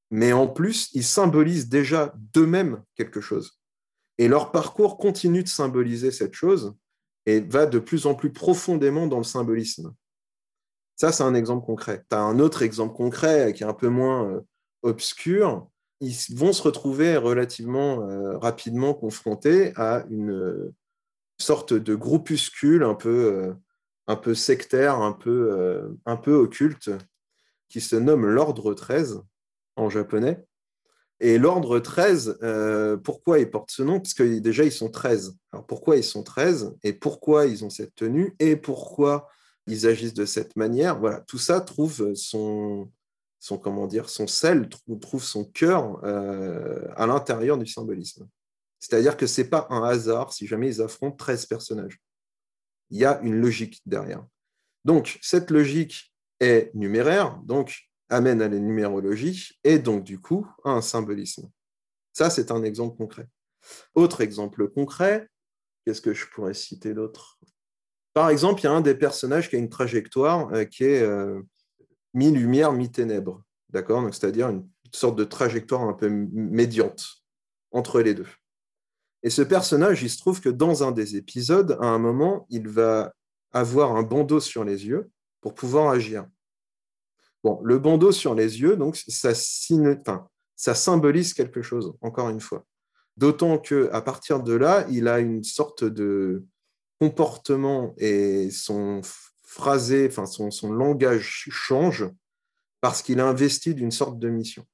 mais 0.10 0.34
en 0.34 0.48
plus, 0.48 0.90
ils 0.94 1.04
symbolisent 1.04 1.70
déjà 1.70 2.14
d'eux-mêmes 2.34 2.84
quelque 2.96 3.22
chose. 3.22 3.60
Et 4.18 4.28
leur 4.28 4.52
parcours 4.52 4.98
continue 4.98 5.44
de 5.44 5.48
symboliser 5.48 6.12
cette 6.12 6.34
chose 6.34 6.76
et 7.26 7.40
va 7.40 7.66
de 7.66 7.80
plus 7.80 8.06
en 8.06 8.14
plus 8.14 8.32
profondément 8.32 9.08
dans 9.08 9.18
le 9.18 9.24
symbolisme. 9.24 9.94
Ça, 10.96 11.12
c'est 11.12 11.24
un 11.24 11.34
exemple 11.34 11.66
concret. 11.66 12.06
Tu 12.10 12.16
as 12.16 12.22
un 12.22 12.40
autre 12.40 12.62
exemple 12.62 12.94
concret 12.94 13.54
qui 13.54 13.64
est 13.64 13.68
un 13.68 13.74
peu 13.74 13.88
moins 13.88 14.30
euh, 14.30 14.42
obscur, 14.84 15.68
ils 16.02 16.36
vont 16.36 16.52
se 16.52 16.64
retrouver 16.64 17.16
relativement 17.16 18.02
euh, 18.02 18.38
rapidement 18.38 18.94
confrontés 18.94 19.72
à 19.76 20.04
une 20.10 20.32
euh, 20.32 20.74
sorte 21.38 21.74
de 21.74 21.94
groupuscule 21.94 22.84
un 22.84 22.96
peu, 22.96 23.34
euh, 23.34 23.54
un 24.08 24.16
peu 24.16 24.34
sectaire, 24.34 25.00
un 25.00 25.14
peu, 25.14 25.96
un 26.06 26.18
peu 26.18 26.34
occulte, 26.34 26.90
qui 27.70 27.82
se 27.82 27.96
nomme 27.96 28.26
l'Ordre 28.26 28.74
13 28.74 29.22
en 29.76 29.90
japonais. 29.90 30.44
Et 31.20 31.38
l'Ordre 31.38 31.80
13, 31.80 32.40
pourquoi 33.04 33.38
ils 33.40 33.50
portent 33.50 33.72
ce 33.72 33.84
nom? 33.84 34.00
Parce 34.00 34.16
que 34.16 34.40
déjà, 34.40 34.64
ils 34.64 34.72
sont 34.72 34.90
13. 34.90 35.38
Alors 35.54 35.66
pourquoi 35.68 35.98
ils 35.98 36.04
sont 36.04 36.24
13 36.24 36.76
Et 36.84 36.94
pourquoi 36.94 37.46
ils 37.46 37.64
ont 37.64 37.70
cette 37.70 37.94
tenue? 37.94 38.36
Et 38.40 38.56
pourquoi 38.56 39.30
ils 39.68 39.86
agissent 39.86 40.16
de 40.16 40.26
cette 40.26 40.56
manière? 40.56 41.00
Voilà, 41.00 41.22
tout 41.22 41.38
ça 41.38 41.62
trouve 41.62 42.16
son, 42.16 42.90
son, 43.41 43.58
comment 43.58 43.88
dire, 43.88 44.08
son 44.08 44.27
sel 44.27 44.69
trouve 44.69 45.23
son 45.23 45.43
cœur 45.45 45.99
euh, 46.06 46.88
à 46.95 47.08
l'intérieur 47.08 47.58
du 47.58 47.65
symbolisme. 47.65 48.30
C'est-à-dire 48.80 49.17
que 49.17 49.25
ce 49.25 49.41
n'est 49.41 49.47
pas 49.47 49.65
un 49.71 49.84
hasard 49.84 50.32
si 50.32 50.45
jamais 50.45 50.67
ils 50.67 50.82
affrontent 50.82 51.17
13 51.17 51.47
personnages. 51.47 51.99
Il 52.91 52.99
y 52.99 53.06
a 53.06 53.19
une 53.21 53.41
logique 53.41 53.82
derrière. 53.88 54.23
Donc, 54.86 55.17
cette 55.23 55.49
logique 55.49 56.13
est 56.39 56.71
numéraire, 56.75 57.39
donc 57.43 57.89
amène 58.10 58.43
à 58.43 58.47
la 58.47 58.60
numérologie 58.60 59.60
et 59.63 59.80
donc, 59.80 60.04
du 60.04 60.19
coup, 60.19 60.47
à 60.63 60.69
un 60.69 60.82
symbolisme. 60.82 61.49
Ça, 62.13 62.30
c'est 62.30 62.51
un 62.51 62.63
exemple 62.63 62.95
concret. 62.95 63.27
Autre 63.95 64.21
exemple 64.21 64.67
concret, 64.69 65.27
qu'est-ce 65.84 66.01
que 66.01 66.13
je 66.13 66.27
pourrais 66.27 66.54
citer 66.54 66.93
d'autre? 66.93 67.39
Par 68.13 68.30
exemple, 68.30 68.62
il 68.62 68.65
y 68.65 68.67
a 68.67 68.71
un 68.71 68.82
des 68.82 68.95
personnages 68.95 69.49
qui 69.49 69.56
a 69.56 69.60
une 69.60 69.69
trajectoire 69.69 70.54
euh, 70.54 70.65
qui 70.65 70.84
est 70.84 71.01
euh, 71.01 71.41
mi-lumière, 72.13 72.74
mi-ténèbres. 72.74 73.41
D'accord? 73.69 74.04
C'est-à-dire 74.13 74.50
une 74.50 74.67
sorte 74.91 75.17
de 75.17 75.24
trajectoire 75.24 75.84
un 75.84 75.93
peu 75.93 76.10
médiante 76.10 77.06
entre 77.71 78.02
les 78.02 78.13
deux. 78.13 78.28
Et 79.24 79.30
ce 79.30 79.41
personnage, 79.41 80.04
il 80.04 80.10
se 80.10 80.17
trouve 80.17 80.41
que 80.41 80.50
dans 80.50 80.84
un 80.84 80.91
des 80.91 81.15
épisodes, 81.15 81.78
à 81.80 81.86
un 81.86 82.00
moment, 82.00 82.45
il 82.50 82.67
va 82.67 83.13
avoir 83.52 83.95
un 83.95 84.04
bandeau 84.04 84.39
sur 84.39 84.63
les 84.63 84.88
yeux 84.88 85.10
pour 85.41 85.54
pouvoir 85.54 85.89
agir. 85.89 86.26
Bon, 87.43 87.60
le 87.63 87.80
bandeau 87.80 88.12
sur 88.12 88.36
les 88.36 88.62
yeux, 88.62 88.76
donc, 88.76 88.95
ça, 88.95 89.34
ça 89.34 90.76
symbolise 90.76 91.34
quelque 91.34 91.62
chose, 91.62 91.93
encore 92.02 92.30
une 92.30 92.39
fois. 92.39 92.65
D'autant 93.17 93.58
qu'à 93.58 94.02
partir 94.02 94.41
de 94.41 94.54
là, 94.54 94.86
il 94.89 95.08
a 95.08 95.19
une 95.19 95.43
sorte 95.43 95.84
de 95.84 96.45
comportement 97.00 97.93
et 97.97 98.50
son 98.52 99.02
phrasé, 99.52 100.08
enfin 100.08 100.26
son, 100.26 100.50
son 100.50 100.72
langage 100.72 101.50
change 101.50 102.10
parce 102.80 103.02
qu'il 103.02 103.20
a 103.20 103.28
investi 103.28 103.76
d'une 103.76 103.92
sorte 103.92 104.18
de 104.18 104.30
mission. 104.30 104.66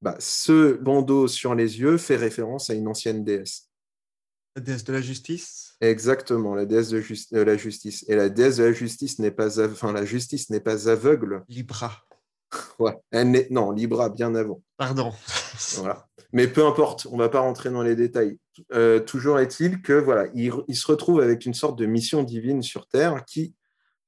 Bah, 0.00 0.14
ce 0.20 0.74
bandeau 0.74 1.26
sur 1.26 1.56
les 1.56 1.80
yeux 1.80 1.98
fait 1.98 2.16
référence 2.16 2.70
à 2.70 2.74
une 2.74 2.86
ancienne 2.86 3.24
déesse. 3.24 3.68
La 4.54 4.62
déesse 4.62 4.84
de 4.84 4.92
la 4.92 5.00
justice? 5.00 5.74
Exactement, 5.80 6.54
la 6.54 6.66
déesse 6.66 6.90
de, 6.90 6.98
la 7.40 7.56
justice. 7.56 8.04
Et 8.08 8.14
la 8.14 8.28
déesse 8.28 8.58
de 8.58 8.64
la 8.64 8.72
justice 8.72 9.18
n'est 9.18 9.32
pas, 9.32 9.60
enfin, 9.64 9.92
la 9.92 10.04
justice 10.04 10.50
n'est 10.50 10.60
pas 10.60 10.88
aveugle. 10.88 11.44
Libra. 11.48 11.92
Ouais, 12.78 12.96
elle 13.10 13.48
non, 13.50 13.72
Libra 13.72 14.08
bien 14.10 14.36
avant. 14.36 14.62
Pardon. 14.76 15.12
voilà. 15.78 16.06
Mais 16.32 16.46
peu 16.46 16.64
importe, 16.64 17.08
on 17.10 17.16
ne 17.16 17.22
va 17.22 17.28
pas 17.28 17.40
rentrer 17.40 17.70
dans 17.70 17.82
les 17.82 17.96
détails. 17.96 18.38
Euh, 18.72 19.00
toujours 19.00 19.40
est-il 19.40 19.82
que 19.82 19.94
voilà, 19.94 20.28
il, 20.34 20.52
il, 20.68 20.76
se 20.76 20.86
retrouve 20.86 21.20
avec 21.20 21.46
une 21.46 21.54
sorte 21.54 21.76
de 21.76 21.86
mission 21.86 22.22
divine 22.22 22.62
sur 22.62 22.86
Terre 22.86 23.24
qui 23.24 23.56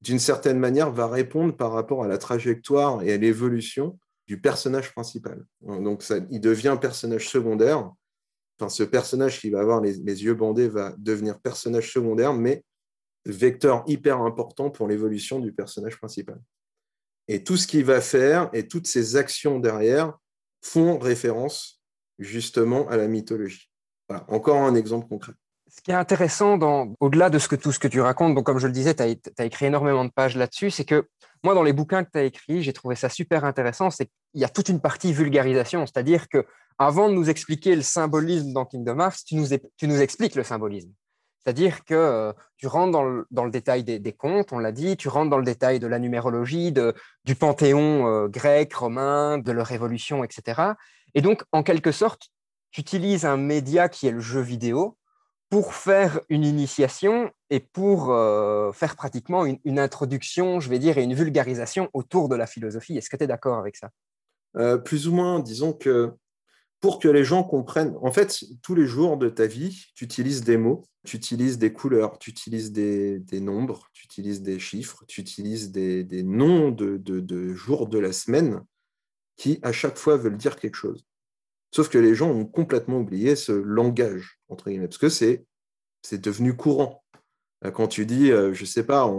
d'une 0.01 0.19
certaine 0.19 0.59
manière, 0.59 0.91
va 0.91 1.07
répondre 1.07 1.57
par 1.57 1.73
rapport 1.73 2.05
à 2.05 2.09
la 2.09 2.19
trajectoire 2.19 3.03
et 3.03 3.13
à 3.13 3.17
l'évolution 3.17 3.99
du 4.27 4.41
personnage 4.41 4.93
principal. 4.93 5.45
Donc, 5.61 6.03
ça, 6.03 6.19
il 6.31 6.41
devient 6.41 6.77
personnage 6.81 7.29
secondaire. 7.29 7.91
Enfin, 8.59 8.69
ce 8.69 8.83
personnage 8.83 9.41
qui 9.41 9.51
va 9.51 9.61
avoir 9.61 9.81
les, 9.81 9.99
yeux 9.99 10.35
bandés 10.35 10.69
va 10.69 10.95
devenir 10.99 11.41
personnage 11.41 11.93
secondaire, 11.93 12.33
mais 12.35 12.65
vecteur 13.25 13.85
hyper 13.87 14.21
important 14.21 14.71
pour 14.71 14.89
l'évolution 14.89 15.41
du 15.41 15.53
personnage 15.53 15.99
principal. 15.99 16.41
Et 17.29 17.43
tout 17.43 17.57
ce 17.57 17.67
qu'il 17.67 17.85
va 17.85 18.01
faire 18.01 18.51
et 18.53 18.69
toutes 18.69 18.87
ses 18.87 19.17
actions 19.17 19.59
derrière 19.59 20.17
font 20.63 20.99
référence 20.99 21.83
justement 22.19 22.89
à 22.89 22.97
la 22.97 23.09
mythologie. 23.09 23.71
Encore 24.29 24.63
un 24.63 24.75
exemple 24.75 25.09
concret 25.09 25.33
ce 25.69 25.83
qui 25.83 25.91
est 25.91 25.95
intéressant, 25.95 26.59
au-delà 27.01 27.31
de 27.31 27.39
tout 27.39 27.73
ce 27.73 27.79
que 27.79 27.89
tu 27.89 28.01
racontes, 28.01 28.35
donc 28.35 28.47
comme 28.47 28.59
je 28.59 28.67
le 28.67 28.73
disais, 28.73 28.95
tu 28.95 29.03
as, 29.03 29.45
écrit 29.45 29.67
énormément 29.67 30.05
de 30.05 30.11
pages 30.11 30.37
là-dessus, 30.37 30.71
c'est 30.71 30.85
que 30.85 31.09
moi, 31.43 31.55
dans 31.55 31.63
les 31.63 31.73
bouquins 31.73 32.05
que 32.05 32.11
tu 32.11 32.19
as 32.19 32.25
écrits, 32.25 32.63
j'ai 32.63 32.73
trouvé 32.73 32.95
ça 32.95 33.09
super 33.09 33.45
intéressant, 33.45 33.91
c'est 33.91 34.07
qu'il 34.07 34.41
y 34.41 34.45
a 34.45 34.49
toute 34.49 34.69
une 34.69 34.81
partie 34.81 35.13
vulgarisation, 35.13 35.85
c'est-à-dire 35.87 36.29
que 36.29 36.47
avant 36.79 37.09
de 37.09 37.15
nous 37.15 37.31
expliquer 37.31 37.75
le 37.75 37.83
symbolisme 37.83 38.53
dans 38.53 38.65
Kingdom 38.65 39.01
Hearts, 39.01 39.25
tu 39.27 39.35
nous, 39.35 39.49
tu 39.77 39.89
nous 39.89 40.01
expliques 40.01 40.35
le 40.35 40.43
symbolisme. 40.43 40.91
C'est-à-dire 41.43 41.85
que 41.85 41.95
euh, 41.95 42.33
tu 42.57 42.67
rentres 42.67 42.91
dans 43.31 43.45
le, 43.45 43.51
détail 43.51 43.85
des, 43.85 43.99
des, 44.01 44.13
contes, 44.13 44.53
on 44.53 44.59
l'a 44.59 44.73
dit, 44.73 44.97
tu 44.97 45.09
rentres 45.09 45.31
dans 45.31 45.39
le 45.39 45.45
détail 45.45 45.79
de 45.79 45.87
la 45.87 46.01
numérologie, 46.01 46.73
du 46.73 47.35
panthéon 47.37 48.09
euh, 48.09 48.29
grec, 48.29 48.75
romain, 48.75 49.39
de 49.39 49.53
leur 49.53 49.71
évolution, 49.71 50.25
etc. 50.25 50.73
Et 51.15 51.23
donc, 51.23 51.45
en 51.53 51.63
quelque 51.63 51.93
sorte, 51.93 52.31
tu 52.73 52.81
utilises 52.81 53.25
un 53.25 53.37
média 53.37 53.89
qui 53.89 54.09
est 54.09 54.11
le 54.11 54.21
jeu 54.21 54.41
vidéo 54.41 54.99
pour 55.49 55.75
faire 55.75 56.21
une 56.29 56.45
initiation 56.45 57.31
et 57.51 57.61
pour 57.61 58.11
euh, 58.11 58.73
faire 58.73 58.97
pratiquement 58.97 59.47
une, 59.47 59.79
introduction, 59.79 60.61
je 60.61 60.69
vais 60.69 60.79
dire, 60.79 60.99
et 60.99 61.05
une 61.05 61.15
vulgarisation 61.15 61.89
autour 61.93 62.29
de 62.29 62.35
la 62.35 62.47
philosophie. 62.47 62.97
Est-ce 62.97 63.09
que 63.09 63.17
tu 63.17 63.25
es 63.25 63.27
d'accord 63.27 63.59
avec 63.59 63.77
ça? 63.77 63.91
Euh, 64.57 64.77
Plus 64.77 65.07
ou 65.07 65.15
moins, 65.15 65.39
disons 65.39 65.73
que 65.73 66.13
pour 66.81 66.99
que 66.99 67.09
les 67.09 67.25
gens 67.25 67.43
comprennent, 67.43 67.97
en 68.03 68.13
fait, 68.13 68.45
tous 68.63 68.75
les 68.75 68.87
jours 68.87 69.17
de 69.17 69.29
ta 69.29 69.47
vie, 69.47 69.87
tu 69.95 70.05
utilises 70.05 70.43
des 70.43 70.57
mots, 70.57 70.85
tu 71.05 71.17
utilises 71.17 71.59
des 71.59 71.73
couleurs, 71.73 72.19
tu 72.19 72.31
utilises 72.31 72.73
des, 72.73 73.23
nombres, 73.41 73.89
tu 73.93 74.05
utilises 74.05 74.43
des 74.43 74.59
chiffres, 74.59 75.05
tu 75.07 75.21
utilises 75.21 75.71
des, 75.71 76.23
noms 76.23 76.71
de 76.71 77.55
jours 77.55 77.89
de 77.89 77.99
la 77.99 78.13
semaine 78.13 78.63
qui, 79.37 79.59
à 79.63 79.73
chaque 79.73 79.97
fois, 79.97 80.17
veulent 80.17 80.37
dire 80.37 80.57
quelque 80.57 80.77
chose. 80.77 81.05
Sauf 81.71 81.89
que 81.89 81.99
les 81.99 82.15
gens 82.15 82.31
ont 82.31 82.47
complètement 82.47 82.99
oublié 82.99 83.37
ce 83.37 83.53
langage, 83.53 84.39
entre 84.49 84.71
guillemets, 84.71 84.89
parce 84.89 84.99
que 84.99 85.09
c'est, 85.09 85.45
c'est 86.03 86.21
devenu 86.21 86.55
courant. 86.57 87.05
Euh, 87.65 87.71
quand 87.71 87.89
tu 87.89 88.07
dis, 88.07 88.31
euh, 88.31 88.53
je 88.53 88.63
ne 88.63 88.67
sais 88.67 88.85
pas, 88.85 89.13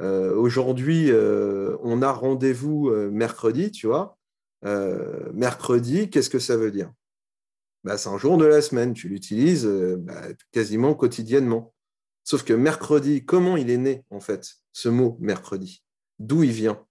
euh, 0.00 0.34
aujourd'hui, 0.34 1.10
on 1.12 2.02
a 2.02 2.12
rendez-vous 2.12 2.90
mercredi, 3.10 3.70
tu 3.70 3.86
vois, 3.86 4.18
mercredi, 5.32 6.10
qu'est-ce 6.10 6.30
que 6.30 6.38
ça 6.38 6.56
veut 6.56 6.70
dire? 6.70 6.92
Bah, 7.84 7.96
C'est 7.96 8.08
un 8.08 8.18
jour 8.18 8.36
de 8.36 8.44
la 8.44 8.60
semaine, 8.60 8.92
tu 8.92 9.08
l'utilises 9.08 9.66
bah, 9.66 10.22
quasiment 10.52 10.94
quotidiennement. 10.94 11.72
Sauf 12.24 12.42
que 12.42 12.52
mercredi, 12.52 13.24
comment 13.24 13.56
il 13.56 13.70
est 13.70 13.76
né, 13.76 14.04
en 14.10 14.20
fait, 14.20 14.56
ce 14.72 14.88
mot 14.88 15.16
mercredi? 15.20 15.82
D'où 16.18 16.42
il 16.42 16.50
vient? 16.50 16.84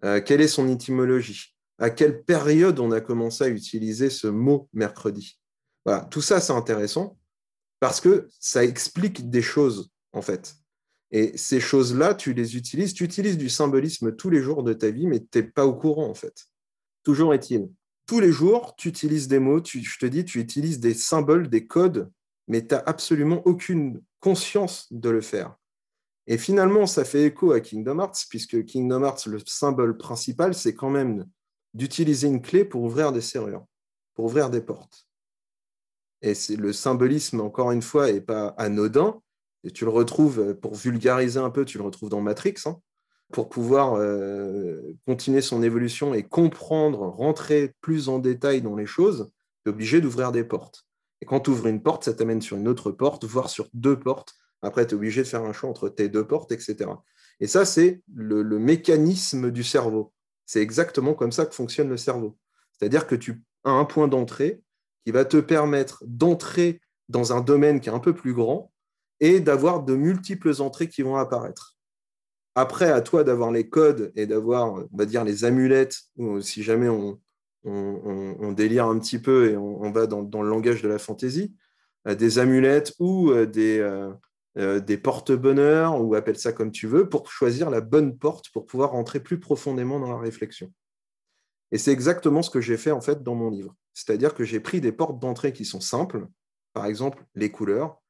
Quelle 0.00 0.40
est 0.40 0.48
son 0.48 0.68
étymologie? 0.68 1.55
À 1.78 1.90
quelle 1.90 2.22
période 2.22 2.78
on 2.80 2.90
a 2.90 3.00
commencé 3.00 3.44
à 3.44 3.48
utiliser 3.48 4.10
ce 4.10 4.26
mot 4.26 4.68
mercredi? 4.72 5.38
Voilà, 5.84 6.04
tout 6.04 6.22
ça, 6.22 6.40
c'est 6.40 6.52
intéressant 6.52 7.18
parce 7.80 8.00
que 8.00 8.28
ça 8.40 8.64
explique 8.64 9.30
des 9.30 9.42
choses, 9.42 9.90
en 10.12 10.22
fait. 10.22 10.56
Et 11.10 11.36
ces 11.36 11.60
choses-là, 11.60 12.14
tu 12.14 12.32
les 12.32 12.56
utilises, 12.56 12.94
tu 12.94 13.04
utilises 13.04 13.38
du 13.38 13.48
symbolisme 13.48 14.16
tous 14.16 14.30
les 14.30 14.42
jours 14.42 14.62
de 14.62 14.72
ta 14.72 14.90
vie, 14.90 15.06
mais 15.06 15.20
tu 15.20 15.38
n'es 15.38 15.44
pas 15.44 15.66
au 15.66 15.74
courant, 15.74 16.08
en 16.08 16.14
fait. 16.14 16.46
Toujours 17.04 17.34
est-il. 17.34 17.68
Tous 18.06 18.20
les 18.20 18.32
jours, 18.32 18.74
tu 18.76 18.88
utilises 18.88 19.28
des 19.28 19.38
mots, 19.38 19.62
je 19.64 19.98
te 19.98 20.06
dis, 20.06 20.24
tu 20.24 20.40
utilises 20.40 20.80
des 20.80 20.94
symboles, 20.94 21.48
des 21.48 21.66
codes, 21.66 22.10
mais 22.48 22.66
tu 22.66 22.74
n'as 22.74 22.82
absolument 22.86 23.42
aucune 23.46 24.02
conscience 24.20 24.86
de 24.90 25.10
le 25.10 25.20
faire. 25.20 25.56
Et 26.26 26.38
finalement, 26.38 26.86
ça 26.86 27.04
fait 27.04 27.24
écho 27.24 27.52
à 27.52 27.60
Kingdom 27.60 28.00
Hearts, 28.00 28.26
puisque 28.28 28.64
Kingdom 28.64 29.04
Hearts, 29.04 29.26
le 29.26 29.38
symbole 29.46 29.96
principal, 29.96 30.54
c'est 30.54 30.74
quand 30.74 30.90
même 30.90 31.26
d'utiliser 31.76 32.26
une 32.26 32.40
clé 32.40 32.64
pour 32.64 32.82
ouvrir 32.82 33.12
des 33.12 33.20
serrures, 33.20 33.64
pour 34.14 34.24
ouvrir 34.24 34.50
des 34.50 34.62
portes. 34.62 35.06
Et 36.22 36.32
le 36.56 36.72
symbolisme, 36.72 37.40
encore 37.40 37.70
une 37.70 37.82
fois, 37.82 38.10
n'est 38.10 38.20
pas 38.20 38.48
anodin. 38.56 39.20
Et 39.62 39.70
tu 39.70 39.84
le 39.84 39.90
retrouves, 39.90 40.54
pour 40.54 40.74
vulgariser 40.74 41.38
un 41.38 41.50
peu, 41.50 41.64
tu 41.64 41.76
le 41.78 41.84
retrouves 41.84 42.08
dans 42.08 42.22
Matrix. 42.22 42.54
Hein, 42.64 42.80
pour 43.32 43.48
pouvoir 43.48 43.94
euh, 43.94 44.80
continuer 45.06 45.40
son 45.40 45.62
évolution 45.62 46.14
et 46.14 46.22
comprendre, 46.22 47.00
rentrer 47.00 47.74
plus 47.80 48.08
en 48.08 48.18
détail 48.18 48.62
dans 48.62 48.76
les 48.76 48.86
choses, 48.86 49.30
tu 49.64 49.70
es 49.70 49.72
obligé 49.72 50.00
d'ouvrir 50.00 50.32
des 50.32 50.44
portes. 50.44 50.86
Et 51.20 51.26
quand 51.26 51.40
tu 51.40 51.50
ouvres 51.50 51.66
une 51.66 51.82
porte, 51.82 52.04
ça 52.04 52.14
t'amène 52.14 52.40
sur 52.40 52.56
une 52.56 52.68
autre 52.68 52.92
porte, 52.92 53.24
voire 53.24 53.50
sur 53.50 53.68
deux 53.74 53.98
portes. 53.98 54.34
Après, 54.62 54.86
tu 54.86 54.94
es 54.94 54.96
obligé 54.96 55.22
de 55.22 55.26
faire 55.26 55.44
un 55.44 55.52
choix 55.52 55.68
entre 55.68 55.88
tes 55.88 56.08
deux 56.08 56.26
portes, 56.26 56.52
etc. 56.52 56.90
Et 57.40 57.46
ça, 57.46 57.64
c'est 57.64 58.00
le 58.14 58.58
mécanisme 58.58 59.50
du 59.50 59.64
cerveau. 59.64 60.12
C'est 60.46 60.62
exactement 60.62 61.14
comme 61.14 61.32
ça 61.32 61.44
que 61.44 61.54
fonctionne 61.54 61.88
le 61.88 61.96
cerveau. 61.96 62.38
C'est-à-dire 62.72 63.06
que 63.06 63.14
tu 63.14 63.42
as 63.64 63.70
un 63.70 63.84
point 63.84 64.08
d'entrée 64.08 64.62
qui 65.04 65.12
va 65.12 65.24
te 65.24 65.36
permettre 65.36 66.02
d'entrer 66.06 66.80
dans 67.08 67.32
un 67.32 67.40
domaine 67.40 67.80
qui 67.80 67.88
est 67.88 67.92
un 67.92 68.00
peu 68.00 68.14
plus 68.14 68.32
grand 68.32 68.72
et 69.20 69.40
d'avoir 69.40 69.82
de 69.82 69.94
multiples 69.94 70.60
entrées 70.60 70.88
qui 70.88 71.02
vont 71.02 71.16
apparaître. 71.16 71.76
Après, 72.54 72.90
à 72.90 73.00
toi 73.02 73.22
d'avoir 73.22 73.50
les 73.50 73.68
codes 73.68 74.12
et 74.16 74.26
d'avoir, 74.26 74.72
on 74.72 74.88
va 74.96 75.04
dire, 75.04 75.24
les 75.24 75.44
amulettes, 75.44 76.00
ou 76.16 76.40
si 76.40 76.62
jamais 76.62 76.88
on, 76.88 77.20
délire 78.52 78.86
un 78.86 78.98
petit 78.98 79.18
peu 79.18 79.50
et 79.50 79.56
on, 79.56 79.90
va 79.90 80.06
dans, 80.06 80.22
le 80.22 80.48
langage 80.48 80.82
de 80.82 80.88
la 80.88 80.98
fantaisie, 80.98 81.54
euh, 82.06 82.14
des 82.14 82.38
amulettes 82.38 82.94
ou 82.98 83.30
euh, 83.30 83.44
des, 83.44 83.80
euh, 84.58 84.80
des 84.80 84.96
porte-bonheur, 84.96 86.02
ou 86.02 86.14
appelle 86.14 86.38
ça 86.38 86.52
comme 86.52 86.70
tu 86.70 86.86
veux, 86.86 87.08
pour 87.08 87.30
choisir 87.30 87.68
la 87.70 87.80
bonne 87.80 88.16
porte 88.16 88.50
pour 88.50 88.66
pouvoir 88.66 88.92
rentrer 88.92 89.20
plus 89.20 89.38
profondément 89.38 90.00
dans 90.00 90.10
la 90.10 90.18
réflexion. 90.18 90.72
Et 91.72 91.78
c'est 91.78 91.92
exactement 91.92 92.42
ce 92.42 92.50
que 92.50 92.60
j'ai 92.60 92.76
fait 92.76 92.90
en 92.90 93.00
fait 93.00 93.22
dans 93.22 93.34
mon 93.34 93.50
livre. 93.50 93.74
C'est-à-dire 93.92 94.34
que 94.34 94.44
j'ai 94.44 94.60
pris 94.60 94.80
des 94.80 94.92
portes 94.92 95.18
d'entrée 95.18 95.52
qui 95.52 95.64
sont 95.64 95.80
simples, 95.80 96.26
par 96.72 96.86
exemple 96.86 97.24
les 97.34 97.50
couleurs, 97.50 98.00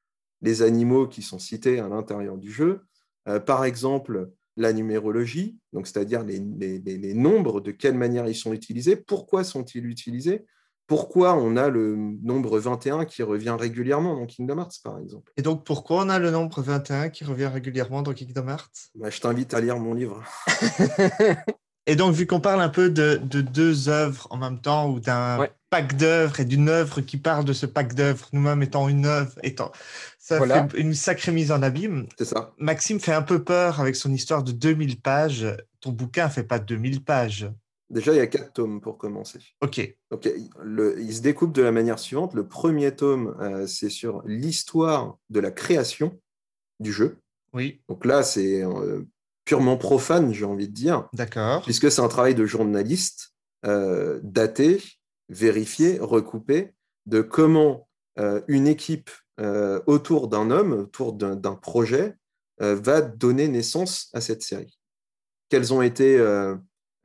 les 0.43 0.63
animaux 0.63 1.09
qui 1.09 1.23
sont 1.23 1.39
cités 1.39 1.81
à 1.81 1.89
l'intérieur 1.89 2.37
du 2.37 2.51
jeu, 2.51 2.83
euh, 3.29 3.41
par 3.41 3.65
exemple 3.65 4.31
la 4.57 4.73
numérologie, 4.73 5.59
donc 5.73 5.87
c'est-à-dire 5.87 6.23
les, 6.23 6.39
les, 6.39 6.79
les, 6.79 7.15
nombres, 7.15 7.61
de 7.61 7.73
quelle 7.73 7.97
manière 7.97 8.27
ils 8.27 8.35
sont 8.35 8.55
utilisés, 8.55 8.97
pourquoi 8.97 9.45
sont-ils 9.45 9.85
utilisés, 9.85 10.47
pourquoi 10.87 11.35
on 11.35 11.57
a 11.57 11.69
le 11.69 11.97
nombre 11.97 12.59
21 12.59 13.05
qui 13.05 13.23
revient 13.23 13.57
régulièrement 13.59 14.15
dans 14.15 14.27
Kingdom 14.27 14.59
Hearts, 14.59 14.81
par 14.85 14.99
exemple. 14.99 15.33
Et 15.37 15.43
donc, 15.43 15.65
pourquoi 15.65 16.05
on 16.05 16.09
a 16.09 16.19
le 16.19 16.31
nombre 16.31 16.63
21 16.63 17.09
qui 17.09 17.25
revient 17.25 17.51
régulièrement 17.53 18.03
dans 18.03 18.13
Kingdom 18.13 18.49
Hearts? 18.49 18.91
Bah, 18.95 19.11
Je 19.11 19.21
t'invite 19.21 19.53
à 19.55 19.61
lire 19.61 19.79
mon 19.79 19.95
livre. 19.95 20.23
et 21.87 21.97
donc, 21.97 22.15
vu 22.15 22.27
qu'on 22.27 22.39
parle 22.39 22.61
un 22.61 22.69
peu 22.69 22.89
de, 22.89 23.21
de, 23.23 23.41
deux 23.41 23.89
œuvres 23.89 24.29
en 24.31 24.37
même 24.37 24.61
temps, 24.61 24.89
ou 24.89 25.01
d'un 25.01 25.41
ouais. 25.41 25.53
pack 25.71 25.97
d'œuvres, 25.97 26.39
et 26.39 26.45
d'une 26.45 26.69
œuvre 26.69 27.01
qui 27.01 27.17
parle 27.17 27.45
de 27.45 27.53
ce 27.53 27.67
pack 27.67 27.95
d'œuvres, 27.95 28.29
nous-mêmes 28.33 28.63
étant 28.63 28.89
une 28.89 29.07
œuvre, 29.07 29.33
étant... 29.43 29.73
ça 30.21 30.39
voilà. 30.39 30.69
fait 30.69 30.79
une 30.79 30.95
sacrée 30.95 31.33
mise 31.33 31.51
en 31.51 31.63
abîme. 31.63 32.07
C'est 32.17 32.27
ça. 32.27 32.53
Maxime 32.59 33.01
fait 33.01 33.15
un 33.15 33.23
peu 33.23 33.43
peur 33.43 33.81
avec 33.81 33.97
son 33.97 34.13
histoire 34.13 34.45
de 34.45 34.53
2000 34.53 35.01
pages. 35.01 35.49
Ton 35.81 35.91
bouquin 35.91 36.27
ne 36.27 36.31
fait 36.31 36.45
pas 36.45 36.61
2000 36.61 37.03
pages. 37.03 37.51
Déjà, 37.89 38.13
il 38.13 38.17
y 38.17 38.21
a 38.21 38.27
quatre 38.27 38.53
tomes 38.53 38.81
pour 38.81 38.99
commencer. 38.99 39.39
Ok. 39.61 39.97
Donc, 40.11 40.29
le, 40.61 41.01
il 41.01 41.15
se 41.15 41.23
découpe 41.23 41.53
de 41.53 41.63
la 41.63 41.71
manière 41.71 42.01
suivante. 42.01 42.35
Le 42.35 42.49
premier 42.49 42.95
tome, 42.95 43.37
euh, 43.41 43.67
c'est 43.67 43.91
sur 43.91 44.23
l'histoire 44.27 45.19
de 45.31 45.39
la 45.39 45.53
création 45.53 46.21
du 46.81 46.93
jeu. 46.93 47.19
Oui. 47.53 47.81
Donc 47.89 48.05
là, 48.05 48.25
c'est 48.25 48.63
euh, 48.65 49.03
purement 49.45 49.77
profane, 49.77 50.35
j'ai 50.35 50.45
envie 50.45 50.69
de 50.69 50.75
dire. 50.75 51.09
D'accord. 51.13 51.63
Puisque 51.63 51.91
c'est 51.91 52.01
un 52.01 52.09
travail 52.09 52.35
de 52.35 52.45
journaliste 52.45 53.35
euh, 53.65 54.19
daté, 54.25 54.83
vérifié, 55.29 55.99
recoupé, 56.01 56.75
de 57.07 57.21
comment 57.21 57.89
une 58.49 58.67
équipe 58.67 59.11
autour 59.87 60.29
d'un 60.29 60.51
homme, 60.51 60.73
autour 60.73 61.13
d'un 61.13 61.55
projet, 61.55 62.15
va 62.59 63.03
donner 63.03 63.49
naissance 63.49 64.09
à 64.15 64.23
cette 64.23 64.43
série. 64.43 64.79
Quelles 65.51 65.75
ont 65.75 65.83
été 65.83 66.19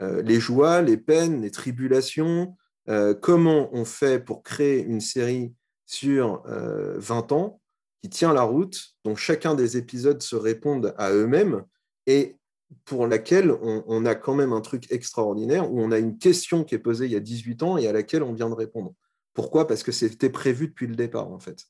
les 0.02 0.40
joies, 0.40 0.82
les 0.82 0.98
peines, 0.98 1.42
les 1.42 1.52
tribulations, 1.52 2.56
euh, 2.90 3.14
comment 3.14 3.70
on 3.74 3.86
fait 3.86 4.20
pour 4.20 4.44
créer 4.44 4.84
une 4.84 5.02
série 5.02 5.54
sur 5.86 6.44
euh, 6.48 6.96
20 6.98 7.32
ans 7.32 7.62
qui 8.02 8.10
tient 8.10 8.34
la 8.34 8.42
route, 8.42 8.96
dont 9.06 9.16
chacun 9.16 9.54
des 9.54 9.78
épisodes 9.78 10.22
se 10.22 10.36
répondent 10.36 10.96
à 10.98 11.12
eux-mêmes 11.12 11.64
et 12.08 12.38
pour 12.86 13.06
laquelle 13.06 13.52
on, 13.52 14.06
a 14.06 14.16
quand 14.16 14.34
même 14.34 14.54
un 14.54 14.62
truc 14.62 14.92
extraordinaire 14.92 15.72
où 15.72 15.82
on 15.82 15.92
a 15.92 16.00
une 16.00 16.18
question 16.18 16.64
qui 16.64 16.74
est 16.74 16.80
posée 16.80 17.06
il 17.06 17.12
y 17.12 17.18
a 17.18 17.20
18 17.20 17.64
ans 17.64 17.78
et 17.78 17.86
à 17.86 17.92
laquelle 17.92 18.24
on 18.24 18.34
vient 18.34 18.50
de 18.50 18.56
répondre. 18.56 18.94
Pourquoi? 19.34 19.68
Parce 19.68 19.84
que 19.84 19.92
c'était 19.92 20.30
prévu 20.30 20.70
depuis 20.70 20.88
le 20.88 20.96
départ, 20.96 21.30
en 21.30 21.40
fait. 21.40 21.66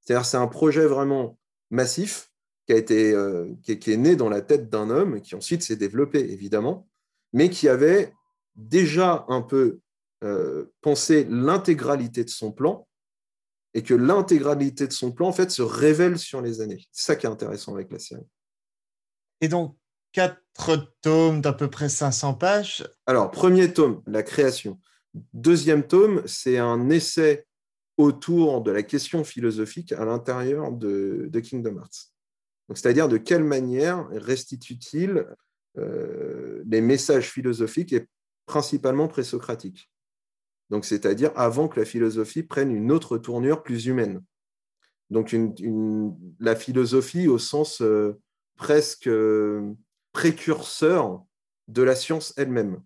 C'est-à-dire 0.00 0.26
c'est 0.26 0.36
un 0.36 0.46
projet 0.48 0.84
vraiment 0.84 1.38
massif 1.70 2.30
qui, 2.66 2.74
a 2.74 2.76
été, 2.76 3.12
euh, 3.12 3.48
qui, 3.62 3.72
est, 3.72 3.96
né 3.96 4.14
dans 4.14 4.28
la 4.28 4.42
tête 4.42 4.68
d'un 4.68 4.90
homme 4.90 5.22
qui 5.22 5.34
ensuite 5.34 5.62
s'est 5.62 5.76
développé, 5.76 6.18
évidemment, 6.18 6.86
mais 7.32 7.50
qui 7.50 7.68
avait 7.68 8.12
déjà 8.56 9.24
un 9.28 9.42
peu 9.42 9.80
euh, 10.22 10.72
pensé 10.80 11.26
l'intégralité 11.28 12.24
de 12.24 12.30
son 12.30 12.52
plan 12.52 12.86
et 13.74 13.82
que 13.82 13.94
l'intégralité 13.94 14.86
de 14.86 14.92
son 14.92 15.12
plan, 15.12 15.28
en 15.28 15.32
fait, 15.32 15.50
se 15.50 15.62
révèle 15.62 16.18
sur 16.18 16.42
les 16.42 16.60
années. 16.60 16.86
C'est 16.92 17.06
ça 17.06 17.16
qui 17.16 17.26
est 17.26 17.30
intéressant 17.30 17.74
avec 17.74 17.90
la 17.90 17.98
série. 17.98 18.26
Et 19.40 19.48
donc, 19.48 19.76
quatre 20.12 20.94
tomes 21.00 21.40
d'à 21.40 21.52
peu 21.52 21.68
près 21.68 21.88
500 21.88 22.34
pages. 22.34 22.86
Alors, 23.06 23.30
premier 23.30 23.72
tome, 23.72 24.02
la 24.06 24.22
création. 24.22 24.78
Deuxième 25.32 25.86
tome, 25.86 26.22
c'est 26.26 26.58
un 26.58 26.90
essai 26.90 27.46
autour 27.96 28.62
de 28.62 28.70
la 28.70 28.82
question 28.82 29.24
philosophique 29.24 29.92
à 29.92 30.04
l'intérieur 30.04 30.72
de, 30.72 31.28
de, 31.30 31.40
Kingdom 31.40 31.78
Hearts. 31.78 32.12
C'est-à-dire 32.74 33.08
de 33.08 33.18
quelle 33.18 33.44
manière 33.44 34.08
restitue-t-il 34.10 35.26
les 35.76 36.80
messages 36.80 37.30
philosophiques 37.30 37.92
et 37.92 38.06
principalement 38.46 39.08
présocratiques. 39.08 39.90
Donc, 40.72 40.86
c'est-à-dire 40.86 41.32
avant 41.36 41.68
que 41.68 41.78
la 41.78 41.84
philosophie 41.84 42.42
prenne 42.42 42.74
une 42.74 42.90
autre 42.92 43.18
tournure 43.18 43.62
plus 43.62 43.86
humaine. 43.86 44.22
donc 45.10 45.36
la 46.40 46.56
philosophie 46.56 47.28
au 47.28 47.38
sens 47.38 47.82
euh, 47.82 48.18
presque 48.56 49.08
euh, 49.08 49.74
précurseur 50.12 51.22
de 51.68 51.82
la 51.82 51.94
science 51.94 52.32
elle-même, 52.38 52.82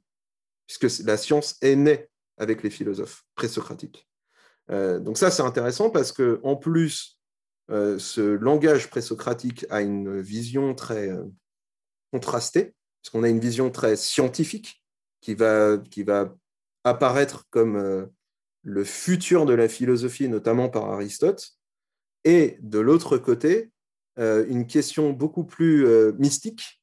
puisque 0.66 1.04
la 1.04 1.16
science 1.16 1.56
est 1.62 1.76
née 1.76 2.08
avec 2.38 2.64
les 2.64 2.70
philosophes 2.70 3.24
présocratiques. 3.36 4.08
Euh, 4.70 4.98
donc 4.98 5.16
ça, 5.16 5.30
c'est 5.30 5.42
intéressant 5.42 5.90
parce 5.90 6.10
que 6.10 6.40
en 6.42 6.56
plus, 6.56 7.20
ce 7.68 8.20
langage 8.20 8.90
présocratique 8.90 9.66
a 9.70 9.80
une 9.80 10.20
vision 10.20 10.74
très 10.74 11.10
contrastée, 12.16 12.74
puisqu'on 13.02 13.22
a 13.22 13.28
une 13.28 13.40
vision 13.40 13.70
très 13.70 13.96
scientifique 13.96 14.82
qui 15.20 15.34
va, 15.34 15.78
qui 15.90 16.02
va 16.02 16.34
apparaître 16.84 17.44
comme 17.50 18.08
le 18.62 18.84
futur 18.84 19.46
de 19.46 19.54
la 19.54 19.68
philosophie, 19.68 20.28
notamment 20.28 20.68
par 20.68 20.90
Aristote, 20.90 21.56
et 22.24 22.58
de 22.60 22.80
l'autre 22.80 23.18
côté, 23.18 23.70
euh, 24.18 24.44
une 24.48 24.66
question 24.66 25.10
beaucoup 25.10 25.44
plus 25.44 25.86
euh, 25.86 26.12
mystique, 26.18 26.82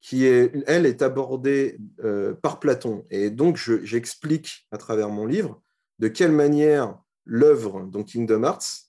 qui 0.00 0.24
est, 0.24 0.52
elle, 0.66 0.86
est 0.86 1.02
abordée 1.02 1.76
euh, 2.02 2.32
par 2.32 2.60
Platon. 2.60 3.04
Et 3.10 3.30
donc, 3.30 3.58
j'explique 3.82 4.66
à 4.70 4.78
travers 4.78 5.10
mon 5.10 5.26
livre 5.26 5.60
de 5.98 6.08
quelle 6.08 6.32
manière 6.32 6.98
l'œuvre, 7.26 7.82
donc 7.82 8.06
Kingdom 8.06 8.44
Hearts, 8.44 8.88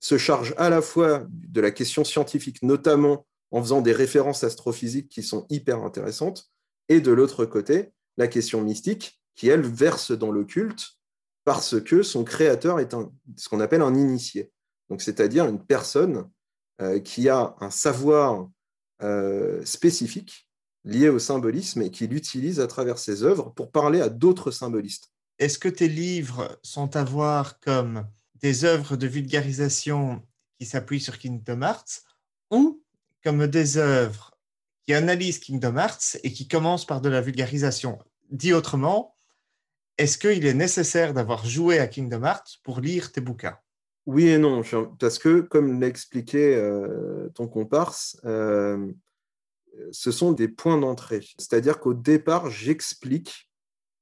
se 0.00 0.18
charge 0.18 0.54
à 0.56 0.70
la 0.70 0.82
fois 0.82 1.26
de 1.30 1.60
la 1.60 1.70
question 1.70 2.02
scientifique, 2.02 2.62
notamment 2.62 3.26
en 3.50 3.62
faisant 3.62 3.80
des 3.80 3.92
références 3.92 4.44
astrophysiques 4.44 5.08
qui 5.08 5.22
sont 5.22 5.46
hyper 5.50 5.82
intéressantes, 5.82 6.50
et 6.88 7.00
de 7.00 7.12
l'autre 7.12 7.44
côté, 7.44 7.92
la 8.16 8.28
question 8.28 8.62
mystique, 8.62 9.20
qui, 9.34 9.48
elle, 9.48 9.62
verse 9.62 10.12
dans 10.12 10.30
l'occulte 10.30 10.96
parce 11.44 11.80
que 11.80 12.02
son 12.02 12.24
créateur 12.24 12.80
est 12.80 12.94
ce 13.36 13.48
qu'on 13.48 13.60
appelle 13.60 13.82
un 13.82 13.94
initié. 13.94 14.50
Donc, 14.88 15.00
c'est-à-dire 15.00 15.46
une 15.46 15.64
personne 15.64 16.28
euh, 16.80 16.98
qui 16.98 17.28
a 17.28 17.54
un 17.60 17.70
savoir 17.70 18.48
euh, 19.02 19.64
spécifique 19.64 20.48
lié 20.84 21.08
au 21.08 21.18
symbolisme 21.18 21.82
et 21.82 21.90
qui 21.90 22.06
l'utilise 22.06 22.60
à 22.60 22.66
travers 22.66 22.98
ses 22.98 23.22
œuvres 23.22 23.50
pour 23.50 23.70
parler 23.70 24.00
à 24.00 24.08
d'autres 24.08 24.50
symbolistes. 24.50 25.12
Est-ce 25.38 25.58
que 25.58 25.68
tes 25.68 25.88
livres 25.88 26.58
sont 26.62 26.96
à 26.96 27.04
voir 27.04 27.60
comme 27.60 28.06
des 28.36 28.64
œuvres 28.64 28.96
de 28.96 29.06
vulgarisation 29.06 30.22
qui 30.58 30.66
s'appuient 30.66 31.00
sur 31.00 31.18
Kingdom 31.18 31.62
Hearts 31.62 32.02
ou 32.50 32.82
comme 33.26 33.48
des 33.48 33.76
œuvres 33.76 34.38
qui 34.84 34.94
analysent 34.94 35.40
Kingdom 35.40 35.76
Hearts 35.78 36.16
et 36.22 36.32
qui 36.32 36.46
commencent 36.46 36.86
par 36.86 37.00
de 37.00 37.08
la 37.08 37.20
vulgarisation 37.20 37.98
Dit 38.30 38.52
autrement, 38.52 39.16
est-ce 39.98 40.16
qu'il 40.16 40.46
est 40.46 40.54
nécessaire 40.54 41.12
d'avoir 41.12 41.44
joué 41.44 41.80
à 41.80 41.88
Kingdom 41.88 42.22
Hearts 42.22 42.60
pour 42.62 42.78
lire 42.78 43.10
tes 43.10 43.20
bouquins? 43.20 43.58
Oui 44.06 44.28
et 44.28 44.38
non, 44.38 44.62
parce 45.00 45.18
que 45.18 45.40
comme 45.40 45.80
l'expliquait 45.80 46.54
euh, 46.54 47.28
ton 47.34 47.48
comparse, 47.48 48.16
euh, 48.24 48.92
ce 49.90 50.12
sont 50.12 50.30
des 50.30 50.46
points 50.46 50.78
d'entrée. 50.78 51.26
C'est-à-dire 51.36 51.80
qu'au 51.80 51.94
départ, 51.94 52.48
j'explique 52.48 53.50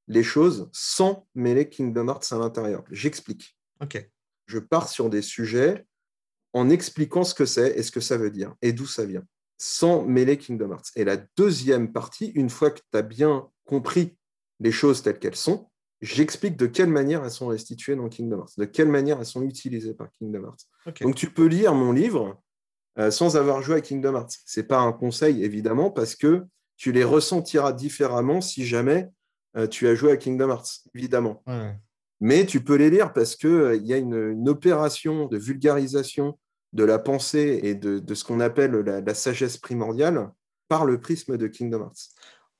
les 0.06 0.22
choses 0.22 0.68
sans 0.70 1.26
mêler 1.34 1.70
Kingdom 1.70 2.08
Hearts 2.08 2.30
à 2.30 2.36
l'intérieur. 2.36 2.84
J'explique. 2.90 3.56
Ok. 3.80 4.06
Je 4.44 4.58
pars 4.58 4.90
sur 4.90 5.08
des 5.08 5.22
sujets 5.22 5.86
en 6.54 6.70
expliquant 6.70 7.24
ce 7.24 7.34
que 7.34 7.44
c'est 7.44 7.78
et 7.78 7.82
ce 7.82 7.90
que 7.90 8.00
ça 8.00 8.16
veut 8.16 8.30
dire 8.30 8.54
et 8.62 8.72
d'où 8.72 8.86
ça 8.86 9.04
vient, 9.04 9.24
sans 9.58 10.04
mêler 10.04 10.38
Kingdom 10.38 10.70
Hearts. 10.70 10.90
Et 10.96 11.04
la 11.04 11.18
deuxième 11.36 11.92
partie, 11.92 12.28
une 12.34 12.48
fois 12.48 12.70
que 12.70 12.80
tu 12.80 12.98
as 12.98 13.02
bien 13.02 13.48
compris 13.66 14.16
les 14.60 14.72
choses 14.72 15.02
telles 15.02 15.18
qu'elles 15.18 15.36
sont, 15.36 15.68
j'explique 16.00 16.56
de 16.56 16.66
quelle 16.66 16.88
manière 16.88 17.24
elles 17.24 17.30
sont 17.30 17.48
restituées 17.48 17.96
dans 17.96 18.08
Kingdom 18.08 18.38
Hearts, 18.38 18.58
de 18.58 18.64
quelle 18.64 18.88
manière 18.88 19.18
elles 19.18 19.26
sont 19.26 19.42
utilisées 19.42 19.94
par 19.94 20.10
Kingdom 20.12 20.44
Hearts. 20.44 20.94
Donc 21.00 21.16
tu 21.16 21.30
peux 21.30 21.46
lire 21.46 21.74
mon 21.74 21.92
livre 21.92 22.40
euh, 22.98 23.10
sans 23.10 23.36
avoir 23.36 23.60
joué 23.60 23.76
à 23.76 23.80
Kingdom 23.80 24.14
Hearts. 24.14 24.38
Ce 24.46 24.60
n'est 24.60 24.66
pas 24.66 24.78
un 24.78 24.92
conseil, 24.92 25.42
évidemment, 25.44 25.90
parce 25.90 26.14
que 26.14 26.44
tu 26.76 26.92
les 26.92 27.04
ressentiras 27.04 27.72
différemment 27.72 28.40
si 28.40 28.64
jamais 28.64 29.08
euh, 29.56 29.66
tu 29.66 29.88
as 29.88 29.94
joué 29.94 30.12
à 30.12 30.16
Kingdom 30.16 30.50
Hearts, 30.50 30.82
évidemment. 30.94 31.42
Mais 32.20 32.46
tu 32.46 32.62
peux 32.62 32.76
les 32.76 32.90
lire 32.90 33.12
parce 33.12 33.36
qu'il 33.36 33.50
euh, 33.50 33.76
y 33.76 33.92
a 33.92 33.96
une, 33.96 34.48
opération 34.48 35.26
de 35.26 35.36
vulgarisation 35.36 36.38
de 36.74 36.84
la 36.84 36.98
pensée 36.98 37.60
et 37.62 37.74
de, 37.74 38.14
ce 38.14 38.24
qu'on 38.24 38.40
appelle 38.40 38.72
la 38.72 39.14
sagesse 39.14 39.56
primordiale 39.56 40.30
par 40.68 40.84
le 40.84 41.00
prisme 41.00 41.36
de 41.36 41.46
Kingdom 41.46 41.84
Hearts 41.84 42.10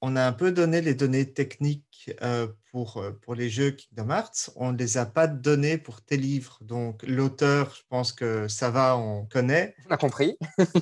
on 0.07 0.17
a 0.17 0.27
un 0.27 0.33
peu 0.33 0.53
donné 0.53 0.83
les 0.83 0.95
données 0.95 1.33
techniques 1.33 2.11
euh, 2.21 2.47
pour, 2.71 2.99
euh, 2.99 3.13
pour 3.23 3.35
les 3.35 3.49
jeux 3.49 3.71
Kingdom 3.71 4.11
Hearts. 4.11 4.51
On 4.55 4.73
ne 4.73 4.77
les 4.77 4.99
a 4.99 5.07
pas 5.07 5.27
données 5.27 5.79
pour 5.79 6.03
tes 6.03 6.19
livres. 6.19 6.59
Donc, 6.61 7.03
l'auteur, 7.05 7.75
je 7.75 7.83
pense 7.89 8.13
que 8.13 8.47
ça 8.47 8.69
va, 8.69 8.99
on 8.99 9.25
connaît. 9.25 9.75
On 9.89 9.91
a 9.93 9.97
compris. 9.97 10.37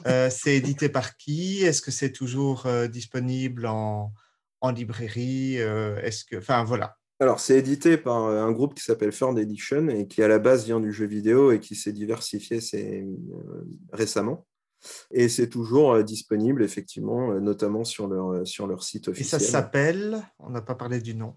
Euh, 0.06 0.28
c'est 0.30 0.56
édité 0.56 0.88
par 0.88 1.16
qui? 1.16 1.62
Est-ce 1.62 1.80
que 1.80 1.92
c'est 1.92 2.10
toujours 2.10 2.66
disponible 2.90 3.66
en, 3.66 4.12
librairie? 4.74 5.56
Est-ce 5.56 6.24
que, 6.24 6.36
enfin, 6.36 6.64
voilà. 6.64 6.96
Alors, 7.20 7.38
c'est 7.38 7.58
édité 7.58 7.96
par 7.96 8.16
un 8.16 8.50
groupe 8.50 8.74
qui 8.74 8.82
s'appelle 8.82 9.12
Third 9.12 9.38
Edition 9.38 9.88
et 9.88 10.08
qui, 10.08 10.22
à 10.22 10.28
la 10.28 10.38
base, 10.38 10.64
vient 10.64 10.80
du 10.80 10.92
jeu 10.92 11.06
vidéo 11.06 11.52
et 11.52 11.60
qui 11.60 11.76
s'est 11.76 11.92
diversifié 11.92 12.58
récemment. 13.92 14.46
Et 15.10 15.28
c'est 15.28 15.48
toujours 15.48 15.92
euh, 15.92 16.02
disponible, 16.02 16.62
effectivement, 16.62 17.32
euh, 17.32 17.40
notamment 17.40 17.84
sur 17.84 18.08
leur, 18.08 18.32
euh, 18.32 18.44
sur 18.44 18.66
leur 18.66 18.82
site 18.82 19.08
officiel. 19.08 19.40
Et 19.40 19.44
ça 19.44 19.50
s'appelle, 19.50 20.22
on 20.38 20.50
n'a 20.50 20.62
pas 20.62 20.74
parlé 20.74 21.00
du 21.00 21.14
nom. 21.14 21.36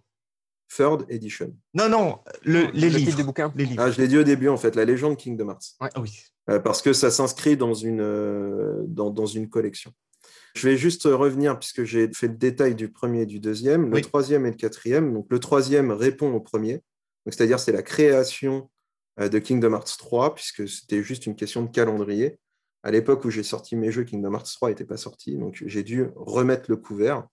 Third 0.76 1.06
Edition. 1.10 1.56
Non, 1.76 1.90
non, 1.90 2.20
les, 2.44 2.72
livres. 2.72 3.24
bouquins. 3.24 3.54
les 3.56 3.66
livres. 3.66 3.84
Ah, 3.84 3.92
je 3.92 4.02
l'ai 4.02 4.08
dit 4.08 4.18
au 4.18 4.24
début, 4.24 4.50
en 4.50 4.58
fait, 4.58 4.76
la 4.76 4.84
légende 4.84 5.16
Kingdom 5.16 5.50
Hearts. 5.50 5.76
Ouais. 5.80 5.90
oui. 6.00 6.20
parce 6.64 6.82
que 6.82 6.92
ça 6.92 7.12
s'inscrit 7.12 7.56
dans 7.56 7.76
une, 7.76 8.86
dans, 8.88 9.12
dans, 9.12 9.28
une 9.28 9.48
collection. 9.48 9.94
Je 10.56 10.70
vais 10.70 10.78
juste 10.78 11.04
revenir, 11.04 11.60
puisque 11.60 11.84
j'ai 11.84 12.10
fait 12.14 12.28
le 12.28 12.36
détail 12.36 12.76
du 12.76 12.90
premier 12.90 13.24
et 13.24 13.26
du 13.26 13.40
deuxième, 13.40 13.92
le 13.92 14.02
troisième 14.02 14.46
et 14.46 14.52
le 14.52 14.56
quatrième. 14.56 15.14
Donc, 15.14 15.28
le 15.30 15.40
troisième 15.40 15.92
répond 15.92 16.34
au 16.34 16.40
premier, 16.40 16.82
c'est-à-dire 17.26 17.60
c'est 17.60 17.74
la 17.74 17.84
création 17.84 18.70
de 19.20 19.40
Kingdom 19.40 19.74
Hearts 19.74 19.98
3, 19.98 20.34
puisque 20.34 20.68
c'était 20.68 21.04
juste 21.04 21.26
une 21.26 21.36
question 21.36 21.64
de 21.64 21.70
calendrier. 21.70 22.40
À 22.84 22.92
l'époque 22.92 23.26
où 23.26 23.32
j'ai 23.32 23.44
sorti 23.44 23.76
mes 23.76 23.92
jeux, 23.92 24.04
Kingdom 24.04 24.34
Hearts 24.34 24.54
3 24.56 24.70
n'était 24.70 24.86
pas 24.86 24.98
sorti, 24.98 25.38
donc 25.38 25.62
j'ai 25.66 25.84
dû 25.84 26.08
remettre 26.16 26.70
le 26.70 26.78
couvert 26.78 27.28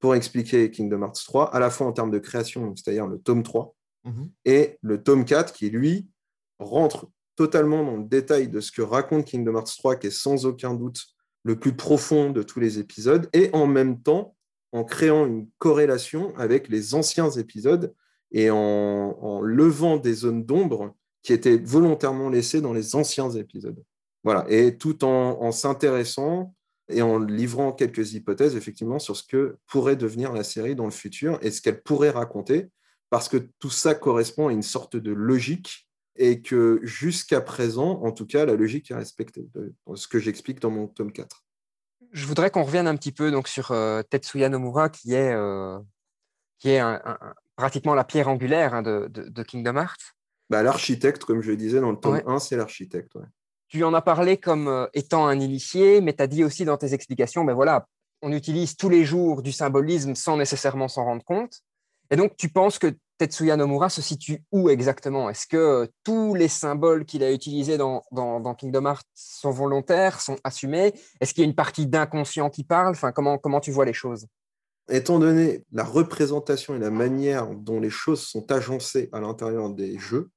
pour 0.00 0.14
expliquer 0.14 0.70
Kingdom 0.70 1.02
Hearts 1.02 1.24
3, 1.24 1.54
à 1.54 1.58
la 1.60 1.70
fois 1.70 1.86
en 1.86 1.92
termes 1.92 2.10
de 2.10 2.18
création, 2.18 2.74
c'est-à-dire 2.76 3.06
le 3.06 3.18
tome 3.18 3.42
3, 3.42 3.74
mhm. 4.04 4.30
et 4.44 4.78
le 4.82 5.02
tome 5.02 5.24
4 5.24 5.52
qui, 5.52 5.70
lui, 5.70 6.08
rentre 6.58 7.08
totalement 7.36 7.84
dans 7.84 7.96
le 7.96 8.04
détail 8.04 8.48
de 8.48 8.60
ce 8.60 8.72
que 8.72 8.82
raconte 8.82 9.26
Kingdom 9.26 9.54
Hearts 9.56 9.76
3, 9.78 9.96
qui 9.96 10.08
est 10.08 10.10
sans 10.10 10.44
aucun 10.44 10.74
doute 10.74 11.02
le 11.46 11.56
plus 11.56 11.76
profond 11.76 12.30
de 12.30 12.42
tous 12.42 12.58
les 12.58 12.80
épisodes, 12.80 13.28
et 13.32 13.50
en 13.52 13.68
même 13.68 14.02
temps 14.02 14.34
en 14.72 14.82
créant 14.82 15.26
une 15.26 15.48
corrélation 15.58 16.36
avec 16.36 16.68
les 16.68 16.94
anciens 16.94 17.30
épisodes 17.30 17.94
et 18.32 18.50
en, 18.50 18.56
en 18.56 19.40
levant 19.40 19.96
des 19.96 20.12
zones 20.12 20.44
d'ombre 20.44 20.96
qui 21.22 21.32
étaient 21.32 21.56
volontairement 21.56 22.30
laissées 22.30 22.60
dans 22.60 22.72
les 22.72 22.96
anciens 22.96 23.30
épisodes. 23.30 23.80
Voilà, 24.24 24.44
et 24.48 24.76
tout 24.76 25.04
en, 25.04 25.52
s'intéressant 25.52 26.52
et 26.88 27.00
en 27.00 27.20
livrant 27.20 27.70
quelques 27.70 28.14
hypothèses, 28.14 28.56
effectivement, 28.56 28.98
sur 28.98 29.16
ce 29.16 29.22
que 29.22 29.56
pourrait 29.68 29.94
devenir 29.94 30.32
la 30.32 30.42
série 30.42 30.74
dans 30.74 30.84
le 30.84 30.90
futur 30.90 31.38
et 31.42 31.52
ce 31.52 31.62
qu'elle 31.62 31.80
pourrait 31.80 32.10
raconter, 32.10 32.66
parce 33.08 33.28
que 33.28 33.36
tout 33.60 33.70
ça 33.70 33.94
correspond 33.94 34.48
à 34.48 34.52
une 34.52 34.62
sorte 34.62 34.96
de 34.96 35.12
logique 35.12 35.85
et 36.18 36.40
que 36.40 36.80
jusqu'à 36.82 37.40
présent, 37.40 38.02
en 38.02 38.12
tout 38.12 38.26
cas, 38.26 38.44
la 38.44 38.54
logique 38.54 38.90
est 38.90 38.94
respectée, 38.94 39.48
ce 39.94 40.08
que 40.08 40.18
j'explique 40.18 40.60
dans 40.60 40.70
mon 40.70 40.86
tome 40.86 41.12
4. 41.12 41.44
Je 42.12 42.26
voudrais 42.26 42.50
qu'on 42.50 42.62
revienne 42.62 42.86
un 42.86 42.96
petit 42.96 43.12
peu 43.12 43.30
donc, 43.30 43.48
sur 43.48 43.72
euh, 43.72 44.02
Tetsuya 44.02 44.48
Nomura, 44.48 44.88
qui 44.88 45.14
est, 45.14 45.32
euh, 45.32 45.78
qui 46.58 46.70
est 46.70 46.82
pratiquement 47.56 47.94
la 47.94 48.04
pierre 48.04 48.28
angulaire 48.28 48.74
hein, 48.74 48.82
de, 48.82 49.42
Kingdom 49.42 49.76
Hearts. 49.76 50.14
Bah, 50.48 50.62
l'architecte, 50.62 51.24
comme 51.24 51.42
je 51.42 51.50
le 51.50 51.56
disais 51.56 51.80
dans 51.80 51.90
le 51.90 51.96
tome 51.98 52.22
1, 52.26 52.38
c'est 52.38 52.56
l'architecte. 52.56 53.14
Ouais 53.16 53.26
tu 53.68 53.84
en 53.84 53.94
as 53.94 54.02
parlé 54.02 54.36
comme 54.36 54.68
euh, 54.68 54.86
étant 54.94 55.26
un 55.26 55.40
initié, 55.40 56.00
mais 56.00 56.14
tu 56.14 56.22
as 56.22 56.26
dit 56.26 56.44
aussi 56.44 56.64
dans 56.64 56.76
tes 56.76 56.94
explications, 56.94 57.44
ben 57.44 57.54
voilà, 57.54 57.86
on 58.22 58.32
utilise 58.32 58.76
tous 58.76 58.88
les 58.88 59.04
jours 59.04 59.42
du 59.42 59.52
symbolisme 59.52 60.14
sans 60.14 60.36
nécessairement 60.36 60.88
s'en 60.88 61.04
rendre 61.04 61.24
compte. 61.24 61.60
Et 62.10 62.16
donc, 62.16 62.36
tu 62.36 62.48
penses 62.48 62.78
que 62.78 62.94
Tetsuya 63.18 63.56
Nomura 63.56 63.88
se 63.88 64.02
situe 64.02 64.42
où 64.52 64.68
exactement? 64.68 65.30
Est-ce 65.30 65.46
que 65.46 65.56
euh, 65.56 65.86
tous 66.04 66.34
les 66.34 66.48
symboles 66.48 67.04
qu'il 67.04 67.22
a 67.22 67.32
utilisés 67.32 67.78
dans, 67.78 68.02
Kingdom 68.58 68.86
Hearts 68.86 69.06
sont 69.14 69.50
volontaires, 69.50 70.20
sont 70.20 70.36
assumés? 70.44 70.92
Est-ce 71.20 71.32
qu'il 71.32 71.42
y 71.42 71.46
a 71.46 71.48
une 71.48 71.54
partie 71.54 71.86
d'inconscient 71.86 72.50
qui 72.50 72.64
parle? 72.64 72.90
Enfin, 72.90 73.12
comment, 73.12 73.38
comment 73.38 73.60
tu 73.60 73.70
vois 73.70 73.84
les 73.84 73.92
choses? 73.92 74.26
Étant 74.88 75.18
donné 75.18 75.64
la 75.72 75.84
représentation 75.84 76.76
et 76.76 76.78
la 76.78 76.90
manière 76.90 77.48
dont 77.48 77.80
les 77.80 77.90
choses 77.90 78.20
sont 78.20 78.52
agencées 78.52 79.08
à 79.12 79.20
l'intérieur 79.20 79.70
des 79.70 79.98
jeux 79.98 80.30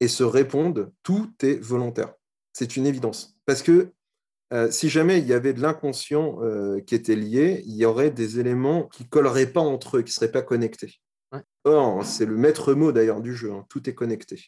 et 0.00 0.08
se 0.08 0.24
répondent, 0.24 0.90
tout 1.02 1.30
est 1.42 1.62
volontaire. 1.62 2.14
C'est 2.52 2.76
une 2.76 2.86
évidence. 2.86 3.36
Parce 3.46 3.62
que 3.62 3.92
euh, 4.52 4.70
si 4.70 4.88
jamais 4.88 5.18
il 5.18 5.26
y 5.26 5.34
avait 5.34 5.52
de 5.52 5.60
l'inconscient 5.60 6.38
euh, 6.42 6.80
qui 6.80 6.94
était 6.94 7.16
lié, 7.16 7.62
il 7.66 7.76
y 7.76 7.84
aurait 7.84 8.10
des 8.10 8.40
éléments 8.40 8.84
qui 8.84 9.06
colleraient 9.06 9.52
pas 9.52 9.60
entre 9.60 9.98
eux, 9.98 10.02
qui 10.02 10.12
seraient 10.12 10.32
pas 10.32 10.42
connectés. 10.42 10.94
Or, 11.64 12.04
c'est 12.04 12.26
le 12.26 12.36
maître 12.36 12.74
mot 12.74 12.92
d'ailleurs 12.92 13.20
du 13.20 13.34
jeu, 13.34 13.52
hein, 13.52 13.66
tout 13.68 13.88
est 13.88 13.94
connecté. 13.94 14.46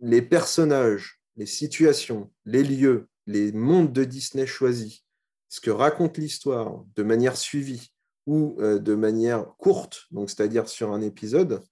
Les 0.00 0.22
personnages, 0.22 1.20
les 1.36 1.46
situations, 1.46 2.30
les 2.44 2.62
lieux, 2.62 3.08
les 3.26 3.52
mondes 3.52 3.92
de 3.92 4.04
Disney 4.04 4.46
choisis, 4.46 5.04
ce 5.48 5.60
que 5.60 5.70
raconte 5.70 6.18
l'histoire 6.18 6.84
de 6.96 7.02
manière 7.02 7.36
suivie 7.36 7.92
ou 8.26 8.56
euh, 8.60 8.78
de 8.78 8.94
manière 8.94 9.46
courte, 9.58 10.06
donc 10.10 10.30
c'est-à-dire 10.30 10.68
sur 10.68 10.92
un 10.92 11.02
épisode, 11.02 11.62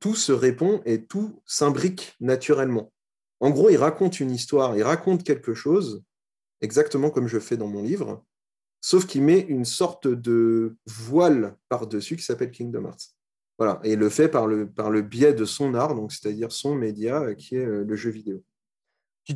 tout 0.00 0.14
se 0.14 0.32
répond 0.32 0.82
et 0.84 1.04
tout 1.04 1.42
s'imbrique 1.46 2.14
naturellement. 2.20 2.92
En 3.40 3.50
gros, 3.50 3.70
il 3.70 3.76
raconte 3.76 4.20
une 4.20 4.30
histoire, 4.30 4.76
il 4.76 4.82
raconte 4.82 5.24
quelque 5.24 5.54
chose, 5.54 6.02
exactement 6.60 7.10
comme 7.10 7.28
je 7.28 7.38
fais 7.38 7.56
dans 7.56 7.68
mon 7.68 7.82
livre, 7.82 8.24
sauf 8.80 9.06
qu'il 9.06 9.22
met 9.22 9.40
une 9.40 9.64
sorte 9.64 10.06
de 10.06 10.76
voile 10.86 11.56
par-dessus 11.68 12.16
qui 12.16 12.22
s'appelle 12.22 12.50
Kingdom 12.50 12.84
Hearts. 12.84 13.15
Voilà, 13.58 13.80
et 13.84 13.92
il 13.92 13.98
le 13.98 14.10
fait 14.10 14.28
par 14.28 14.46
le, 14.46 14.68
par 14.68 14.90
le 14.90 15.00
biais 15.00 15.32
de 15.32 15.44
son 15.46 15.74
art, 15.74 15.94
donc 15.94 16.12
c'est-à-dire 16.12 16.52
son 16.52 16.74
média 16.74 17.22
euh, 17.22 17.34
qui 17.34 17.56
est 17.56 17.64
euh, 17.64 17.84
le 17.84 17.96
jeu 17.96 18.10
vidéo. 18.10 18.42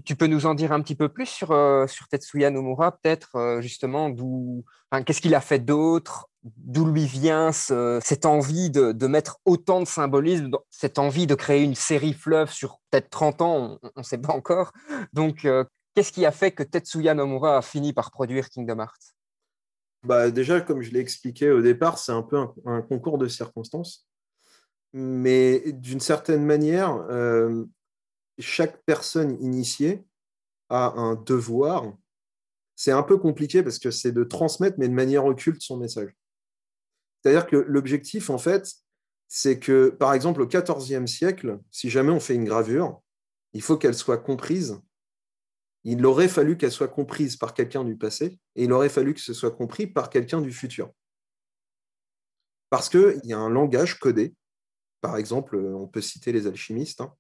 Tu, 0.05 0.15
peux 0.15 0.29
nous 0.29 0.47
en 0.47 0.55
dire 0.55 0.71
un 0.71 0.81
petit 0.83 0.95
peu 0.95 1.09
plus 1.09 1.27
sur, 1.27 1.51
euh, 1.51 1.89
sur 1.89 2.07
Tetsuya 2.07 2.51
Nomura, 2.51 2.93
peut-être 2.93 3.59
justement 3.61 4.09
d'où, 4.09 4.65
qu'est-ce 5.05 5.21
qu'il 5.21 5.35
a 5.35 5.41
fait 5.41 5.59
d'autre, 5.59 6.29
d'où 6.45 6.87
lui 6.87 7.07
vient 7.07 7.51
cette 7.51 8.25
envie 8.25 8.71
de, 8.71 8.93
de, 8.93 9.07
mettre 9.09 9.41
autant 9.45 9.81
de 9.81 9.87
symbolisme, 9.87 10.53
cette 10.71 11.01
envie 11.01 11.27
de 11.27 11.35
créer 11.35 11.65
une 11.65 11.75
série 11.75 12.13
fleuve 12.13 12.53
sur 12.53 12.79
peut-être 12.89 13.11
30 13.11 13.43
ans, 13.43 13.79
on 13.83 13.91
ne 13.97 14.05
sait 14.05 14.19
pas 14.19 14.33
encore. 14.33 14.71
Donc, 15.13 15.45
qu'est-ce 15.97 16.13
qui 16.13 16.25
a 16.25 16.31
fait 16.31 16.53
que 16.53 16.63
Tetsuya 16.63 17.15
Nomura 17.15 17.57
a 17.57 17.63
fini 17.63 17.93
par 17.93 18.13
produire 18.13 18.49
Kingdom 18.49 18.79
Hearts? 18.79 19.17
Bah, 20.05 20.31
Déjà, 20.31 20.61
comme 20.61 20.83
je 20.83 20.93
l'ai 20.93 21.01
expliqué 21.01 21.51
au 21.51 21.63
départ, 21.63 21.99
c'est 21.99 22.13
un 22.13 22.23
peu 22.23 22.39
un 22.65 22.81
concours 22.81 23.19
de 23.19 23.27
circonstances 23.27 24.07
mais 24.93 25.73
d'une 25.73 26.01
certaine 26.01 26.45
manière, 26.45 26.93
euh, 27.11 27.65
chaque 28.39 28.83
personne 28.85 29.41
initiée 29.43 30.05
a 30.69 30.93
un 30.97 31.15
devoir. 31.15 31.93
C'est 32.77 32.93
un 32.93 33.03
peu 33.03 33.19
compliqué 33.19 33.63
parce 33.63 33.79
que 33.79 33.91
c'est 33.91 34.13
de 34.13 34.25
transmettre, 34.25 34.77
mais 34.79 34.89
de 34.89 34.95
manière 34.95 35.25
occulte, 35.25 35.61
son 35.61 35.77
message. 35.77 36.15
C'est-à-dire 37.23 37.47
que 37.47 37.57
l'objectif, 37.57 38.31
en 38.31 38.39
fait, 38.39 38.73
c'est 39.29 39.59
que, 39.59 39.91
par 39.91 40.15
exemple, 40.15 40.41
au 40.41 40.47
XIVe 40.47 41.07
siècle, 41.07 41.61
si 41.71 41.91
jamais 41.91 42.11
on 42.11 42.21
fait 42.21 42.35
une 42.35 42.45
gravure, 42.45 43.03
il 43.53 43.63
faut 43.63 43.77
qu'elle 43.77 43.95
soit 43.95 44.19
comprise. 44.19 44.81
Il 45.85 46.05
aurait 46.05 46.29
fallu 46.29 46.57
qu'elle 46.57 46.73
soit 46.73 46.89
comprise 46.89 47.37
par 47.37 47.55
quelqu'un 47.55 47.85
du 47.85 47.97
passé 47.97 48.39
et 48.57 48.65
il 48.65 48.73
aurait 48.73 48.89
fallu 48.89 49.15
que 49.15 49.21
ce 49.21 49.33
soit 49.33 49.51
compris 49.51 49.87
par 49.87 50.11
quelqu'un 50.11 50.41
du 50.41 50.53
futur. 50.53 50.91
Parce 52.71 52.89
qu'il 52.89 53.21
y 53.25 53.33
a 53.33 53.39
un 53.39 53.49
langage 53.49 53.99
codé 53.99 54.35
par 55.01 55.17
exemple, 55.17 55.57
euh, 55.57 55.75
on 55.75 55.87
peut 55.87 56.01
citer 56.01 56.33
les 56.33 56.47
alchimistes 56.47 57.01
hein, 57.01 57.15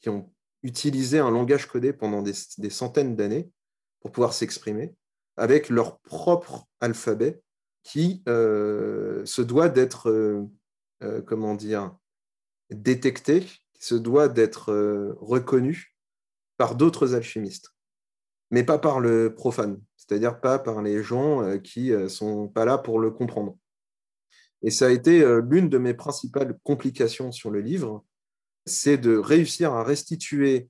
qui 0.00 0.08
ont 0.08 0.32
utilisé 0.62 1.18
un 1.18 1.30
langage 1.30 1.66
codé 1.66 1.92
pendant 1.92 2.22
des, 2.22 2.34
centaines 2.70 3.14
d'années 3.14 3.50
pour 4.00 4.10
pouvoir 4.10 4.32
s'exprimer 4.32 4.94
avec 5.36 5.68
leur 5.68 5.98
propre 6.00 6.66
alphabet 6.80 7.40
qui 7.82 8.22
euh, 8.26 9.24
se 9.26 9.42
doit 9.42 9.68
d'être, 9.68 10.10
euh, 10.10 11.22
comment 11.26 11.56
détecté, 12.70 13.40
qui 13.40 13.84
se 13.84 13.94
doit 13.94 14.28
d'être 14.28 14.72
reconnu 15.20 15.94
par 16.56 16.74
d'autres 16.74 17.14
alchimistes, 17.14 17.74
mais 18.50 18.64
pas 18.64 18.78
par 18.78 18.98
le 18.98 19.34
profane, 19.34 19.80
c'est-à-dire 19.96 20.40
pas 20.40 20.58
par 20.58 20.82
les 20.82 21.02
gens 21.02 21.58
qui 21.60 21.90
ne 21.90 22.08
sont 22.08 22.48
pas 22.48 22.64
là 22.64 22.78
pour 22.78 22.98
le 22.98 23.10
comprendre. 23.10 23.56
Et 24.62 24.70
ça 24.70 24.86
a 24.86 24.90
été 24.90 25.22
euh, 25.22 25.42
l'une 25.48 25.68
de 25.68 25.78
mes 25.78 25.94
principales 25.94 26.58
complications 26.64 27.32
sur 27.32 27.50
le 27.50 27.60
livre, 27.60 28.04
c'est 28.64 28.98
de 28.98 29.16
réussir 29.16 29.72
à 29.72 29.84
restituer 29.84 30.68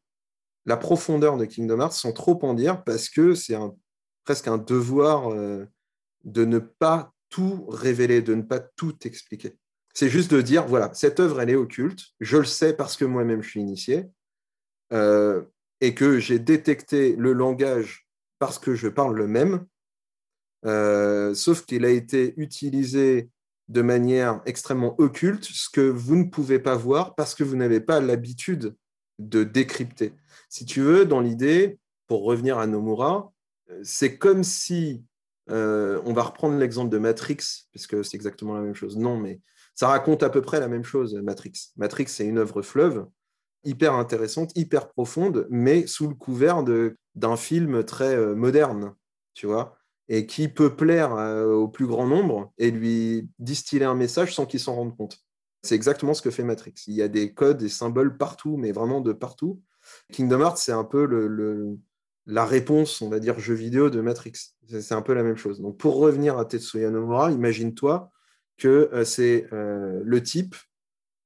la 0.67 0.77
profondeur 0.77 1.37
de 1.37 1.45
Kingdom 1.45 1.81
Hearts 1.81 1.93
sans 1.93 2.13
trop 2.13 2.39
en 2.45 2.55
dire, 2.55 2.83
parce 2.85 3.09
que 3.09 3.35
c'est 3.35 3.57
presque 4.25 4.49
un 4.49 4.59
devoir 4.59 5.33
euh, 5.33 5.65
de 6.25 6.45
ne 6.45 6.59
pas 6.59 7.13
tout 7.29 7.67
révéler, 7.69 8.23
de 8.23 8.35
ne 8.35 8.43
pas 8.43 8.61
tout 8.61 8.97
expliquer. 9.05 9.57
C'est 9.95 10.09
juste 10.09 10.33
de 10.33 10.43
dire, 10.43 10.67
voilà, 10.67 10.93
cette 10.93 11.21
œuvre, 11.21 11.41
elle 11.41 11.51
est 11.51 11.55
occulte, 11.55 12.05
je 12.21 12.37
le 12.37 12.45
sais 12.45 12.75
parce 12.75 12.97
que 12.97 13.05
moi-même 13.05 13.43
je 13.43 13.51
suis 13.51 13.61
initié, 13.61 14.05
euh, 14.93 15.43
et 15.81 15.95
que 15.95 16.19
j'ai 16.19 16.39
détecté 16.39 17.17
le 17.17 17.33
langage 17.33 18.07
parce 18.39 18.59
que 18.59 18.75
je 18.75 18.89
parle 18.89 19.17
le 19.17 19.27
même, 19.27 19.67
sauf 21.35 21.65
qu'il 21.65 21.85
a 21.85 21.91
été 21.91 22.35
utilisé 22.37 23.31
de 23.69 23.83
manière 23.83 24.41
extrêmement 24.47 24.95
occulte 25.01 25.45
ce 25.45 25.69
que 25.69 25.81
vous 25.81 26.17
ne 26.17 26.25
pouvez 26.25 26.59
pas 26.59 26.77
voir 26.77 27.15
parce 27.15 27.35
que 27.35 27.45
vous 27.45 27.57
n'avez 27.57 27.81
pas 27.81 28.01
l'habitude 28.01 28.75
de 29.19 29.45
décrypter. 29.45 30.15
Si 30.49 30.65
tu 30.65 30.81
veux, 30.81 31.05
dans 31.05 31.21
l'idée, 31.21 31.79
pour 32.07 32.25
revenir 32.25 32.59
à 32.59 32.67
Nomura, 32.67 33.33
c'est 33.83 34.19
comme 34.19 34.45
si, 34.45 35.05
euh, 35.51 36.01
on 36.05 36.13
va 36.13 36.23
reprendre 36.23 36.57
l'exemple 36.57 36.91
de 36.91 36.99
Matrix, 36.99 37.67
puisque 37.71 38.05
c'est 38.05 38.17
exactement 38.17 38.55
la 38.55 38.61
même 38.61 38.75
chose. 38.75 38.97
Non, 38.97 39.17
mais 39.17 39.41
ça 39.75 39.89
raconte 39.89 40.23
à 40.23 40.31
peu 40.31 40.43
près 40.43 40.61
la 40.61 40.69
même 40.69 40.85
chose, 40.85 41.15
Matrix. 41.15 41.71
Matrix, 41.77 42.07
c'est 42.09 42.27
une 42.27 42.39
œuvre 42.39 42.63
fleuve, 42.63 43.07
hyper 43.65 43.95
intéressante, 43.95 44.53
hyper 44.57 44.89
profonde, 44.89 45.47
mais 45.51 45.87
sous 45.87 46.09
le 46.09 46.15
couvert 46.15 46.63
d'un 47.15 47.37
film 47.37 47.85
très 47.85 48.15
euh, 48.15 48.35
moderne, 48.35 48.95
tu 49.35 49.47
vois 49.47 49.76
et 50.09 50.27
qui 50.27 50.49
peut 50.49 50.77
plaire 50.77 51.15
euh, 51.15 51.53
au 51.53 51.69
plus 51.69 51.87
grand 51.87 52.07
nombre 52.07 52.53
et 52.59 52.71
lui 52.71 53.29
distiller 53.39 53.85
un 53.85 53.95
message 53.95 54.35
sans 54.35 54.47
qu'il 54.47 54.61
s'en 54.61 54.75
rende 54.75 54.97
compte. 54.97 55.19
C'est 55.63 55.75
exactement 55.75 56.15
ce 56.15 56.23
que 56.23 56.31
fait 56.31 56.45
Matrix. 56.45 56.75
Il 56.87 56.95
y 56.95 57.03
a 57.03 57.09
des 57.09 57.35
codes, 57.35 57.59
des 57.59 57.69
symboles 57.69 58.17
partout, 58.17 58.57
mais 58.57 58.73
vraiment 58.73 59.01
de 59.01 59.13
partout. 59.13 59.61
Kingdom 60.13 60.41
Hearts, 60.41 60.59
c'est 60.59 60.73
un 60.73 60.85
peu 60.85 61.07
le, 61.07 61.77
la 62.27 62.45
réponse, 62.45 63.03
on 63.03 63.09
va 63.09 63.19
dire, 63.19 63.39
jeu 63.39 63.55
vidéo 63.55 63.91
de 63.91 64.01
Matrix. 64.01 64.33
C'est 64.69 64.95
un 64.95 65.03
peu 65.03 65.15
la 65.15 65.23
même 65.23 65.37
chose. 65.37 65.61
Donc, 65.61 65.77
pour 65.79 65.97
revenir 65.97 66.39
à 66.39 66.45
Tetsuya 66.45 66.91
Nomura, 66.91 67.33
imagine-toi 67.33 68.11
que 68.59 68.91
euh, 68.93 69.05
c'est 69.05 69.47
euh, 69.53 70.01
le 70.05 70.23
type 70.23 70.55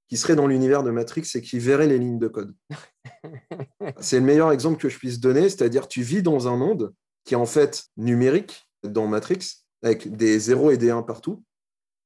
qui 0.09 0.17
serait 0.17 0.37
dans 0.37 0.47
l'univers 0.47 0.83
de 0.83 0.91
Matrix 0.91 1.25
et 1.35 1.41
qui 1.41 1.59
verrait 1.59 1.87
les 1.87 1.99
lignes 1.99 2.19
de 2.19 2.29
code. 2.29 2.55
c'est 4.01 4.19
le 4.19 4.27
meilleur 4.27 4.51
exemple 4.51 4.81
que 4.81 4.89
je 4.89 4.99
puisse 4.99 5.21
donner, 5.21 5.49
c'est-à-dire 5.49 5.87
tu 5.87 6.03
vis 6.03 6.23
dans 6.23 6.49
un 6.49 6.57
monde 6.57 6.93
qui 7.25 7.35
est 7.35 7.37
en 7.37 7.47
fait 7.47 7.85
numérique, 7.97 8.70
dans 8.85 9.07
Matrix, 9.07 9.65
avec 9.83 10.15
des 10.17 10.39
0 10.39 10.73
et 10.73 10.77
des 10.77 10.91
1 10.91 11.03
partout, 11.03 11.45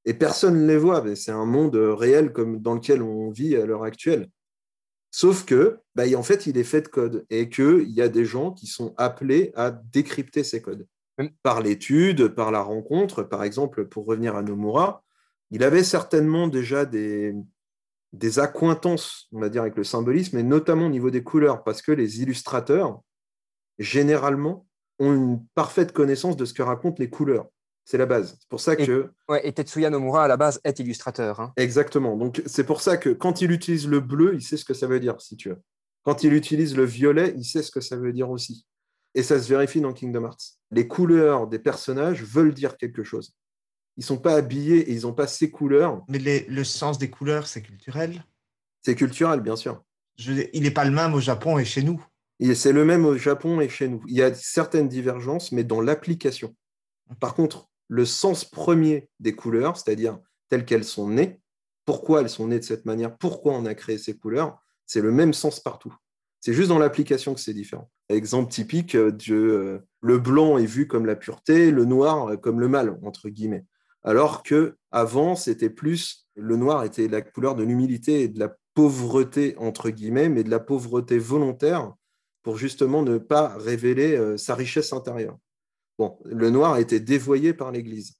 et 0.04 0.14
personne 0.14 0.62
ne 0.62 0.66
les 0.66 0.76
voit. 0.76 1.02
C'est 1.16 1.32
un 1.32 1.46
monde 1.46 1.76
réel 1.76 2.32
comme 2.32 2.60
dans 2.60 2.74
lequel 2.74 3.02
on 3.02 3.30
vit 3.30 3.56
à 3.56 3.66
l'heure 3.66 3.84
actuelle. 3.84 4.28
Sauf 5.10 5.44
que, 5.44 5.78
bah, 5.94 6.04
en 6.16 6.22
fait, 6.22 6.46
il 6.46 6.58
est 6.58 6.64
fait 6.64 6.82
de 6.82 6.88
code 6.88 7.24
et 7.30 7.48
qu'il 7.48 7.88
y 7.88 8.02
a 8.02 8.08
des 8.08 8.24
gens 8.24 8.50
qui 8.50 8.66
sont 8.66 8.94
appelés 8.96 9.52
à 9.54 9.70
décrypter 9.70 10.42
ces 10.42 10.60
codes. 10.60 10.86
Par 11.42 11.62
l'étude, 11.62 12.28
par 12.28 12.50
la 12.50 12.60
rencontre, 12.60 13.22
par 13.22 13.44
exemple, 13.44 13.86
pour 13.86 14.06
revenir 14.06 14.34
à 14.34 14.42
Nomura, 14.42 15.04
il 15.52 15.62
avait 15.62 15.84
certainement 15.84 16.48
déjà 16.48 16.84
des, 16.84 17.32
des 18.12 18.40
accointances, 18.40 19.28
on 19.30 19.40
va 19.40 19.48
dire, 19.48 19.62
avec 19.62 19.76
le 19.76 19.84
symbolisme, 19.84 20.36
et 20.38 20.42
notamment 20.42 20.86
au 20.86 20.90
niveau 20.90 21.10
des 21.10 21.22
couleurs, 21.22 21.62
parce 21.62 21.80
que 21.80 21.92
les 21.92 22.20
illustrateurs, 22.20 23.00
généralement, 23.78 24.66
ont 24.98 25.12
une 25.12 25.46
parfaite 25.54 25.92
connaissance 25.92 26.36
de 26.36 26.44
ce 26.44 26.54
que 26.54 26.62
racontent 26.62 26.96
les 26.98 27.10
couleurs. 27.10 27.46
C'est 27.84 27.98
la 27.98 28.06
base. 28.06 28.36
C'est 28.40 28.48
pour 28.48 28.60
ça 28.60 28.76
que. 28.76 29.10
Et, 29.30 29.48
et 29.48 29.52
Tetsuya 29.52 29.90
Nomura, 29.90 30.24
à 30.24 30.28
la 30.28 30.36
base, 30.36 30.60
est 30.64 30.78
illustrateur. 30.78 31.40
Hein. 31.40 31.52
Exactement. 31.56 32.16
Donc, 32.16 32.42
c'est 32.46 32.64
pour 32.64 32.80
ça 32.80 32.96
que 32.96 33.10
quand 33.10 33.42
il 33.42 33.52
utilise 33.52 33.86
le 33.86 34.00
bleu, 34.00 34.34
il 34.34 34.42
sait 34.42 34.56
ce 34.56 34.64
que 34.64 34.74
ça 34.74 34.86
veut 34.86 35.00
dire, 35.00 35.20
si 35.20 35.36
tu 35.36 35.50
veux. 35.50 35.60
Quand 36.02 36.22
il 36.24 36.32
utilise 36.32 36.76
le 36.76 36.84
violet, 36.84 37.34
il 37.36 37.44
sait 37.44 37.62
ce 37.62 37.70
que 37.70 37.80
ça 37.80 37.96
veut 37.96 38.12
dire 38.12 38.30
aussi. 38.30 38.66
Et 39.14 39.22
ça 39.22 39.40
se 39.40 39.48
vérifie 39.48 39.80
dans 39.80 39.92
Kingdom 39.92 40.24
Hearts. 40.24 40.58
Les 40.70 40.88
couleurs 40.88 41.46
des 41.46 41.58
personnages 41.58 42.22
veulent 42.22 42.54
dire 42.54 42.76
quelque 42.76 43.04
chose. 43.04 43.34
Ils 43.96 44.00
ne 44.00 44.06
sont 44.06 44.18
pas 44.18 44.34
habillés 44.34 44.90
et 44.90 44.92
ils 44.92 45.02
n'ont 45.02 45.12
pas 45.12 45.26
ces 45.26 45.50
couleurs. 45.50 46.02
Mais 46.08 46.18
le 46.48 46.64
sens 46.64 46.98
des 46.98 47.10
couleurs, 47.10 47.46
c'est 47.46 47.62
culturel? 47.62 48.24
C'est 48.82 48.96
culturel, 48.96 49.40
bien 49.40 49.56
sûr. 49.56 49.82
il 50.18 50.62
n'est 50.62 50.70
pas 50.70 50.84
le 50.84 50.90
même 50.90 51.14
au 51.14 51.20
Japon 51.20 51.58
et 51.58 51.64
chez 51.64 51.82
nous. 51.82 52.04
C'est 52.54 52.72
le 52.72 52.84
même 52.84 53.06
au 53.06 53.16
Japon 53.16 53.60
et 53.60 53.68
chez 53.68 53.88
nous. 53.88 54.02
Il 54.08 54.16
y 54.16 54.22
a 54.22 54.34
certaines 54.34 54.88
divergences, 54.88 55.52
mais 55.52 55.64
dans 55.64 55.80
l'application. 55.80 56.54
Par 57.20 57.34
contre, 57.34 57.68
le 57.88 58.04
sens 58.04 58.44
premier 58.44 59.08
des 59.20 59.34
couleurs, 59.34 59.76
c'est-à-dire 59.76 60.18
telles 60.48 60.64
qu'elles 60.64 60.84
sont 60.84 61.08
nées, 61.08 61.40
pourquoi 61.84 62.20
elles 62.20 62.30
sont 62.30 62.48
nées 62.48 62.58
de 62.58 62.64
cette 62.64 62.86
manière, 62.86 63.16
pourquoi 63.16 63.54
on 63.54 63.66
a 63.66 63.74
créé 63.74 63.98
ces 63.98 64.16
couleurs, 64.16 64.58
c'est 64.86 65.00
le 65.00 65.12
même 65.12 65.32
sens 65.32 65.60
partout. 65.60 65.94
C'est 66.40 66.52
juste 66.52 66.68
dans 66.68 66.78
l'application 66.78 67.34
que 67.34 67.40
c'est 67.40 67.54
différent. 67.54 67.90
Exemple 68.10 68.52
typique, 68.52 68.94
euh, 68.94 69.16
euh, 69.30 69.78
le 70.02 70.18
blanc 70.18 70.58
est 70.58 70.66
vu 70.66 70.86
comme 70.86 71.06
la 71.06 71.16
pureté, 71.16 71.70
le 71.70 71.84
noir 71.86 72.32
euh, 72.32 72.36
comme 72.36 72.60
le 72.60 72.68
mal, 72.68 72.98
entre 73.02 73.30
guillemets. 73.30 73.64
Alors 74.02 74.42
que 74.42 74.76
avant, 74.90 75.36
c'était 75.36 75.70
plus 75.70 76.28
le 76.36 76.56
noir 76.56 76.84
était 76.84 77.08
la 77.08 77.22
couleur 77.22 77.54
de 77.54 77.62
l'humilité 77.62 78.22
et 78.22 78.28
de 78.28 78.38
la 78.38 78.54
pauvreté, 78.74 79.54
entre 79.56 79.88
guillemets, 79.88 80.28
mais 80.28 80.44
de 80.44 80.50
la 80.50 80.60
pauvreté 80.60 81.16
volontaire 81.18 81.94
pour 82.44 82.58
justement 82.58 83.02
ne 83.02 83.18
pas 83.18 83.56
révéler 83.56 84.16
euh, 84.16 84.36
sa 84.36 84.54
richesse 84.54 84.92
intérieure. 84.92 85.36
Bon, 85.98 86.18
le 86.24 86.50
noir 86.50 86.74
a 86.74 86.80
été 86.80 87.00
dévoyé 87.00 87.54
par 87.54 87.72
l'Église. 87.72 88.14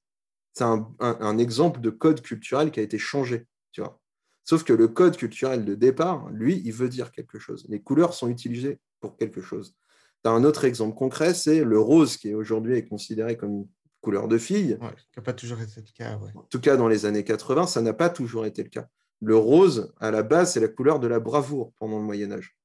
C'est 0.53 0.63
un, 0.63 1.37
exemple 1.37 1.81
de 1.81 1.89
code 1.89 2.21
culturel 2.21 2.71
qui 2.71 2.79
a 2.79 2.83
été 2.83 2.97
changé, 2.97 3.45
tu 3.71 3.81
vois. 3.81 3.99
Sauf 4.45 4.63
que 4.63 4.71
le 4.71 4.87
code 4.87 5.17
culturel 5.17 5.65
de 5.65 5.75
départ, 5.75 6.29
lui, 6.29 6.61
il 6.63 6.71
veut 6.71 6.87
dire 6.87 7.11
quelque 7.11 7.39
chose. 7.39 7.65
Les 7.67 7.81
couleurs 7.81 8.13
sont 8.13 8.29
utilisées 8.29 8.79
pour 9.01 9.17
quelque 9.17 9.41
chose. 9.41 9.75
Tu 10.23 10.29
as 10.29 10.33
un 10.33 10.45
autre 10.45 10.63
exemple 10.63 10.95
concret, 10.95 11.33
c'est 11.33 11.63
le 11.63 11.79
rose 11.79 12.15
qui 12.15 12.33
aujourd'hui 12.33 12.77
est 12.77 12.87
considéré 12.87 13.35
comme 13.35 13.51
une 13.51 13.67
couleur 13.99 14.29
de 14.29 14.37
fille. 14.37 14.77
Ouais, 14.81 14.95
qui 15.11 15.19
n'a 15.19 15.23
pas 15.23 15.33
toujours 15.33 15.59
été 15.59 15.81
le 15.81 15.91
cas. 15.93 16.17
Ouais. 16.17 16.31
En 16.35 16.43
tout 16.43 16.61
cas, 16.61 16.77
dans 16.77 16.87
les 16.87 17.05
années 17.05 17.25
80, 17.25 17.67
ça 17.67 17.81
n'a 17.81 17.93
pas 17.93 18.09
toujours 18.09 18.45
été 18.45 18.63
le 18.63 18.69
cas. 18.69 18.87
Le 19.21 19.35
rose, 19.35 19.93
à 19.99 20.09
la 20.09 20.23
base, 20.23 20.53
c'est 20.53 20.61
la 20.61 20.69
couleur 20.69 20.99
de 20.99 21.07
la 21.07 21.19
bravoure 21.19 21.73
pendant 21.77 21.99
le 21.99 22.05
Moyen 22.05 22.31
Âge. 22.31 22.55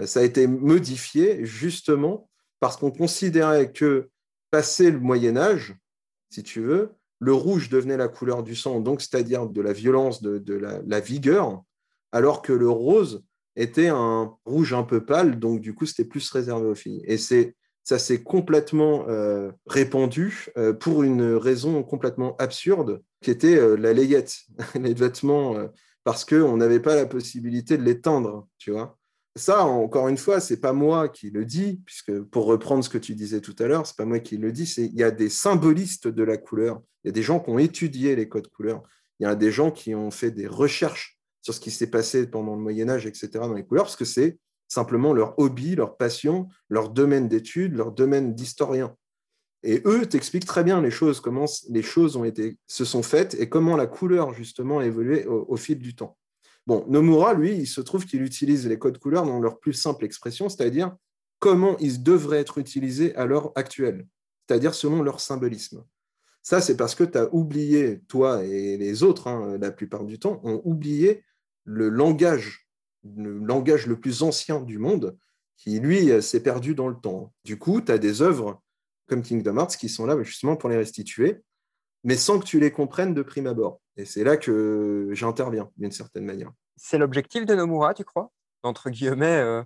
Euh, 0.00 0.06
Ça 0.06 0.20
a 0.20 0.22
été 0.22 0.46
modifié 0.46 1.44
justement 1.44 2.28
parce 2.60 2.76
qu'on 2.76 2.90
considérait 2.90 3.72
que, 3.72 4.08
passé 4.50 4.90
le 4.90 4.98
Moyen 4.98 5.36
Âge, 5.36 5.76
si 6.30 6.42
tu 6.42 6.60
veux, 6.60 6.90
le 7.20 7.32
rouge 7.32 7.68
devenait 7.68 7.96
la 7.96 8.08
couleur 8.08 8.42
du 8.42 8.54
sang, 8.54 8.80
donc 8.80 9.00
c'est-à-dire 9.00 9.46
de 9.46 9.60
la 9.60 9.72
violence, 9.72 10.22
de, 10.22 10.54
la, 10.54 11.00
vigueur, 11.00 11.62
alors 12.12 12.42
que 12.42 12.52
le 12.52 12.68
rose 12.68 13.24
était 13.56 13.88
un 13.88 14.34
rouge 14.44 14.72
un 14.72 14.84
peu 14.84 15.04
pâle, 15.04 15.38
donc 15.38 15.60
du 15.60 15.74
coup 15.74 15.84
c'était 15.84 16.04
plus 16.04 16.30
réservé 16.30 16.66
aux 16.66 16.74
filles. 16.74 17.02
Et 17.06 17.18
c'est 17.18 17.56
ça 17.84 17.98
s'est 17.98 18.22
complètement 18.22 19.06
euh, 19.08 19.50
répandu 19.66 20.48
euh, 20.58 20.74
pour 20.74 21.02
une 21.02 21.34
raison 21.34 21.82
complètement 21.82 22.36
absurde, 22.36 23.02
qui 23.22 23.30
était 23.30 23.76
la 23.76 23.92
layette, 23.92 24.36
les 24.74 24.94
vêtements, 24.94 25.56
parce 26.04 26.24
qu'on 26.24 26.56
n'avait 26.56 26.80
pas 26.80 26.94
la 26.94 27.06
possibilité 27.06 27.76
de 27.76 27.82
les 27.82 28.00
teindre, 28.00 28.46
tu 28.58 28.70
vois. 28.70 28.97
Ça, 29.38 29.64
encore 29.64 30.08
une 30.08 30.16
fois, 30.16 30.40
c'est 30.40 30.60
pas 30.60 30.72
moi 30.72 31.08
qui 31.08 31.30
le 31.30 31.44
dis, 31.44 31.80
puisque 31.86 32.20
pour 32.22 32.46
reprendre 32.46 32.82
ce 32.82 32.88
que 32.88 32.98
tu 32.98 33.14
disais 33.14 33.40
tout 33.40 33.54
à 33.60 33.68
l'heure, 33.68 33.86
c'est 33.86 33.96
pas 33.96 34.04
moi 34.04 34.18
qui 34.18 34.36
le 34.36 34.50
dis, 34.50 34.66
c'est 34.66 34.84
il 34.84 34.96
y 34.96 35.04
a 35.04 35.12
des 35.12 35.28
symbolistes 35.28 36.08
de 36.08 36.22
la 36.24 36.36
couleur, 36.36 36.82
il 37.04 37.08
y 37.08 37.10
a 37.10 37.12
des 37.12 37.22
gens 37.22 37.38
qui 37.38 37.50
ont 37.50 37.58
étudié 37.58 38.16
les 38.16 38.28
codes 38.28 38.48
couleurs, 38.48 38.82
il 39.20 39.22
y 39.22 39.26
a 39.26 39.36
des 39.36 39.52
gens 39.52 39.70
qui 39.70 39.94
ont 39.94 40.10
fait 40.10 40.32
des 40.32 40.48
recherches 40.48 41.20
sur 41.40 41.54
ce 41.54 41.60
qui 41.60 41.70
s'est 41.70 41.86
passé 41.86 42.26
pendant 42.26 42.56
le 42.56 42.60
Moyen 42.60 42.88
Âge, 42.88 43.06
etc., 43.06 43.30
dans 43.34 43.54
les 43.54 43.64
couleurs, 43.64 43.84
parce 43.84 43.96
que 43.96 44.04
c'est 44.04 44.38
simplement 44.66 45.12
leur 45.12 45.38
hobby, 45.38 45.76
leur 45.76 45.96
passion, 45.96 46.48
leur 46.68 46.90
domaine 46.90 47.28
d'études, 47.28 47.76
leur 47.76 47.92
domaine 47.92 48.34
d'historien. 48.34 48.96
Et 49.62 49.82
eux 49.86 50.04
t'expliquent 50.06 50.46
très 50.46 50.64
bien 50.64 50.82
les 50.82 50.90
choses, 50.90 51.20
comment 51.20 51.46
les 51.70 51.82
choses 51.82 52.20
se 52.66 52.84
sont 52.84 53.02
faites 53.04 53.34
et 53.34 53.48
comment 53.48 53.76
la 53.76 53.86
couleur, 53.86 54.34
justement, 54.34 54.80
a 54.80 54.84
évolué 54.84 55.26
au 55.26 55.56
fil 55.56 55.78
du 55.78 55.94
temps. 55.94 56.16
Bon, 56.68 56.84
Nomura, 56.86 57.32
lui, 57.32 57.56
il 57.56 57.66
se 57.66 57.80
trouve 57.80 58.04
qu'il 58.04 58.20
utilise 58.20 58.68
les 58.68 58.78
codes 58.78 58.98
couleurs 58.98 59.24
dans 59.24 59.40
leur 59.40 59.58
plus 59.58 59.72
simple 59.72 60.04
expression, 60.04 60.50
c'est-à-dire 60.50 60.94
comment 61.38 61.78
ils 61.78 62.02
devraient 62.02 62.40
être 62.40 62.58
utilisés 62.58 63.16
à 63.16 63.24
l'heure 63.24 63.52
actuelle, 63.54 64.06
c'est-à-dire 64.46 64.74
selon 64.74 65.02
leur 65.02 65.18
symbolisme. 65.20 65.82
Ça, 66.42 66.60
c'est 66.60 66.76
parce 66.76 66.94
que 66.94 67.04
tu 67.04 67.16
as 67.16 67.32
oublié, 67.32 68.02
toi 68.06 68.44
et 68.44 68.76
les 68.76 69.02
autres, 69.02 69.28
hein, 69.28 69.56
la 69.58 69.70
plupart 69.70 70.04
du 70.04 70.18
temps, 70.18 70.42
ont 70.44 70.60
oublié 70.62 71.24
le 71.64 71.88
langage, 71.88 72.68
le 73.02 73.38
langage 73.38 73.86
le 73.86 73.98
plus 73.98 74.22
ancien 74.22 74.60
du 74.60 74.76
monde, 74.76 75.16
qui, 75.56 75.80
lui, 75.80 76.20
s'est 76.20 76.42
perdu 76.42 76.74
dans 76.74 76.88
le 76.88 76.96
temps. 76.96 77.32
Du 77.44 77.58
coup, 77.58 77.80
tu 77.80 77.92
as 77.92 77.98
des 77.98 78.20
œuvres 78.20 78.62
comme 79.06 79.22
Kingdom 79.22 79.56
Hearts 79.56 79.78
qui 79.78 79.88
sont 79.88 80.04
là 80.04 80.22
justement 80.22 80.54
pour 80.54 80.68
les 80.68 80.76
restituer, 80.76 81.38
mais 82.04 82.16
sans 82.16 82.38
que 82.38 82.44
tu 82.44 82.60
les 82.60 82.70
comprennes 82.70 83.14
de 83.14 83.22
prime 83.22 83.46
abord. 83.46 83.80
Et 83.96 84.04
c'est 84.04 84.24
là 84.24 84.36
que 84.36 85.08
j'interviens, 85.12 85.70
d'une 85.76 85.90
certaine 85.90 86.24
manière. 86.24 86.52
C'est 86.76 86.98
l'objectif 86.98 87.44
de 87.44 87.54
Nomura, 87.54 87.94
tu 87.94 88.04
crois? 88.04 88.30
Entre 88.62 88.90
guillemets, 88.90 89.38
euh, 89.38 89.62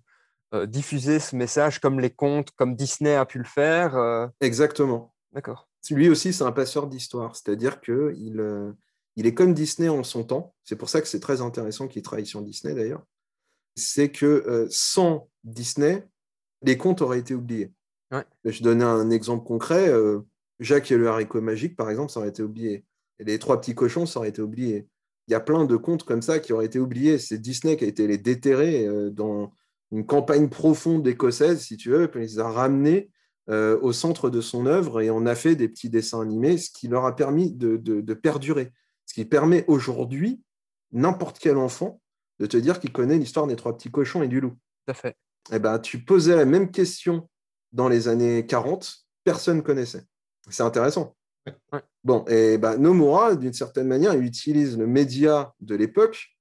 euh, 0.54 0.66
diffuser 0.66 1.18
ce 1.18 1.36
message 1.36 1.78
comme 1.78 2.00
les 2.00 2.10
contes, 2.10 2.50
comme 2.52 2.74
Disney 2.74 3.14
a 3.14 3.26
pu 3.26 3.38
le 3.38 3.44
faire 3.44 3.96
euh, 3.96 4.26
Exactement. 4.40 5.14
D'accord. 5.32 5.68
Lui 5.90 6.08
aussi, 6.08 6.32
c'est 6.32 6.44
un 6.44 6.52
passeur 6.52 6.86
d'histoire, 6.86 7.36
c'est-à-dire 7.36 7.80
qu'il 7.80 8.42
il 9.16 9.26
est 9.26 9.34
comme 9.34 9.52
Disney 9.52 9.88
en 9.88 10.04
son 10.04 10.24
temps. 10.24 10.54
C'est 10.64 10.76
pour 10.76 10.88
ça 10.88 11.00
que 11.00 11.08
c'est 11.08 11.20
très 11.20 11.40
intéressant 11.40 11.88
qu'il 11.88 12.02
travaille 12.02 12.26
sur 12.26 12.40
Disney 12.40 12.74
d'ailleurs. 12.74 13.02
C'est 13.74 14.10
que 14.10 14.66
sans 14.70 15.28
Disney, 15.44 16.06
les 16.62 16.76
contes 16.76 17.02
auraient 17.02 17.18
été 17.18 17.34
oubliés. 17.34 17.72
Ouais. 18.12 18.24
Je 18.44 18.62
donne 18.62 18.82
un 18.82 19.10
exemple 19.10 19.44
concret. 19.44 19.88
euh, 19.88 20.20
Jacques 20.62 20.90
et 20.90 20.96
le 20.96 21.08
haricot 21.08 21.40
magique, 21.40 21.76
par 21.76 21.90
exemple, 21.90 22.10
ça 22.12 22.20
aurait 22.20 22.28
été 22.30 22.42
oublié. 22.42 22.84
Et 23.18 23.24
les 23.24 23.38
trois 23.38 23.60
petits 23.60 23.74
cochons, 23.74 24.06
ça 24.06 24.18
aurait 24.20 24.28
été 24.30 24.42
oublié. 24.42 24.88
Il 25.28 25.32
y 25.32 25.34
a 25.34 25.40
plein 25.40 25.64
de 25.64 25.76
contes 25.76 26.04
comme 26.04 26.22
ça 26.22 26.38
qui 26.40 26.52
auraient 26.52 26.66
été 26.66 26.78
oubliés. 26.78 27.18
C'est 27.18 27.38
Disney 27.38 27.76
qui 27.76 27.84
a 27.84 27.88
été 27.88 28.06
les 28.06 28.18
déterrer 28.18 28.86
euh, 28.86 29.10
dans 29.10 29.52
une 29.92 30.04
campagne 30.06 30.48
profonde 30.48 31.06
écossaise, 31.06 31.60
si 31.60 31.76
tu 31.76 31.90
veux, 31.90 32.08
puis 32.08 32.20
il 32.20 32.24
les 32.24 32.38
a 32.38 32.48
ramenés 32.48 33.10
euh, 33.50 33.78
au 33.82 33.92
centre 33.92 34.30
de 34.30 34.40
son 34.40 34.66
œuvre 34.66 35.00
et 35.00 35.10
on 35.10 35.26
a 35.26 35.34
fait 35.34 35.54
des 35.56 35.68
petits 35.68 35.90
dessins 35.90 36.20
animés, 36.22 36.56
ce 36.58 36.70
qui 36.70 36.88
leur 36.88 37.04
a 37.04 37.14
permis 37.14 37.52
de, 37.52 37.76
de- 37.76 38.00
de 38.00 38.14
perdurer. 38.14 38.72
Ce 39.06 39.14
qui 39.14 39.24
permet 39.24 39.64
aujourd'hui, 39.68 40.40
n'importe 40.92 41.38
quel 41.38 41.56
enfant, 41.56 42.00
de 42.38 42.46
te 42.46 42.56
dire 42.56 42.80
qu'il 42.80 42.92
connaît 42.92 43.18
l'histoire 43.18 43.46
des 43.46 43.56
trois 43.56 43.76
petits 43.76 43.90
cochons 43.90 44.22
et 44.22 44.28
du 44.28 44.40
loup. 44.40 44.50
Tout 44.86 44.90
à 44.92 44.94
fait. 44.94 45.16
Eh 45.52 45.58
ben, 45.58 45.78
tu 45.78 45.98
posais 46.04 46.36
la 46.36 46.44
même 46.44 46.70
question 46.70 47.28
dans 47.72 47.88
les 47.88 48.08
années 48.08 48.46
40, 48.46 49.04
personne 49.24 49.58
ne 49.58 49.62
connaissait. 49.62 50.04
C'est 50.50 50.62
intéressant. 50.62 51.14
Ouais. 51.72 51.80
Bon, 52.04 52.24
et 52.26 52.58
ben, 52.58 52.76
Nomura, 52.76 53.34
d'une 53.36 53.52
certaine 53.52 53.88
manière, 53.88 54.14
il 54.14 54.24
utilise 54.24 54.78
le 54.78 54.86
média 54.86 55.54
de 55.60 55.74
l'époque, 55.74 56.36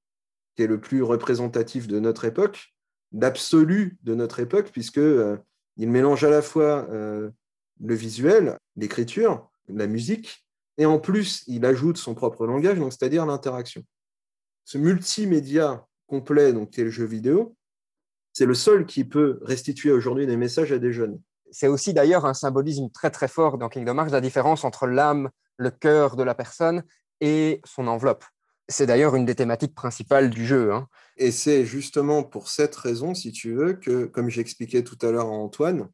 qui 0.55 0.63
est 0.63 0.67
le 0.67 0.79
plus 0.79 1.01
représentatif 1.01 1.87
de 1.87 1.99
notre 1.99 2.25
époque, 2.25 2.73
l'absolu 3.11 3.97
de 4.03 4.15
notre 4.15 4.39
époque, 4.39 4.69
puisque 4.71 4.97
euh, 4.97 5.37
il 5.77 5.89
mélange 5.89 6.23
à 6.23 6.29
la 6.29 6.41
fois 6.41 6.87
euh, 6.91 7.29
le 7.79 7.95
visuel, 7.95 8.57
l'écriture, 8.75 9.49
la 9.67 9.87
musique, 9.87 10.45
et 10.77 10.85
en 10.85 10.99
plus, 10.99 11.43
il 11.47 11.65
ajoute 11.65 11.97
son 11.97 12.15
propre 12.15 12.45
langage, 12.45 12.79
donc 12.79 12.93
c'est-à-dire 12.93 13.25
l'interaction. 13.25 13.83
Ce 14.65 14.77
multimédia 14.77 15.85
complet, 16.07 16.53
donc 16.53 16.71
qui 16.71 16.81
est 16.81 16.85
le 16.85 16.89
jeu 16.89 17.05
vidéo, 17.05 17.55
c'est 18.33 18.45
le 18.45 18.53
seul 18.53 18.85
qui 18.85 19.03
peut 19.03 19.39
restituer 19.41 19.91
aujourd'hui 19.91 20.25
des 20.25 20.37
messages 20.37 20.71
à 20.71 20.79
des 20.79 20.93
jeunes. 20.93 21.19
C'est 21.51 21.67
aussi 21.67 21.93
d'ailleurs 21.93 22.25
un 22.25 22.33
symbolisme 22.33 22.89
très 22.91 23.11
très 23.11 23.27
fort 23.27 23.57
dans 23.57 23.69
Kingdom 23.69 23.97
Hearts, 23.97 24.11
la 24.11 24.21
différence 24.21 24.63
entre 24.63 24.87
l'âme, 24.87 25.29
le 25.57 25.69
cœur 25.69 26.15
de 26.15 26.23
la 26.23 26.33
personne 26.33 26.83
et 27.19 27.61
son 27.65 27.87
enveloppe. 27.87 28.23
C'est 28.67 28.85
d'ailleurs 28.85 29.15
une 29.15 29.25
des 29.25 29.35
thématiques 29.35 29.75
principales 29.75 30.29
du 30.29 30.45
jeu. 30.45 30.73
hein. 30.73 30.87
Et 31.17 31.31
c'est 31.31 31.65
justement 31.65 32.23
pour 32.23 32.47
cette 32.47 32.75
raison, 32.75 33.13
si 33.13 33.31
tu 33.31 33.53
veux, 33.53 33.73
que, 33.73 34.05
comme 34.05 34.29
j'expliquais 34.29 34.83
tout 34.83 34.97
à 35.01 35.11
l'heure 35.11 35.27
à 35.27 35.31
Antoine, 35.31 35.89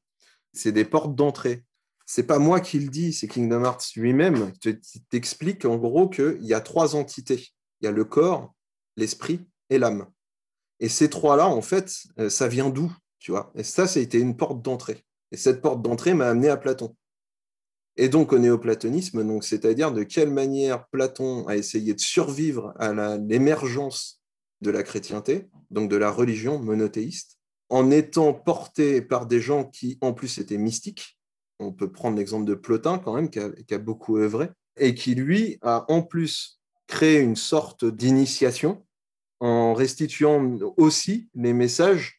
c'est 0.53 0.71
des 0.71 0.85
portes 0.85 1.15
d'entrée. 1.15 1.63
C'est 2.05 2.23
pas 2.23 2.39
moi 2.39 2.59
qui 2.61 2.79
le 2.79 2.89
dis, 2.89 3.11
c'est 3.11 3.27
Kingdom 3.27 3.65
Hearts 3.65 3.95
lui-même 3.95 4.51
qui 4.53 4.59
te- 4.59 4.69
qui 4.69 5.03
t'explique 5.05 5.65
en 5.65 5.77
gros 5.77 6.07
qu'il 6.07 6.43
y 6.43 6.53
a 6.53 6.61
trois 6.61 6.95
entités. 6.95 7.47
Il 7.81 7.85
y 7.85 7.87
a 7.87 7.91
le 7.91 8.05
corps, 8.05 8.53
l'esprit 8.95 9.45
et 9.69 9.79
l'âme. 9.79 10.07
Et 10.79 10.89
ces 10.89 11.09
trois-là, 11.09 11.47
en 11.47 11.61
fait, 11.61 11.91
euh, 12.19 12.29
ça 12.29 12.47
vient 12.47 12.69
d'où, 12.69 12.95
tu 13.19 13.31
vois? 13.31 13.51
Et 13.55 13.63
ça, 13.63 13.85
été 13.99 14.19
une 14.19 14.37
porte 14.37 14.61
d'entrée. 14.61 15.03
Et 15.31 15.37
cette 15.37 15.61
porte 15.61 15.81
d'entrée 15.81 16.13
m'a 16.13 16.29
amené 16.29 16.49
à 16.49 16.57
Platon. 16.57 16.95
Et 17.97 18.09
donc 18.09 18.31
au 18.31 18.39
néoplatonisme, 18.39 19.25
donc 19.25 19.43
c'est-à-dire 19.43 19.91
de 19.91 20.03
quelle 20.03 20.29
manière 20.29 20.87
Platon 20.89 21.47
a 21.47 21.57
essayé 21.57 21.93
de 21.93 21.99
survivre 21.99 22.73
à 22.77 23.17
l'émergence 23.17 24.21
de 24.61 24.69
la 24.69 24.83
chrétienté, 24.83 25.47
donc 25.71 25.89
de 25.89 25.97
la 25.97 26.11
religion 26.11 26.59
monothéiste, 26.59 27.37
en 27.69 27.89
étant 27.91 28.33
porté 28.33 29.01
par 29.01 29.25
des 29.25 29.41
gens 29.41 29.65
qui 29.65 29.97
en 30.01 30.13
plus 30.13 30.37
étaient 30.37 30.57
mystiques. 30.57 31.17
On 31.59 31.71
peut 31.71 31.91
prendre 31.91 32.17
l'exemple 32.17 32.45
de 32.45 32.53
Plotin 32.53 32.99
quand 32.99 33.13
même, 33.13 33.29
qui 33.29 33.39
a 33.39 33.79
beaucoup 33.79 34.17
œuvré, 34.17 34.49
et 34.77 34.93
qui 34.93 35.15
lui 35.15 35.57
a 35.63 35.91
en 35.91 36.03
plus 36.03 36.61
créé 36.85 37.19
une 37.19 37.35
sorte 37.35 37.83
d'initiation 37.83 38.85
en 39.39 39.73
restituant 39.73 40.57
aussi 40.77 41.29
les 41.35 41.53
messages 41.53 42.16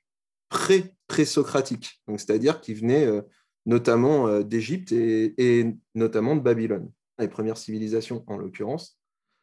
pré- 0.49 0.95
pré-socratiques, 1.07 2.01
donc 2.07 2.21
c'est-à-dire 2.21 2.61
qui 2.61 2.75
venaient 2.75 3.07
euh, 3.07 3.23
notamment 3.67 4.29
euh, 4.29 4.43
d'Égypte 4.43 4.93
et, 4.93 5.35
et 5.39 5.75
notamment 5.95 6.37
de 6.37 6.41
Babylone, 6.41 6.91
les 7.19 7.29
premières 7.29 7.59
civilisations 7.59 8.25
en 8.27 8.37
l'occurrence, 8.37 8.99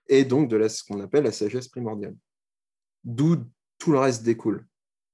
et 0.08 0.26
donc 0.26 0.50
de 0.50 0.58
la, 0.58 0.70
ce 0.70 0.84
qu'on 0.84 1.02
appelle 1.02 1.24
la 1.24 1.32
sagesse 1.32 1.68
primordiale. 1.68 2.16
D'où 3.04 3.38
tout 3.78 3.92
le 3.92 4.00
reste 4.00 4.24
découle. 4.24 4.66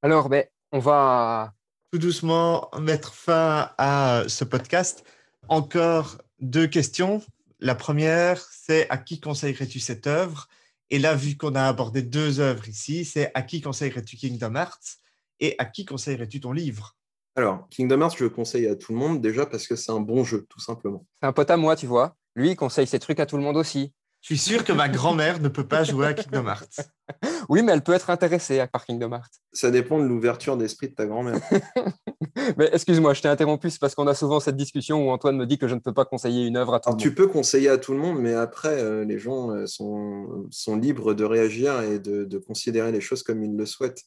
Alors, 0.01 0.29
ben, 0.29 0.45
on 0.71 0.79
va. 0.79 1.53
tout 1.91 1.99
doucement 1.99 2.69
mettre 2.79 3.13
fin 3.13 3.71
à 3.77 4.23
ce 4.27 4.43
podcast. 4.45 5.03
Encore 5.49 6.21
deux 6.39 6.67
questions. 6.67 7.21
La 7.59 7.75
première, 7.75 8.39
c'est 8.39 8.89
à 8.89 8.97
qui 8.97 9.19
conseillerais-tu 9.19 9.79
cette 9.79 10.07
œuvre? 10.07 10.47
Et 10.89 10.99
là, 10.99 11.15
vu 11.15 11.35
qu'on 11.37 11.55
a 11.55 11.67
abordé 11.67 12.01
deux 12.01 12.39
œuvres 12.39 12.67
ici, 12.67 13.05
c'est 13.05 13.31
à 13.33 13.41
qui 13.41 13.61
conseillerais-tu 13.61 14.15
Kingdom 14.15 14.55
Hearts? 14.55 15.00
Et 15.41 15.55
à 15.57 15.65
qui 15.65 15.83
conseillerais-tu 15.83 16.39
ton 16.39 16.53
livre? 16.53 16.95
Alors, 17.35 17.67
Kingdom 17.69 18.01
Hearts, 18.01 18.17
je 18.17 18.23
le 18.23 18.29
conseille 18.29 18.67
à 18.67 18.75
tout 18.75 18.93
le 18.93 18.99
monde, 18.99 19.21
déjà 19.21 19.45
parce 19.45 19.67
que 19.67 19.75
c'est 19.75 19.91
un 19.91 19.99
bon 19.99 20.23
jeu, 20.23 20.45
tout 20.49 20.59
simplement. 20.59 21.05
C'est 21.21 21.27
un 21.27 21.33
pote 21.33 21.49
à 21.49 21.57
moi, 21.57 21.75
tu 21.75 21.87
vois. 21.87 22.15
Lui, 22.35 22.51
il 22.51 22.55
conseille 22.55 22.87
ses 22.87 22.99
trucs 22.99 23.19
à 23.19 23.25
tout 23.25 23.37
le 23.37 23.43
monde 23.43 23.57
aussi. 23.57 23.93
Je 24.21 24.27
suis 24.27 24.37
sûr 24.37 24.63
que 24.63 24.71
ma 24.71 24.87
grand-mère 24.87 25.39
ne 25.39 25.47
peut 25.47 25.67
pas 25.67 25.83
jouer 25.83 26.07
à 26.07 26.13
Kingdom 26.13 26.47
Hearts. 26.47 26.81
Oui, 27.49 27.63
mais 27.63 27.71
elle 27.73 27.81
peut 27.81 27.93
être 27.93 28.09
intéressée 28.09 28.63
par 28.71 28.85
Kingdom 28.85 29.11
Hearts. 29.11 29.31
Ça 29.51 29.71
dépend 29.71 29.99
de 29.99 30.05
l'ouverture 30.05 30.55
d'esprit 30.57 30.89
de 30.89 30.93
ta 30.95 31.05
grand-mère. 31.05 31.39
Mais 32.57 32.69
excuse-moi, 32.71 33.13
je 33.13 33.21
t'ai 33.21 33.27
interrompu, 33.27 33.69
c'est 33.69 33.79
parce 33.79 33.93
qu'on 33.93 34.07
a 34.07 34.15
souvent 34.15 34.39
cette 34.39 34.55
discussion 34.55 35.05
où 35.05 35.11
Antoine 35.11 35.35
me 35.35 35.45
dit 35.45 35.57
que 35.57 35.67
je 35.67 35.75
ne 35.75 35.79
peux 35.79 35.93
pas 35.93 36.05
conseiller 36.05 36.45
une 36.45 36.55
œuvre 36.55 36.75
à 36.75 36.79
tout 36.79 36.89
Alors, 36.89 36.97
le 36.97 37.01
tu 37.01 37.09
monde. 37.09 37.17
peux 37.17 37.27
conseiller 37.27 37.69
à 37.69 37.77
tout 37.77 37.91
le 37.93 37.99
monde, 37.99 38.19
mais 38.19 38.33
après, 38.33 38.81
euh, 38.81 39.03
les 39.03 39.19
gens 39.19 39.51
euh, 39.51 39.65
sont, 39.67 40.47
sont 40.49 40.77
libres 40.77 41.13
de 41.13 41.23
réagir 41.23 41.81
et 41.81 41.99
de, 41.99 42.23
de 42.23 42.37
considérer 42.37 42.91
les 42.91 43.01
choses 43.01 43.23
comme 43.23 43.43
ils 43.43 43.55
le 43.55 43.65
souhaitent. 43.65 44.03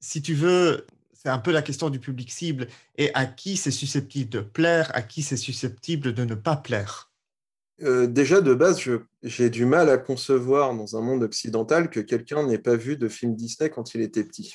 Si 0.00 0.20
tu 0.20 0.34
veux 0.34 0.84
c'est 1.24 1.30
un 1.30 1.38
peu 1.38 1.52
la 1.52 1.62
question 1.62 1.88
du 1.88 1.98
public 1.98 2.30
cible 2.30 2.66
et 2.98 3.10
à 3.14 3.24
qui 3.24 3.56
c'est 3.56 3.70
susceptible 3.70 4.28
de 4.28 4.40
plaire, 4.40 4.90
à 4.92 5.00
qui 5.00 5.22
c'est 5.22 5.38
susceptible 5.38 6.12
de 6.12 6.24
ne 6.24 6.34
pas 6.34 6.56
plaire? 6.56 7.10
Euh, 7.82 8.06
déjà, 8.06 8.40
de 8.40 8.54
base, 8.54 8.80
j'ai 9.22 9.50
du 9.50 9.66
mal 9.66 9.88
à 9.90 9.98
concevoir 9.98 10.74
dans 10.74 10.96
un 10.96 11.00
monde 11.00 11.22
occidental 11.22 11.90
que 11.90 12.00
quelqu'un 12.00 12.46
n'ait 12.46 12.58
pas 12.58 12.76
vu 12.76 12.96
de 12.96 13.08
film 13.08 13.34
Disney 13.34 13.70
quand 13.70 13.94
il 13.94 14.00
était 14.00 14.24
petit. 14.24 14.54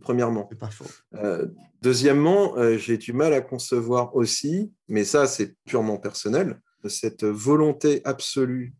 Premièrement. 0.00 0.48
C'est 0.50 0.58
pas 0.58 0.70
faux. 0.70 0.86
Euh, 1.14 1.46
deuxièmement, 1.82 2.56
euh, 2.56 2.78
j'ai 2.78 2.96
du 2.96 3.12
mal 3.12 3.34
à 3.34 3.42
concevoir 3.42 4.16
aussi, 4.16 4.72
mais 4.88 5.04
ça, 5.04 5.26
c'est 5.26 5.54
purement 5.66 5.98
personnel, 5.98 6.58
cette 6.88 7.24
volonté 7.24 8.00
absolue 8.04 8.74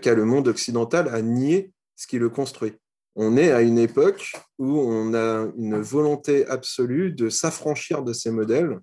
qu'a 0.00 0.14
le 0.14 0.24
monde 0.24 0.46
occidental 0.46 1.08
à 1.08 1.22
nier 1.22 1.72
ce 1.96 2.06
qui 2.06 2.18
le 2.18 2.28
construit. 2.28 2.74
On 3.16 3.36
est 3.36 3.50
à 3.50 3.62
une 3.62 3.78
époque 3.78 4.32
où 4.58 4.78
on 4.78 5.12
a 5.12 5.50
une 5.58 5.80
volonté 5.80 6.46
absolue 6.46 7.12
de 7.12 7.28
s'affranchir 7.28 8.02
de 8.02 8.12
ces 8.12 8.30
modèles 8.30 8.78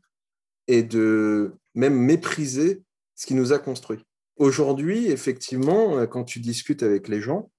et 0.68 0.84
de 0.84 1.54
même 1.74 1.96
mépriser 1.96 2.84
ce 3.16 3.26
qui 3.26 3.34
nous 3.34 3.54
a 3.54 3.60
construit. 3.60 4.06
Aujourd'hui, 4.40 5.08
effectivement, 5.08 5.98
euh, 5.98 6.08
quand 6.08 6.24
tu 6.24 6.40
discutes 6.40 6.82
avec 6.82 7.10
les 7.10 7.20
gens, 7.20 7.52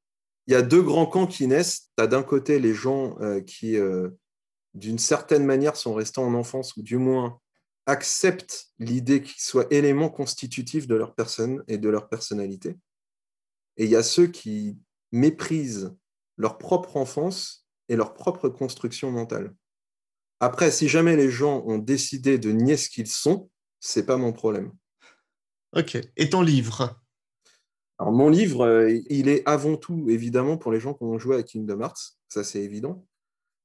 il 0.46 0.54
y 0.54 0.56
a 0.56 0.62
deux 0.62 0.82
grands 0.82 1.06
camps 1.06 1.26
qui 1.26 1.46
naissent. 1.46 1.90
Tu 1.96 2.02
as 2.02 2.06
d'un 2.06 2.22
côté 2.22 2.58
les 2.58 2.72
gens 2.72 3.20
euh, 3.20 3.42
qui, 3.42 3.76
euh, 3.76 4.08
d'une 4.72 4.98
certaine 4.98 5.44
manière, 5.44 5.76
sont 5.76 5.92
restés 5.92 6.22
en 6.22 6.32
enfance, 6.32 6.74
ou 6.76 6.82
du 6.82 6.96
moins 6.96 7.38
acceptent 7.84 8.70
l'idée 8.78 9.22
qu'ils 9.22 9.42
soient 9.42 9.66
éléments 9.70 10.08
constitutifs 10.08 10.86
de 10.86 10.94
leur 10.94 11.14
personne 11.14 11.62
et 11.68 11.76
de 11.76 11.88
leur 11.90 12.08
personnalité. 12.08 12.78
Et 13.76 13.84
il 13.84 13.90
y 13.90 13.96
a 13.96 14.02
ceux 14.02 14.26
qui 14.26 14.78
méprisent 15.12 15.94
leur 16.38 16.56
propre 16.56 16.96
enfance 16.96 17.66
et 17.90 17.96
leur 17.96 18.14
propre 18.14 18.48
construction 18.48 19.10
mentale. 19.10 19.54
Après, 20.40 20.70
si 20.70 20.88
jamais 20.88 21.16
les 21.16 21.30
gens 21.30 21.62
ont 21.66 21.78
décidé 21.78 22.38
de 22.38 22.50
nier 22.50 22.78
ce 22.78 22.88
qu'ils 22.88 23.06
sont, 23.06 23.50
c'est 23.80 24.06
pas 24.06 24.16
mon 24.16 24.32
problème. 24.32 24.72
Ok. 25.76 25.98
Et 26.16 26.30
ton 26.30 26.42
livre? 26.42 27.00
Alors, 27.98 28.12
mon 28.12 28.28
livre, 28.28 28.62
euh, 28.62 28.98
il 29.08 29.28
est 29.28 29.46
avant 29.46 29.76
tout, 29.76 30.06
évidemment, 30.08 30.56
pour 30.56 30.72
les 30.72 30.80
gens 30.80 30.94
qui 30.94 31.04
ont 31.04 31.18
joué 31.18 31.36
à 31.36 31.42
Kingdom 31.42 31.80
Hearts. 31.80 32.16
Ça, 32.28 32.42
c'est 32.42 32.62
évident. 32.62 33.06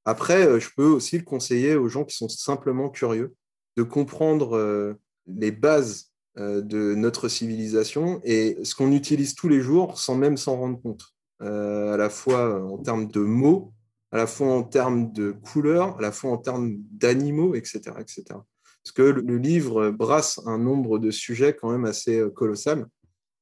Après, 0.03 0.45
euh, 0.45 0.59
je 0.59 0.69
peux 0.75 0.85
aussi 0.85 1.17
le 1.17 1.23
conseiller 1.23 1.75
aux 1.75 1.89
gens 1.89 2.03
qui 2.03 2.15
sont 2.15 2.29
simplement 2.29 2.89
curieux 2.89 3.33
de 3.75 3.83
comprendre 3.83 4.55
euh, 4.55 4.93
les 5.25 5.51
bases 5.51 6.11
de 6.37 6.95
notre 6.95 7.29
civilisation 7.29 8.19
et 8.25 8.57
ce 8.61 8.75
qu'on 8.75 8.91
utilise 8.91 9.35
tous 9.35 9.47
les 9.47 9.61
jours 9.61 9.97
sans 9.97 10.15
même 10.15 10.35
s'en 10.35 10.57
rendre 10.57 10.81
compte, 10.81 11.15
à 11.39 11.95
la 11.95 12.09
fois 12.09 12.61
en 12.61 12.77
termes 12.77 13.07
de 13.07 13.21
mots, 13.21 13.71
à 14.11 14.17
la 14.17 14.27
fois 14.27 14.53
en 14.53 14.63
termes 14.63 15.13
de 15.13 15.31
couleurs, 15.31 15.97
à 15.97 16.01
la 16.01 16.11
fois 16.11 16.31
en 16.31 16.37
termes 16.37 16.75
d'animaux, 16.91 17.55
etc., 17.55 17.83
etc 17.99 18.37
parce 18.85 18.93
que 18.93 19.19
le 19.19 19.37
livre 19.37 19.89
brasse 19.89 20.39
un 20.45 20.59
nombre 20.59 20.99
de 20.99 21.09
sujets 21.09 21.55
quand 21.55 21.71
même 21.71 21.85
assez 21.85 22.19
euh, 22.19 22.29
colossal 22.29 22.85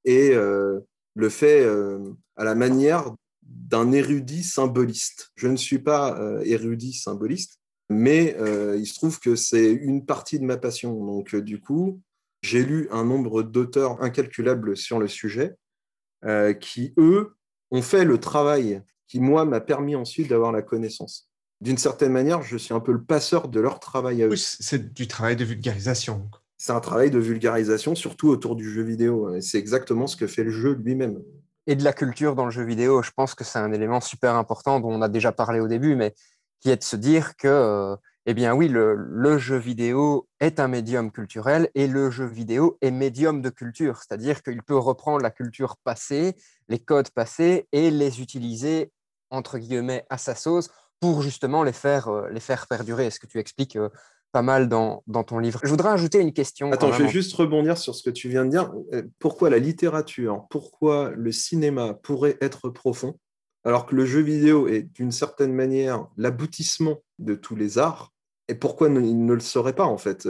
et 0.05 0.31
euh, 0.31 0.79
le 1.15 1.29
fait 1.29 1.65
euh, 1.65 1.99
à 2.37 2.45
la 2.45 2.55
manière 2.55 3.13
d'un 3.41 3.91
érudit 3.91 4.43
symboliste. 4.43 5.31
Je 5.35 5.49
ne 5.49 5.57
suis 5.57 5.79
pas 5.79 6.17
érudit 6.45 6.93
symboliste, 6.93 7.59
mais 7.89 8.35
il 8.77 8.87
se 8.87 8.95
trouve 8.95 9.19
que 9.19 9.35
c'est 9.35 9.71
une 9.71 10.05
partie 10.05 10.39
de 10.39 10.45
ma 10.45 10.55
passion. 10.55 10.93
Donc 11.05 11.35
du 11.35 11.59
coup, 11.59 12.01
j'ai 12.41 12.63
lu 12.63 12.87
un 12.89 13.03
nombre 13.03 13.43
d'auteurs 13.43 14.01
incalculables 14.01 14.77
sur 14.77 14.97
le 14.97 15.09
sujet 15.09 15.55
qui, 16.61 16.93
eux, 16.97 17.35
ont 17.69 17.81
fait 17.81 18.05
le 18.05 18.17
travail 18.17 18.81
qui, 19.07 19.19
moi, 19.19 19.43
m'a 19.43 19.59
permis 19.59 19.95
ensuite 19.95 20.29
d'avoir 20.29 20.53
la 20.53 20.61
connaissance 20.61 21.29
d'une 21.63 21.77
certaine 21.77 22.11
manière, 22.11 22.41
je 22.41 22.57
suis 22.57 22.73
un 22.73 22.81
peu 22.81 22.91
le 22.91 23.01
passeur 23.01 23.47
de 23.47 23.59
leur 23.61 23.79
travail 23.79 24.21
à 24.21 24.27
eux. 24.27 24.31
Oui, 24.31 24.37
c'est 24.37 24.93
du 24.93 25.07
travail 25.07 25.37
de 25.37 25.45
vulgarisation. 25.45 26.29
C'est 26.57 26.73
un 26.73 26.81
travail 26.81 27.09
de 27.09 27.19
vulgarisation, 27.19 27.95
surtout 27.95 28.27
autour 28.27 28.57
du 28.57 28.69
jeu 28.69 28.83
vidéo. 28.83 29.33
Et 29.33 29.39
c'est 29.39 29.59
exactement 29.59 30.05
ce 30.05 30.17
que 30.17 30.27
fait 30.27 30.43
le 30.43 30.51
jeu 30.51 30.73
lui-même. 30.73 31.21
Et 31.65 31.75
de 31.75 31.83
la 31.85 31.93
culture 31.93 32.35
dans 32.35 32.43
le 32.43 32.51
jeu 32.51 32.63
vidéo, 32.63 33.01
je 33.01 33.11
pense 33.15 33.33
que 33.33 33.45
c'est 33.45 33.59
un 33.59 33.71
élément 33.71 34.01
super 34.01 34.35
important 34.35 34.81
dont 34.81 34.91
on 34.91 35.01
a 35.01 35.07
déjà 35.07 35.31
parlé 35.31 35.61
au 35.61 35.69
début, 35.69 35.95
mais 35.95 36.13
qui 36.59 36.69
est 36.69 36.75
de 36.75 36.83
se 36.83 36.97
dire 36.97 37.37
que, 37.37 37.47
euh, 37.47 37.95
eh 38.25 38.33
bien 38.33 38.53
oui, 38.53 38.67
le, 38.67 38.95
le, 38.95 39.37
jeu 39.37 39.55
vidéo 39.55 40.27
est 40.41 40.59
un 40.59 40.67
médium 40.67 41.11
culturel 41.11 41.69
et 41.75 41.87
le 41.87 42.11
jeu 42.11 42.25
vidéo 42.25 42.77
est 42.81 42.91
médium 42.91 43.41
de 43.41 43.49
culture, 43.49 43.97
c'est-à-dire 43.97 44.43
qu'il 44.43 44.63
peut 44.63 44.77
reprendre 44.77 45.21
la 45.21 45.31
culture 45.31 45.77
passée, 45.77 46.35
les 46.67 46.79
codes 46.79 47.09
passés 47.11 47.67
et 47.71 47.89
les 47.89 48.21
utiliser 48.21 48.91
entre 49.29 49.57
guillemets 49.57 50.05
à 50.09 50.17
sa 50.17 50.35
sauce 50.35 50.69
pour 51.03 51.21
justement 51.21 51.63
les 51.63 51.73
faire, 51.73 52.07
euh, 52.07 52.29
les 52.29 52.39
faire 52.39 52.65
perdurer. 52.65 53.07
Est-ce 53.07 53.19
que 53.19 53.27
tu 53.27 53.37
expliques 53.37 53.75
euh, 53.75 53.89
pas 54.31 54.41
mal 54.41 54.69
dans, 54.69 55.03
dans, 55.05 55.25
ton 55.25 55.37
livre? 55.37 55.59
Je 55.61 55.67
voudrais 55.67 55.89
ajouter 55.89 56.21
une 56.21 56.31
question. 56.31 56.71
Attends, 56.71 56.93
je 56.93 57.03
vais 57.03 57.09
juste 57.09 57.33
rebondir 57.33 57.77
sur 57.77 57.93
ce 57.93 58.03
que 58.03 58.09
tu 58.09 58.29
viens 58.29 58.45
de 58.45 58.51
dire. 58.51 58.71
Euh, 58.93 59.03
pourquoi 59.19 59.49
la 59.49 59.59
littérature, 59.59 60.45
pourquoi 60.49 61.11
le 61.13 61.33
cinéma 61.33 61.93
pourrait 61.93 62.37
être 62.39 62.69
profond, 62.69 63.19
alors 63.65 63.85
que 63.85 63.97
le 63.97 64.05
jeu 64.05 64.21
vidéo 64.21 64.69
est 64.69 64.83
d'une 64.83 65.11
certaine 65.11 65.51
manière 65.51 66.07
l'aboutissement 66.15 66.99
de 67.19 67.35
tous 67.35 67.57
les 67.57 67.79
arts? 67.79 68.13
Et 68.47 68.55
pourquoi 68.55 68.87
il 68.87 69.25
ne 69.25 69.33
le 69.33 69.41
serait 69.41 69.75
pas 69.75 69.85
en 69.85 69.97
fait? 69.97 70.25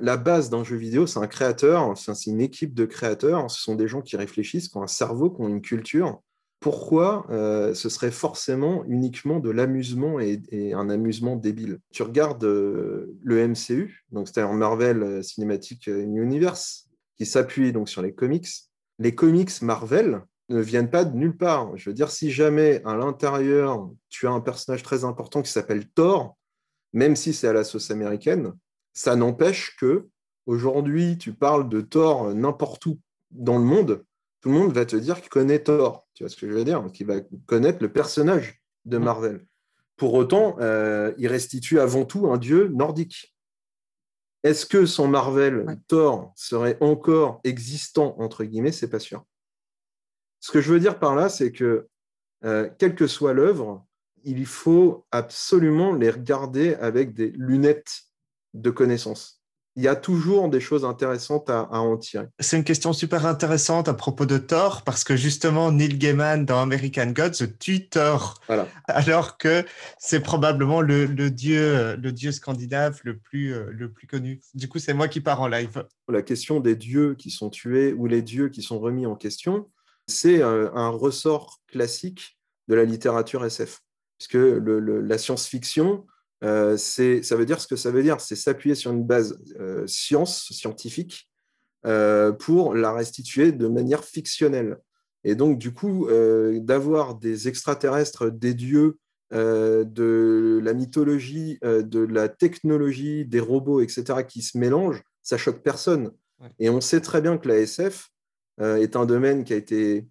La 0.00 0.16
base 0.16 0.50
d'un 0.50 0.64
jeu 0.64 0.76
vidéo, 0.76 1.06
c'est 1.06 1.20
un 1.20 1.28
créateur, 1.28 1.96
c'est 1.96 2.26
une 2.26 2.40
équipe 2.40 2.74
de 2.74 2.86
créateurs, 2.86 3.48
ce 3.52 3.62
sont 3.62 3.76
des 3.76 3.86
gens 3.86 4.00
qui 4.00 4.16
réfléchissent, 4.16 4.68
qui 4.68 4.76
ont 4.76 4.82
un 4.82 4.88
cerveau, 4.88 5.30
qui 5.30 5.42
ont 5.42 5.48
une 5.48 5.60
culture, 5.60 6.20
pourquoi 6.62 7.26
euh, 7.30 7.74
ce 7.74 7.88
serait 7.88 8.12
forcément 8.12 8.84
uniquement 8.84 9.40
de 9.40 9.50
l'amusement 9.50 10.20
et, 10.20 10.72
un 10.72 10.88
amusement 10.88 11.34
débile 11.36 11.80
Tu 11.92 12.04
regardes 12.04 12.44
euh, 12.44 13.18
le 13.20 13.48
MCU, 13.48 14.04
donc 14.12 14.28
c'est-à-dire 14.28 14.54
Marvel 14.54 15.02
euh, 15.02 15.22
Cinematic 15.22 15.88
Universe, 15.88 16.88
qui 17.18 17.26
s'appuie 17.26 17.72
donc 17.72 17.88
sur 17.88 18.00
les 18.00 18.14
comics. 18.14 18.46
Les 19.00 19.14
comics 19.14 19.60
Marvel 19.60 20.22
ne 20.50 20.60
viennent 20.60 20.88
pas 20.88 21.04
de 21.04 21.16
nulle 21.16 21.36
part. 21.36 21.76
Je 21.76 21.90
veux 21.90 21.94
dire, 21.94 22.10
si 22.10 22.30
jamais 22.30 22.80
à 22.84 22.96
l'intérieur 22.96 23.90
tu 24.08 24.28
as 24.28 24.30
un 24.30 24.40
personnage 24.40 24.84
très 24.84 25.04
important 25.04 25.42
qui 25.42 25.50
s'appelle 25.50 25.88
Thor, 25.88 26.38
même 26.92 27.16
si 27.16 27.34
c'est 27.34 27.48
à 27.48 27.52
la 27.52 27.64
sauce 27.64 27.90
américaine, 27.90 28.52
ça 28.94 29.16
n'empêche 29.16 29.76
que 29.80 30.06
aujourd'hui 30.46 31.18
tu 31.18 31.34
parles 31.34 31.68
de 31.68 31.80
Thor 31.80 32.32
n'importe 32.34 32.86
où 32.86 33.00
dans 33.32 33.58
le 33.58 33.64
monde, 33.64 34.04
tout 34.42 34.50
le 34.50 34.58
monde 34.58 34.72
va 34.72 34.84
te 34.84 34.96
dire 34.96 35.20
qu'il 35.20 35.30
connaît 35.30 35.60
Thor. 35.60 36.06
Tu 36.14 36.24
vois 36.24 36.30
ce 36.30 36.36
que 36.36 36.48
je 36.48 36.52
veux 36.52 36.64
dire? 36.64 36.84
Qu'il 36.92 37.06
va 37.06 37.20
connaître 37.46 37.78
le 37.80 37.90
personnage 37.90 38.60
de 38.84 38.98
mm. 38.98 39.02
Marvel. 39.02 39.46
Pour 39.96 40.14
autant, 40.14 40.56
euh, 40.58 41.12
il 41.16 41.28
restitue 41.28 41.78
avant 41.78 42.04
tout 42.04 42.30
un 42.30 42.38
dieu 42.38 42.68
nordique. 42.68 43.34
Est-ce 44.42 44.66
que 44.66 44.84
son 44.84 45.06
Marvel, 45.06 45.78
Thor, 45.86 46.32
serait 46.34 46.76
encore 46.80 47.40
existant, 47.44 48.16
entre 48.18 48.42
guillemets? 48.42 48.72
C'est 48.72 48.90
pas 48.90 48.98
sûr. 48.98 49.24
Ce 50.40 50.50
que 50.50 50.60
je 50.60 50.72
veux 50.72 50.80
dire 50.80 50.98
par 50.98 51.14
là, 51.14 51.28
c'est 51.28 51.52
que, 51.52 51.86
euh, 52.44 52.68
quelle 52.78 52.96
que 52.96 53.06
soit 53.06 53.34
l'œuvre, 53.34 53.86
il 54.24 54.44
faut 54.44 55.06
absolument 55.12 55.94
les 55.94 56.10
regarder 56.10 56.74
avec 56.74 57.14
des 57.14 57.30
lunettes 57.36 58.02
de 58.54 58.70
connaissance 58.70 59.41
il 59.76 59.82
y 59.82 59.88
a 59.88 59.96
toujours 59.96 60.48
des 60.48 60.60
choses 60.60 60.84
intéressantes 60.84 61.48
à, 61.48 61.68
en 61.70 61.96
tirer. 61.96 62.26
C'est 62.38 62.56
une 62.56 62.64
question 62.64 62.92
super 62.92 63.24
intéressante 63.26 63.88
à 63.88 63.94
propos 63.94 64.26
de 64.26 64.36
Thor, 64.36 64.82
parce 64.82 65.02
que 65.02 65.16
justement, 65.16 65.72
Neil 65.72 65.96
Gaiman 65.96 66.44
dans 66.44 66.60
American 66.60 67.06
Gods 67.06 67.46
tue 67.58 67.88
Thor, 67.88 68.40
alors 68.86 69.38
que 69.38 69.64
c'est 69.98 70.20
probablement 70.20 70.82
le, 70.82 71.06
dieu, 71.30 71.96
le 71.96 72.12
dieu 72.12 72.32
scandinave 72.32 73.00
le 73.04 73.18
plus, 73.18 73.54
euh, 73.54 73.70
le 73.70 73.90
plus 73.90 74.06
connu. 74.06 74.40
Du 74.54 74.68
coup, 74.68 74.78
c'est 74.78 74.94
moi 74.94 75.08
qui 75.08 75.20
pars 75.20 75.40
en 75.40 75.48
live. 75.48 75.86
La 76.08 76.22
question 76.22 76.60
des 76.60 76.76
dieux 76.76 77.14
qui 77.14 77.30
sont 77.30 77.48
tués 77.48 77.94
ou 77.94 78.06
les 78.06 78.20
dieux 78.20 78.48
qui 78.50 78.62
sont 78.62 78.78
remis 78.78 79.06
en 79.06 79.16
question, 79.16 79.70
c'est 80.06 80.42
euh, 80.42 80.70
un 80.74 80.90
ressort 80.90 81.60
classique 81.66 82.38
de 82.68 82.74
la 82.74 82.84
littérature 82.84 83.44
SF, 83.44 83.80
puisque 84.18 84.38
la 84.38 85.18
science-fiction 85.18 86.04
euh, 86.42 86.76
ça 86.76 87.36
veut 87.36 87.46
dire 87.46 87.60
ce 87.60 87.66
que 87.66 87.76
ça 87.76 87.90
veut 87.90 88.02
dire, 88.02 88.20
c'est 88.20 88.36
s'appuyer 88.36 88.74
sur 88.74 88.90
une 88.90 89.04
base 89.04 89.38
euh, 89.60 89.86
science, 89.86 90.48
scientifique, 90.50 91.30
euh, 91.86 92.32
pour 92.32 92.74
la 92.74 92.92
restituer 92.92 93.52
de 93.52 93.68
manière 93.68 94.04
fictionnelle. 94.04 94.78
Et 95.24 95.36
donc, 95.36 95.58
du 95.58 95.72
coup, 95.72 96.08
d'avoir 96.10 97.14
des 97.14 97.46
extraterrestres, 97.46 98.28
des 98.28 98.54
dieux, 98.54 98.98
de 99.30 100.60
la 100.60 100.74
mythologie, 100.74 101.60
de 101.62 102.00
la 102.00 102.28
technologie, 102.28 103.24
des 103.24 103.38
robots, 103.38 103.80
etc., 103.80 104.24
qui 104.26 104.42
se 104.42 104.58
mélangent, 104.58 105.00
ça 105.22 105.38
choque 105.38 105.62
personne. 105.62 106.10
Et 106.58 106.70
on 106.70 106.80
sait 106.80 107.00
très 107.00 107.20
bien 107.20 107.38
que 107.38 107.46
la 107.46 107.58
SF 107.58 108.08
est 108.58 108.96
un 108.96 109.06
domaine 109.06 109.44
qui 109.44 109.52
a 109.52 109.56
été 109.56 110.08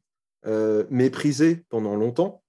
méprisé 0.90 1.66
pendant 1.68 1.98
longtemps 1.98 2.41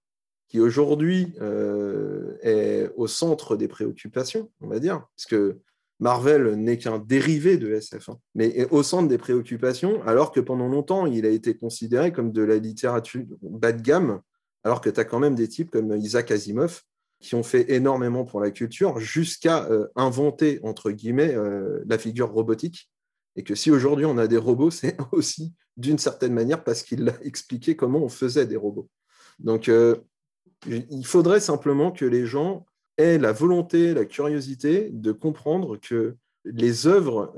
qui 0.53 0.61
aujourd'hui 0.61 1.33
euh, 1.41 2.37
est 2.43 2.91
au 2.97 3.07
centre 3.07 3.57
des 3.57 3.69
préoccupations, 3.69 4.51
on 4.61 4.69
va 4.69 4.81
dire, 4.81 5.03
parce 5.17 5.25
que 5.25 5.61
Marvel 5.99 6.57
n'est 6.57 6.77
qu'un 6.77 6.99
dérivé 6.99 7.57
de 7.57 7.73
SF, 7.73 8.11
hein, 8.11 8.19
mais 8.35 8.49
est 8.49 8.71
au 8.71 8.83
centre 8.83 9.09
des 9.09 9.17
préoccupations, 9.17 10.03
alors 10.03 10.31
que 10.31 10.41
pendant 10.41 10.69
longtemps, 10.69 11.07
il 11.07 11.25
a 11.25 11.31
été 11.31 11.57
considéré 11.57 12.13
comme 12.13 12.33
de 12.33 12.43
la 12.43 12.59
littérature 12.59 13.25
bas 13.41 13.73
de 13.73 13.81
gamme, 13.81 14.21
alors 14.63 14.83
que 14.83 14.91
tu 14.91 15.01
as 15.01 15.07
quand 15.07 15.21
même 15.21 15.35
des 15.35 15.49
types 15.49 15.71
comme 15.71 15.97
Isaac 15.97 16.31
Asimov, 16.31 16.83
qui 17.19 17.35
ont 17.35 17.43
fait 17.43 17.73
énormément 17.73 18.27
pour 18.27 18.43
la 18.43 18.51
culture, 18.51 18.99
jusqu'à 18.99 19.65
euh, 19.71 19.87
inventer, 19.97 20.61
entre 20.65 20.91
guillemets, 20.91 21.35
euh, 21.35 21.83
la 21.87 21.97
figure 21.97 22.31
robotique. 22.31 22.91
Et 23.37 23.43
que 23.43 23.55
si 23.55 23.71
aujourd'hui 23.71 24.05
on 24.05 24.19
a 24.19 24.27
des 24.27 24.37
robots, 24.37 24.71
c'est 24.71 24.99
aussi 25.13 25.55
d'une 25.79 25.97
certaine 25.99 26.35
manière 26.35 26.63
parce 26.63 26.83
qu'il 26.83 27.09
a 27.09 27.15
expliqué 27.23 27.75
comment 27.75 28.01
on 28.01 28.11
faisait 28.11 28.45
des 28.45 28.57
robots. 28.57 28.91
Donc, 29.39 29.71
il 30.67 31.07
faudrait 31.07 31.41
simplement 31.41 31.91
que 31.91 32.05
les 32.05 32.27
gens 32.27 32.67
aient 32.99 33.19
la 33.19 33.33
volonté, 33.33 33.95
la 33.95 34.05
curiosité 34.05 34.91
de 34.93 35.13
comprendre 35.13 35.77
que 35.77 36.17
les 36.45 36.87
œuvres 36.87 37.33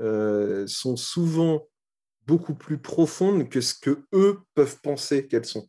sont 0.67 0.95
souvent 0.95 1.67
beaucoup 2.27 2.55
plus 2.55 2.77
profondes 2.77 3.49
que 3.49 3.61
ce 3.61 3.73
que 3.73 4.05
eux 4.13 4.39
peuvent 4.53 4.79
penser 4.81 5.27
qu'elles 5.27 5.45
sont 5.45 5.67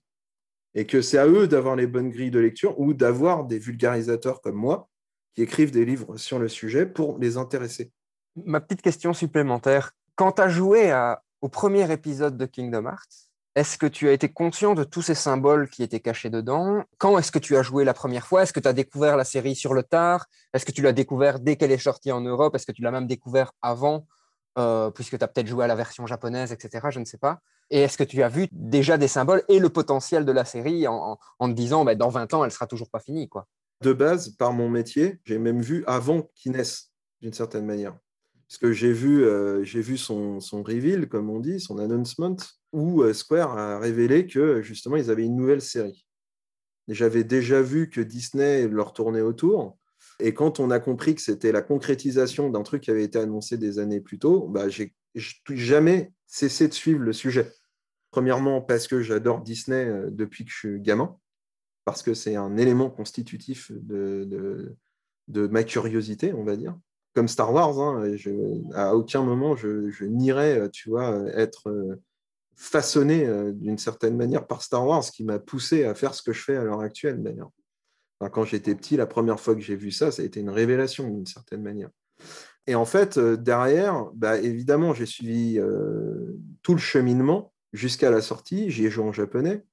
et 0.74 0.86
que 0.86 1.00
c'est 1.00 1.18
à 1.18 1.26
eux 1.26 1.48
d'avoir 1.48 1.74
les 1.74 1.86
bonnes 1.86 2.11
grilles 2.11 2.30
de 2.30 2.38
lecture 2.38 2.78
ou 2.78 2.92
d'avoir 2.92 3.44
des 3.44 3.59
vulgarisateurs 3.59 4.40
comme 4.42 4.57
moi 4.57 4.88
qui 5.34 5.42
écrivent 5.42 5.70
des 5.70 5.84
livres 5.84 6.16
sur 6.18 6.38
le 6.38 6.48
sujet 6.48 6.86
pour 6.86 7.18
les 7.18 7.36
intéresser. 7.36 7.90
Ma 8.36 8.61
petite 8.61 8.82
question 8.82 9.14
supplémentaire, 9.14 9.92
quand 10.14 10.32
tu 10.32 10.42
as 10.42 10.48
joué 10.48 10.94
au 11.40 11.48
premier 11.48 11.90
épisode 11.90 12.36
de 12.36 12.44
Kingdom 12.44 12.84
Hearts, 12.86 13.30
est-ce 13.57 13.78
que 13.78 13.86
tu 13.86 14.07
as 14.07 14.12
été 14.12 14.28
conscient 14.28 14.74
de 14.74 14.84
tous 14.84 15.00
ces 15.00 15.14
symboles 15.14 15.70
qui 15.70 15.82
étaient 15.82 16.00
cachés 16.00 16.28
dedans? 16.28 16.84
Quand 16.98 17.16
est-ce 17.16 17.32
que 17.32 17.38
tu 17.38 17.57
as 17.57 17.62
joué 17.62 17.84
la 17.84 17.94
première 17.94 18.26
fois? 18.26 18.42
Est-ce 18.42 18.52
que 18.52 18.61
tu 18.61 18.68
as 18.68 18.74
découvert 18.74 19.16
la 19.16 19.24
série 19.24 19.57
sur 19.57 19.72
le 19.72 19.82
tard? 19.82 20.26
Est-ce 20.52 20.66
que 20.66 20.72
tu 20.72 20.82
l'as 20.82 20.92
découvert 20.92 21.40
dès 21.40 21.57
qu'elle 21.57 21.72
est 21.72 21.78
sortie 21.78 22.12
en 22.12 22.20
Europe? 22.20 22.54
Est-ce 22.54 22.66
que 22.66 22.72
tu 22.72 22.82
l'as 22.82 22.90
même 22.90 23.07
découvert 23.07 23.52
avant, 23.62 24.07
euh, 24.59 24.90
puisque 24.90 25.16
tu 25.16 25.24
as 25.24 25.26
peut-être 25.26 25.46
joué 25.46 25.64
à 25.64 25.68
la 25.68 25.74
version 25.74 26.07
japonaise, 26.07 26.52
etc. 26.52 26.88
Je 26.90 27.00
ne 27.00 27.07
sais 27.07 27.16
pas. 27.16 27.40
Et 27.70 27.80
est-ce 27.80 27.96
que 27.96 28.04
tu 28.04 28.22
as 28.22 28.28
vu 28.28 28.46
déjà 28.52 28.98
des 28.98 29.09
symboles 29.09 29.42
et 29.48 29.59
le 29.59 29.70
potentiel 29.70 30.26
de 30.26 30.32
la 30.32 30.44
série 30.44 30.86
en, 30.86 31.16
te 31.40 31.52
disant, 31.52 31.86
bah, 31.86 31.94
dans 31.94 32.11
20 32.11 32.34
ans, 32.34 32.44
elle 32.44 32.52
sera 32.52 32.66
toujours 32.66 32.90
pas 32.90 33.00
finie 33.00 33.26
quoi? 33.26 33.46
De 33.80 33.94
base, 33.94 34.28
par 34.28 34.52
mon 34.52 34.68
métier, 34.68 35.18
j'ai 35.24 35.38
même 35.38 35.62
vu 35.62 35.82
avant 35.86 36.28
qu'il 36.34 36.52
naisse, 36.52 36.92
d'une 37.22 37.32
certaine 37.32 37.64
manière. 37.64 37.96
Parce 38.48 38.59
que 38.59 38.72
j'ai 38.72 38.92
vu, 38.92 39.24
euh, 39.24 39.62
vu 39.62 39.96
son, 39.96 40.40
son, 40.40 40.62
reveal, 40.62 41.09
comme 41.09 41.30
on 41.30 41.40
dit, 41.40 41.59
son 41.59 41.78
announcement, 41.78 42.36
où 42.76 43.02
euh, 43.02 43.14
Square 43.14 43.56
a 43.56 43.78
révélé 43.78 44.26
que 44.26 44.60
justement, 44.60 44.96
ils 44.96 45.10
avaient 45.10 45.24
une 45.24 45.34
nouvelle 45.34 45.62
série. 45.62 46.06
J'avais 46.88 47.24
déjà 47.24 47.62
vu 47.62 47.88
que 47.88 48.02
Disney 48.02 48.68
leur 48.68 48.92
tournait 48.92 49.22
autour. 49.22 49.78
Et 50.20 50.34
quand 50.34 50.60
on 50.60 50.70
a 50.70 50.78
compris 50.78 51.14
que 51.14 51.22
c'était 51.22 51.52
la 51.52 51.62
concrétisation 51.62 52.50
d'un 52.50 52.62
truc 52.62 52.82
qui 52.82 52.90
avait 52.90 53.04
été 53.04 53.18
annoncé 53.18 53.56
des 53.56 53.78
années 53.78 54.00
plus 54.00 54.18
tôt, 54.18 54.46
bah, 54.48 54.68
j'ai 54.68 54.94
jamais 55.48 56.12
cessé 56.26 56.68
de 56.68 56.74
suivre 56.74 57.00
le 57.00 57.14
sujet. 57.14 57.50
Premièrement, 58.10 58.60
parce 58.60 58.86
que 58.86 59.00
j'adore 59.00 59.40
Disney 59.40 59.86
euh, 59.86 60.10
depuis 60.10 60.44
que 60.44 60.50
je 60.50 60.56
suis 60.56 60.80
gamin, 60.80 61.16
parce 61.86 62.02
que 62.02 62.12
c'est 62.12 62.36
un 62.36 62.58
élément 62.58 62.90
constitutif 62.90 63.72
de, 63.72 64.76
ma 65.28 65.64
curiosité, 65.64 66.34
on 66.34 66.44
va 66.44 66.56
dire. 66.56 66.78
Comme 67.14 67.28
Star 67.28 67.54
Wars, 67.54 67.80
hein, 67.80 68.04
à 68.74 68.94
aucun 68.94 69.22
moment 69.22 69.56
je, 69.56 69.88
je 69.88 70.04
euh, 70.04 70.68
tu 70.68 70.90
vois, 70.90 71.26
être 71.32 71.98
euh, 72.57 72.62
façonné 72.62 73.52
d'une 73.52 73.78
certaine 73.78 74.16
manière 74.16 74.46
par 74.46 74.62
Star 74.62 74.86
Wars, 74.86 75.04
qui 75.04 75.24
m'a 75.24 75.38
poussé 75.38 75.84
à 75.84 75.94
faire 75.94 76.14
ce 76.14 76.22
que 76.22 76.32
je 76.32 76.42
fais 76.42 76.57
à 76.57 76.64
l'heure 76.64 76.80
actuelle, 76.80 77.22
d'ailleurs. 77.22 77.50
quand 78.32 78.44
j'étais 78.44 78.74
petit, 78.74 78.96
la 78.96 79.07
première 79.07 79.40
fois 79.40 79.54
que 79.54 79.61
j'ai 79.61 79.76
vu 79.76 79.90
ça, 79.90 80.11
ça 80.11 80.22
a 80.22 80.24
été 80.24 80.40
une 80.40 80.50
révélation 80.50 81.09
d'une 81.09 81.26
certaine 81.26 81.62
manière. 81.62 81.90
Et 82.66 82.74
en 82.74 82.84
fait, 82.84 83.16
euh, 83.16 83.36
derrière, 83.36 84.11
bah, 84.14 84.38
évidemment, 84.38 84.92
j'ai 84.94 85.07
suivi 85.07 85.59
euh, 85.59 86.36
tout 86.62 86.72
le 86.72 86.80
cheminement 86.80 87.52
jusqu'à 87.72 88.11
la 88.11 88.20
sortie. 88.20 88.70
J'y 88.70 88.86
ai 88.86 88.90
joué 88.90 89.04
en 89.04 89.12
japonais 89.12 89.64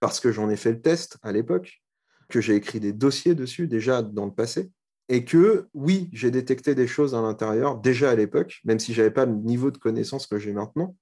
parce 0.00 0.18
que 0.18 0.32
j'en 0.32 0.50
ai 0.50 0.56
fait 0.56 0.72
le 0.72 0.80
test 0.80 1.18
à 1.22 1.30
l'époque, 1.30 1.82
que 2.28 2.40
j'ai 2.40 2.56
écrit 2.56 2.80
des 2.80 2.92
dossiers 2.92 3.36
dessus 3.36 3.68
déjà 3.68 4.02
dans 4.02 4.26
le 4.26 4.32
passé. 4.32 4.70
Et 5.08 5.24
que 5.24 5.68
oui, 5.74 6.08
j'ai 6.12 6.30
détecté 6.30 6.74
des 6.74 6.86
choses 6.86 7.14
à 7.14 7.20
l'intérieur 7.20 7.78
déjà 7.78 8.10
à 8.10 8.14
l'époque, 8.14 8.60
même 8.64 8.78
si 8.78 8.94
je 8.94 9.00
n'avais 9.02 9.12
pas 9.12 9.26
le 9.26 9.34
niveau 9.34 9.70
de 9.70 9.78
connaissance 9.78 10.26
que 10.26 10.38
j'ai 10.38 10.52
maintenant, 10.52 10.96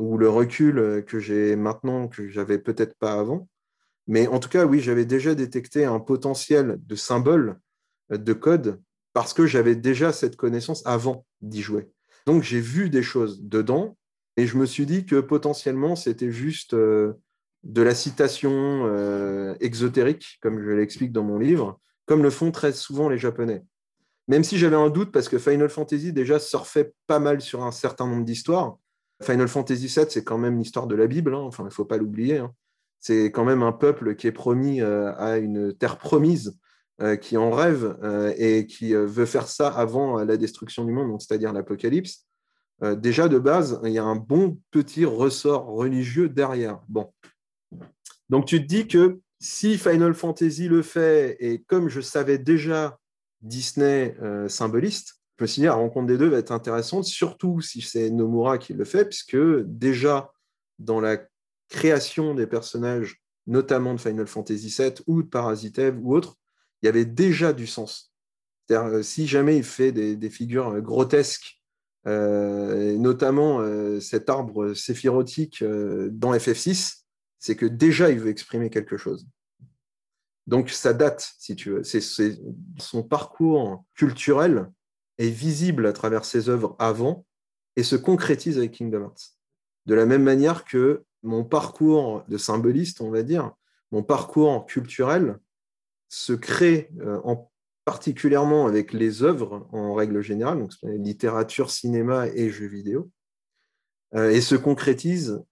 ou 0.00 0.18
le 0.18 0.28
recul 0.28 1.04
que 1.06 1.20
j'ai 1.20 1.54
maintenant 1.56 2.08
que 2.08 2.28
j'avais 2.28 2.58
peut-être 2.58 2.96
pas 2.98 3.12
avant. 3.12 3.48
Mais 4.06 4.26
en 4.26 4.40
tout 4.40 4.48
cas, 4.48 4.64
oui, 4.64 4.80
j'avais 4.80 5.04
déjà 5.04 5.34
détecté 5.34 5.84
un 5.84 6.00
potentiel 6.00 6.80
de 6.84 6.96
symboles, 6.96 7.58
de 8.10 8.32
codes 8.32 8.80
parce 9.12 9.34
que 9.34 9.46
j'avais 9.46 9.76
déjà 9.76 10.12
cette 10.12 10.36
connaissance 10.36 10.82
avant 10.86 11.26
d'y 11.42 11.62
jouer. 11.62 11.90
Donc 12.26 12.42
j'ai 12.42 12.60
vu 12.60 12.90
des 12.90 13.02
choses 13.02 13.42
dedans 13.42 13.96
et 14.36 14.46
je 14.46 14.56
me 14.56 14.66
suis 14.66 14.86
dit 14.86 15.04
que 15.04 15.20
potentiellement 15.20 15.96
c'était 15.96 16.30
juste 16.30 16.74
euh, 16.74 17.14
de 17.62 17.82
la 17.82 17.94
citation 17.94 18.86
euh, 18.86 19.54
exotérique, 19.60 20.38
comme 20.40 20.62
je 20.62 20.70
l'explique 20.70 21.12
dans 21.12 21.24
mon 21.24 21.38
livre, 21.38 21.78
comme 22.06 22.22
le 22.22 22.30
font 22.30 22.50
très 22.50 22.72
souvent 22.72 23.08
les 23.08 23.18
Japonais. 23.18 23.62
Même 24.28 24.44
si 24.44 24.58
j'avais 24.58 24.76
un 24.76 24.90
doute 24.90 25.12
parce 25.12 25.28
que 25.28 25.38
Final 25.38 25.68
Fantasy 25.68 26.12
déjà 26.12 26.38
surfait 26.38 26.92
pas 27.06 27.18
mal 27.18 27.40
sur 27.40 27.64
un 27.64 27.72
certain 27.72 28.06
nombre 28.06 28.24
d'histoires. 28.24 28.78
Final 29.22 29.48
Fantasy 29.48 29.86
VII, 29.86 30.06
c'est 30.08 30.24
quand 30.24 30.38
même 30.38 30.58
l'histoire 30.58 30.86
de 30.86 30.94
la 30.94 31.06
Bible, 31.06 31.34
hein. 31.34 31.40
enfin 31.40 31.64
il 31.64 31.66
ne 31.66 31.72
faut 31.72 31.84
pas 31.84 31.98
l'oublier. 31.98 32.38
Hein. 32.38 32.52
C'est 33.00 33.30
quand 33.30 33.44
même 33.44 33.62
un 33.62 33.72
peuple 33.72 34.14
qui 34.14 34.26
est 34.26 34.32
promis 34.32 34.80
euh, 34.80 35.14
à 35.16 35.38
une 35.38 35.74
terre 35.74 35.98
promise 35.98 36.58
euh, 37.00 37.16
qui 37.16 37.36
en 37.36 37.50
rêve 37.50 37.98
euh, 38.02 38.34
et 38.36 38.66
qui 38.66 38.92
veut 38.92 39.26
faire 39.26 39.46
ça 39.48 39.68
avant 39.68 40.22
la 40.22 40.36
destruction 40.36 40.84
du 40.84 40.92
monde, 40.92 41.20
c'est-à-dire 41.20 41.52
l'apocalypse, 41.52 42.26
déjà 42.96 43.28
de 43.28 43.38
base, 43.38 43.78
il 43.84 43.90
y 43.90 43.98
a 43.98 44.04
un 44.04 44.16
bon 44.16 44.58
petit 44.70 45.04
ressort 45.04 45.66
religieux 45.66 46.30
derrière. 46.30 46.80
Donc 48.30 48.46
tu 48.46 48.62
te 48.62 48.66
dis 48.66 48.88
que 48.88 49.20
si 49.38 49.76
Final 49.76 50.14
Fantasy 50.14 50.66
le 50.66 50.80
fait, 50.80 51.36
et 51.40 51.62
comme 51.62 51.90
je 51.90 52.00
savais 52.00 52.38
déjà 52.38 52.98
Disney 53.42 54.16
symboliste, 54.48 55.19
dit, 55.44 55.62
la 55.62 55.74
rencontre 55.74 56.06
des 56.06 56.18
deux 56.18 56.28
va 56.28 56.38
être 56.38 56.52
intéressante, 56.52 57.04
surtout 57.04 57.60
si 57.60 57.80
c'est 57.80 58.10
Nomura 58.10 58.58
qui 58.58 58.74
le 58.74 58.84
fait, 58.84 59.04
puisque 59.04 59.36
déjà 59.64 60.32
dans 60.78 61.00
la 61.00 61.18
création 61.68 62.34
des 62.34 62.46
personnages, 62.46 63.22
notamment 63.46 63.94
de 63.94 64.00
Final 64.00 64.26
Fantasy 64.26 64.74
VII 64.76 64.94
ou 65.06 65.22
de 65.22 65.28
Parasitev 65.28 65.98
ou 66.02 66.14
autres, 66.14 66.36
il 66.82 66.86
y 66.86 66.88
avait 66.88 67.04
déjà 67.04 67.52
du 67.52 67.66
sens. 67.66 68.12
Euh, 68.70 69.02
si 69.02 69.26
jamais 69.26 69.56
il 69.56 69.64
fait 69.64 69.92
des, 69.92 70.30
figures 70.30 70.68
euh, 70.68 70.80
grotesques, 70.80 71.60
euh, 72.06 72.96
notamment 72.96 73.60
cet 74.00 74.30
arbre 74.30 74.72
séphirotique 74.72 75.62
dans 75.62 76.32
FF6, 76.32 77.02
c'est 77.38 77.56
que 77.56 77.66
déjà 77.66 78.10
il 78.10 78.20
veut 78.20 78.30
exprimer 78.30 78.70
quelque 78.70 78.96
chose. 78.96 79.26
Donc 80.46 80.70
ça 80.70 80.92
date, 80.92 81.34
si 81.38 81.56
tu 81.56 81.70
veux. 81.70 81.84
C'est, 81.84 82.00
son 82.78 83.02
parcours 83.02 83.84
culturel 83.94 84.70
visible 85.28 85.86
à 85.86 85.92
travers 85.92 86.24
ses 86.24 86.48
œuvres 86.48 86.76
avant 86.78 87.26
et 87.76 87.82
se 87.82 87.96
concrétise 87.96 88.56
avec 88.56 88.72
Kingdom 88.72 89.02
Hearts. 89.02 89.36
De 89.86 89.94
la 89.94 90.06
même 90.06 90.22
manière 90.22 90.64
que 90.64 91.04
mon 91.22 91.44
parcours 91.44 92.24
de 92.28 92.38
symboliste, 92.38 93.00
on 93.00 93.10
va 93.10 93.22
dire, 93.22 93.52
mon 93.92 94.02
parcours 94.02 94.64
culturel 94.66 95.38
se 96.08 96.32
crée 96.32 96.90
euh, 97.00 97.20
en 97.24 97.50
particulièrement 97.84 98.66
avec 98.66 98.92
les 98.92 99.22
œuvres 99.22 99.68
en 99.72 99.94
règle 99.94 100.22
générale, 100.22 100.58
donc 100.58 100.72
littérature, 100.82 101.70
cinéma 101.70 102.28
et 102.28 102.50
jeux 102.50 102.66
vidéo, 102.66 103.10
euh, 104.14 104.30
et 104.30 104.40
se 104.40 104.54
concrétise 104.54 105.42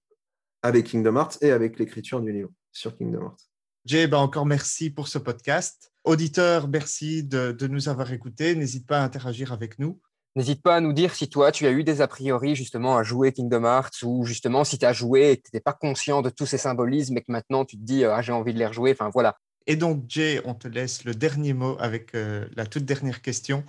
avec 0.62 0.86
Kingdom 0.86 1.16
Hearts 1.16 1.38
et 1.42 1.50
avec 1.50 1.78
l'écriture 1.78 2.20
du 2.20 2.32
livre 2.32 2.50
sur 2.72 2.96
Kingdom 2.96 3.22
Hearts. 3.22 3.47
Jay, 3.88 4.06
ben 4.06 4.18
encore 4.18 4.46
merci 4.46 4.90
pour 4.90 5.08
ce 5.08 5.18
podcast. 5.18 5.92
Auditeur, 6.04 6.68
merci 6.68 7.24
de, 7.24 7.52
de 7.52 7.66
nous 7.66 7.88
avoir 7.88 8.12
écoutés. 8.12 8.54
N'hésite 8.54 8.86
pas 8.86 9.00
à 9.00 9.02
interagir 9.02 9.52
avec 9.52 9.78
nous. 9.78 9.98
N'hésite 10.36 10.62
pas 10.62 10.76
à 10.76 10.80
nous 10.80 10.92
dire 10.92 11.14
si 11.14 11.28
toi, 11.28 11.50
tu 11.50 11.66
as 11.66 11.70
eu 11.70 11.82
des 11.82 12.00
a 12.00 12.06
priori 12.06 12.54
justement 12.54 12.96
à 12.98 13.02
jouer 13.02 13.32
Kingdom 13.32 13.64
Hearts 13.64 14.02
ou 14.04 14.24
justement 14.24 14.62
si 14.62 14.78
tu 14.78 14.84
as 14.84 14.92
joué 14.92 15.30
et 15.30 15.36
que 15.38 15.42
tu 15.42 15.48
n'étais 15.48 15.62
pas 15.62 15.72
conscient 15.72 16.22
de 16.22 16.30
tous 16.30 16.46
ces 16.46 16.58
symbolismes 16.58 17.16
et 17.16 17.22
que 17.22 17.32
maintenant 17.32 17.64
tu 17.64 17.76
te 17.78 17.82
dis 17.82 18.04
ah, 18.04 18.22
j'ai 18.22 18.32
envie 18.32 18.52
de 18.52 18.58
les 18.58 18.66
rejouer. 18.66 18.92
Enfin 18.92 19.10
voilà, 19.12 19.36
et 19.68 19.76
donc, 19.76 20.04
Jay, 20.08 20.40
on 20.46 20.54
te 20.54 20.66
laisse 20.66 21.04
le 21.04 21.14
dernier 21.14 21.52
mot 21.52 21.76
avec 21.78 22.14
euh, 22.14 22.48
la 22.56 22.64
toute 22.64 22.86
dernière 22.86 23.20
question, 23.20 23.64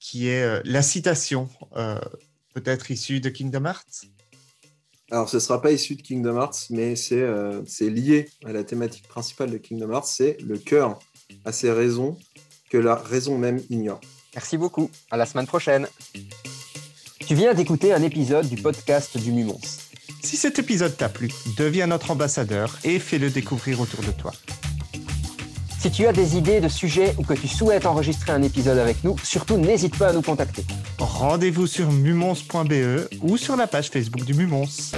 qui 0.00 0.26
est 0.26 0.42
euh, 0.42 0.60
la 0.64 0.82
citation, 0.82 1.48
euh, 1.76 2.00
peut-être 2.52 2.90
issue 2.90 3.20
de 3.20 3.28
Kingdom 3.28 3.64
Hearts 3.64 4.06
Alors, 5.10 5.28
ce 5.28 5.36
ne 5.36 5.40
sera 5.40 5.62
pas 5.62 5.70
issu 5.70 5.94
de 5.94 6.02
Kingdom 6.02 6.36
Hearts, 6.36 6.66
mais 6.70 6.96
c'est 6.96 7.90
lié 7.90 8.28
à 8.44 8.52
la 8.52 8.64
thématique 8.64 9.06
principale 9.06 9.50
de 9.50 9.58
Kingdom 9.58 9.92
Hearts, 9.92 10.06
c'est 10.06 10.36
le 10.40 10.58
cœur 10.58 10.98
a 11.44 11.52
ses 11.52 11.70
raisons 11.70 12.16
que 12.70 12.78
la 12.78 12.96
raison 12.96 13.38
même 13.38 13.60
ignore. 13.70 14.00
Merci 14.34 14.58
beaucoup, 14.58 14.90
à 15.10 15.16
la 15.16 15.26
semaine 15.26 15.46
prochaine. 15.46 15.86
Tu 17.20 17.34
viens 17.34 17.54
d'écouter 17.54 17.92
un 17.92 18.02
épisode 18.02 18.48
du 18.48 18.56
podcast 18.56 19.16
du 19.16 19.32
Mumons. 19.32 19.60
Si 20.22 20.36
cet 20.36 20.58
épisode 20.58 20.96
t'a 20.96 21.08
plu, 21.08 21.30
deviens 21.56 21.86
notre 21.86 22.10
ambassadeur 22.10 22.76
et 22.84 22.98
fais-le 22.98 23.30
découvrir 23.30 23.80
autour 23.80 24.00
de 24.00 24.10
toi. 24.10 24.32
Si 25.78 25.90
tu 25.90 26.06
as 26.06 26.12
des 26.12 26.36
idées 26.36 26.60
de 26.60 26.68
sujets 26.68 27.14
ou 27.18 27.22
que 27.22 27.34
tu 27.34 27.48
souhaites 27.48 27.86
enregistrer 27.86 28.32
un 28.32 28.42
épisode 28.42 28.78
avec 28.78 29.04
nous, 29.04 29.16
surtout 29.22 29.56
n'hésite 29.56 29.96
pas 29.98 30.08
à 30.08 30.12
nous 30.12 30.22
contacter. 30.22 30.64
Rendez-vous 30.98 31.66
sur 31.66 31.92
mumons.be 31.92 33.08
ou 33.22 33.36
sur 33.36 33.56
la 33.56 33.66
page 33.66 33.90
Facebook 33.90 34.24
du 34.24 34.34
Mumons. 34.34 34.92